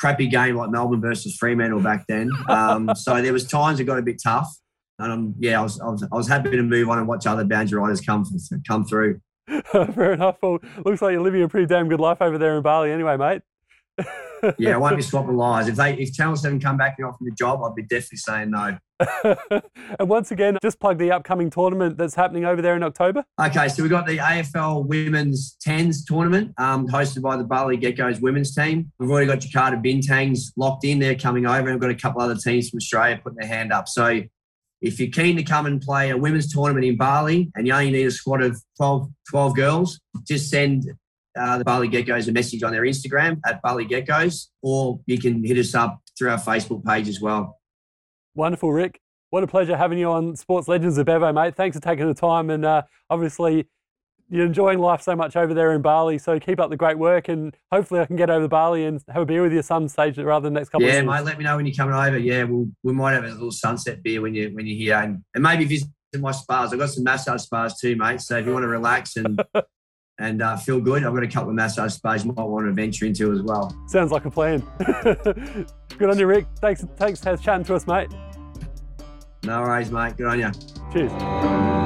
crappy 0.03 0.27
game 0.27 0.57
like 0.57 0.69
Melbourne 0.69 1.01
versus 1.01 1.37
Fremantle 1.37 1.81
back 1.81 2.05
then. 2.09 2.29
Um, 2.49 2.91
so 2.97 3.23
there 3.23 3.33
was 3.33 3.47
times 3.47 3.79
it 3.79 3.85
got 3.85 4.01
a 4.01 4.03
bit 4.03 4.21
tough. 4.21 4.53
And 4.99 5.13
um, 5.13 5.35
yeah, 5.39 5.61
I 5.61 5.63
was, 5.63 5.81
I 5.81 5.87
was, 5.87 6.03
I 6.03 6.17
was 6.17 6.27
happy 6.27 6.51
to 6.51 6.63
move 6.63 6.89
on 6.89 6.99
and 6.99 7.07
watch 7.07 7.25
other 7.25 7.45
boundary 7.45 7.79
riders 7.79 8.01
come 8.01 8.27
come 8.67 8.85
through. 8.85 9.21
Fair 9.73 10.15
enough. 10.15 10.39
Well, 10.43 10.59
looks 10.85 11.03
like 11.03 11.13
you're 11.13 11.23
living 11.23 11.43
a 11.43 11.49
pretty 11.49 11.67
damn 11.67 11.89
good 11.89 12.01
life 12.01 12.21
over 12.21 12.37
there 12.37 12.57
in 12.57 12.63
Bali, 12.63 12.91
anyway, 12.91 13.17
mate 13.17 13.43
yeah, 14.59 14.75
I 14.75 14.77
won't 14.77 14.97
be 14.97 15.03
swapping 15.03 15.37
lies. 15.37 15.69
If 15.69 15.77
they 15.77 15.95
if 15.95 16.13
Channel 16.13 16.37
Seven 16.37 16.61
come 16.61 16.77
back 16.77 16.97
and 16.99 17.07
offer 17.07 17.19
me 17.21 17.31
the 17.31 17.37
job, 17.37 17.63
I'd 17.63 17.75
be 17.75 17.83
definitely 17.83 18.19
saying 18.19 18.51
no. 18.51 18.79
and 19.99 20.09
once 20.09 20.31
again, 20.31 20.59
just 20.63 20.79
plug 20.81 20.99
the 20.99 21.11
upcoming 21.11 21.51
tournament 21.51 21.99
that's 21.99 22.15
happening 22.15 22.45
over 22.45 22.63
there 22.63 22.77
in 22.77 22.83
October. 22.83 23.25
Okay, 23.41 23.69
so 23.69 23.83
we've 23.83 23.91
got 23.91 24.07
the 24.07 24.19
AFL 24.19 24.87
Women's 24.87 25.57
Tens 25.61 26.05
tournament 26.05 26.53
um, 26.59 26.87
hosted 26.87 27.23
by 27.23 27.37
the 27.37 27.45
Bali 27.45 27.77
Geckos 27.77 28.21
women's 28.21 28.55
team. 28.55 28.91
We've 28.99 29.11
already 29.11 29.27
got 29.27 29.39
Jakarta 29.39 29.83
Bintangs 29.83 30.53
locked 30.57 30.85
in. 30.85 30.99
They're 30.99 31.15
coming 31.15 31.47
over, 31.47 31.69
and 31.69 31.73
we've 31.73 31.81
got 31.81 31.91
a 31.91 31.95
couple 31.95 32.21
other 32.21 32.37
teams 32.37 32.71
from 32.71 32.79
Australia 32.79 33.21
putting 33.23 33.39
their 33.39 33.49
hand 33.49 33.73
up. 33.73 33.89
So 33.89 34.23
if 34.83 34.99
you're 34.99 35.11
keen 35.11 35.37
to 35.37 35.45
come 35.45 35.67
and 35.67 35.81
play 35.81 36.11
a 36.11 36.17
women's 36.17 36.53
tournament 36.53 36.85
in 36.85 36.97
Bali 36.97 37.51
and 37.55 37.67
you 37.67 37.73
only 37.73 37.93
need 37.93 38.07
a 38.07 38.11
squad 38.11 38.43
of 38.43 38.61
12, 38.77 39.09
12 39.31 39.57
girls, 39.57 40.01
just 40.27 40.51
send 40.51 40.85
uh, 41.39 41.59
the 41.59 41.65
Bali 41.65 41.89
Geckos 41.89 42.29
a 42.29 42.33
message 42.33 42.63
on 42.63 42.73
their 42.73 42.83
Instagram 42.83 43.41
at 43.47 43.63
Bali 43.63 43.87
Geckos, 43.87 44.49
or 44.63 45.01
you 45.07 45.19
can 45.19 45.45
hit 45.45 45.59
us 45.59 45.75
up 45.75 46.01
through 46.19 46.31
our 46.31 46.39
Facebook 46.39 46.85
page 46.85 47.09
as 47.09 47.21
well. 47.21 47.59
Wonderful, 48.35 48.73
Rick. 48.73 49.01
What 49.31 49.43
a 49.43 49.47
pleasure 49.47 49.77
having 49.77 49.99
you 49.99 50.11
on 50.11 50.37
Sports 50.37 50.69
Legends 50.69 50.99
of 50.99 51.07
Bevo, 51.07 51.33
mate. 51.33 51.57
Thanks 51.57 51.77
for 51.77 51.83
taking 51.83 52.07
the 52.07 52.15
time. 52.15 52.51
And 52.51 52.65
uh, 52.65 52.83
obviously, 53.09 53.67
you're 54.29 54.47
enjoying 54.47 54.79
life 54.79 55.01
so 55.01 55.17
much 55.17 55.37
over 55.37 55.55
there 55.55 55.73
in 55.73 55.83
Bali. 55.83 56.19
So 56.19 56.39
keep 56.39 56.61
up 56.61 56.71
the 56.71 56.77
great 56.77 56.99
work. 56.99 57.29
And 57.29 57.57
hopefully, 57.71 58.01
I 58.01 58.07
can 58.07 58.17
get 58.17 58.29
over 58.29 58.45
to 58.45 58.49
Bali 58.49 58.85
and 58.85 59.03
have 59.09 59.23
a 59.23 59.27
beer 59.27 59.43
with 59.43 59.53
you 59.53 59.63
some 59.63 59.89
stage 59.89 60.19
rather 60.19 60.45
than 60.45 60.55
the 60.55 60.61
next 60.61 60.69
couple 60.69 60.87
yeah, 60.87 60.89
of 60.89 60.95
years. 60.97 61.05
Yeah, 61.07 61.17
mate, 61.19 61.25
let 61.25 61.39
me 61.39 61.45
know 61.45 61.57
when 61.57 61.67
you're 61.67 61.75
coming 61.75 61.95
over. 61.95 62.19
Yeah, 62.19 62.45
we'll, 62.45 62.69
we 62.83 62.93
might 62.93 63.13
have 63.13 63.25
a 63.25 63.29
little 63.29 63.51
sunset 63.51 64.03
beer 64.03 64.21
when, 64.21 64.35
you, 64.35 64.51
when 64.55 64.67
you're 64.67 64.77
here. 64.77 64.97
And, 64.97 65.25
and 65.35 65.43
maybe 65.43 65.65
visit 65.65 65.89
my 66.19 66.33
spas. 66.33 66.73
I've 66.73 66.79
got 66.79 66.91
some 66.91 67.05
massage 67.05 67.43
spas 67.43 67.79
too, 67.79 67.97
mate. 67.97 68.21
So 68.21 68.37
if 68.37 68.45
you 68.45 68.53
want 68.53 68.65
to 68.65 68.69
relax 68.69 69.17
and 69.17 69.43
and 70.19 70.43
uh, 70.43 70.57
feel 70.57 70.81
good. 70.81 71.05
I've 71.05 71.15
got 71.15 71.23
a 71.23 71.29
couple 71.29 71.51
of 71.51 71.55
massage 71.57 71.95
spas 71.95 72.25
you 72.25 72.33
might 72.33 72.45
want 72.45 72.67
to 72.67 72.73
venture 72.73 73.07
into 73.07 73.33
as 73.33 73.43
well. 73.43 73.75
Sounds 73.89 74.13
like 74.13 74.25
a 74.25 74.31
plan. 74.31 74.61
good 75.99 76.11
on 76.11 76.19
you, 76.19 76.27
Rick. 76.27 76.47
Thanks, 76.61 76.85
thanks 76.97 77.21
for 77.23 77.37
chatting 77.37 77.65
to 77.67 77.75
us, 77.75 77.87
mate. 77.87 78.09
No 79.45 79.61
worries, 79.63 79.91
mate. 79.91 80.17
Good 80.17 80.27
on 80.27 80.39
you. 80.39 80.51
Cheers. 80.93 81.83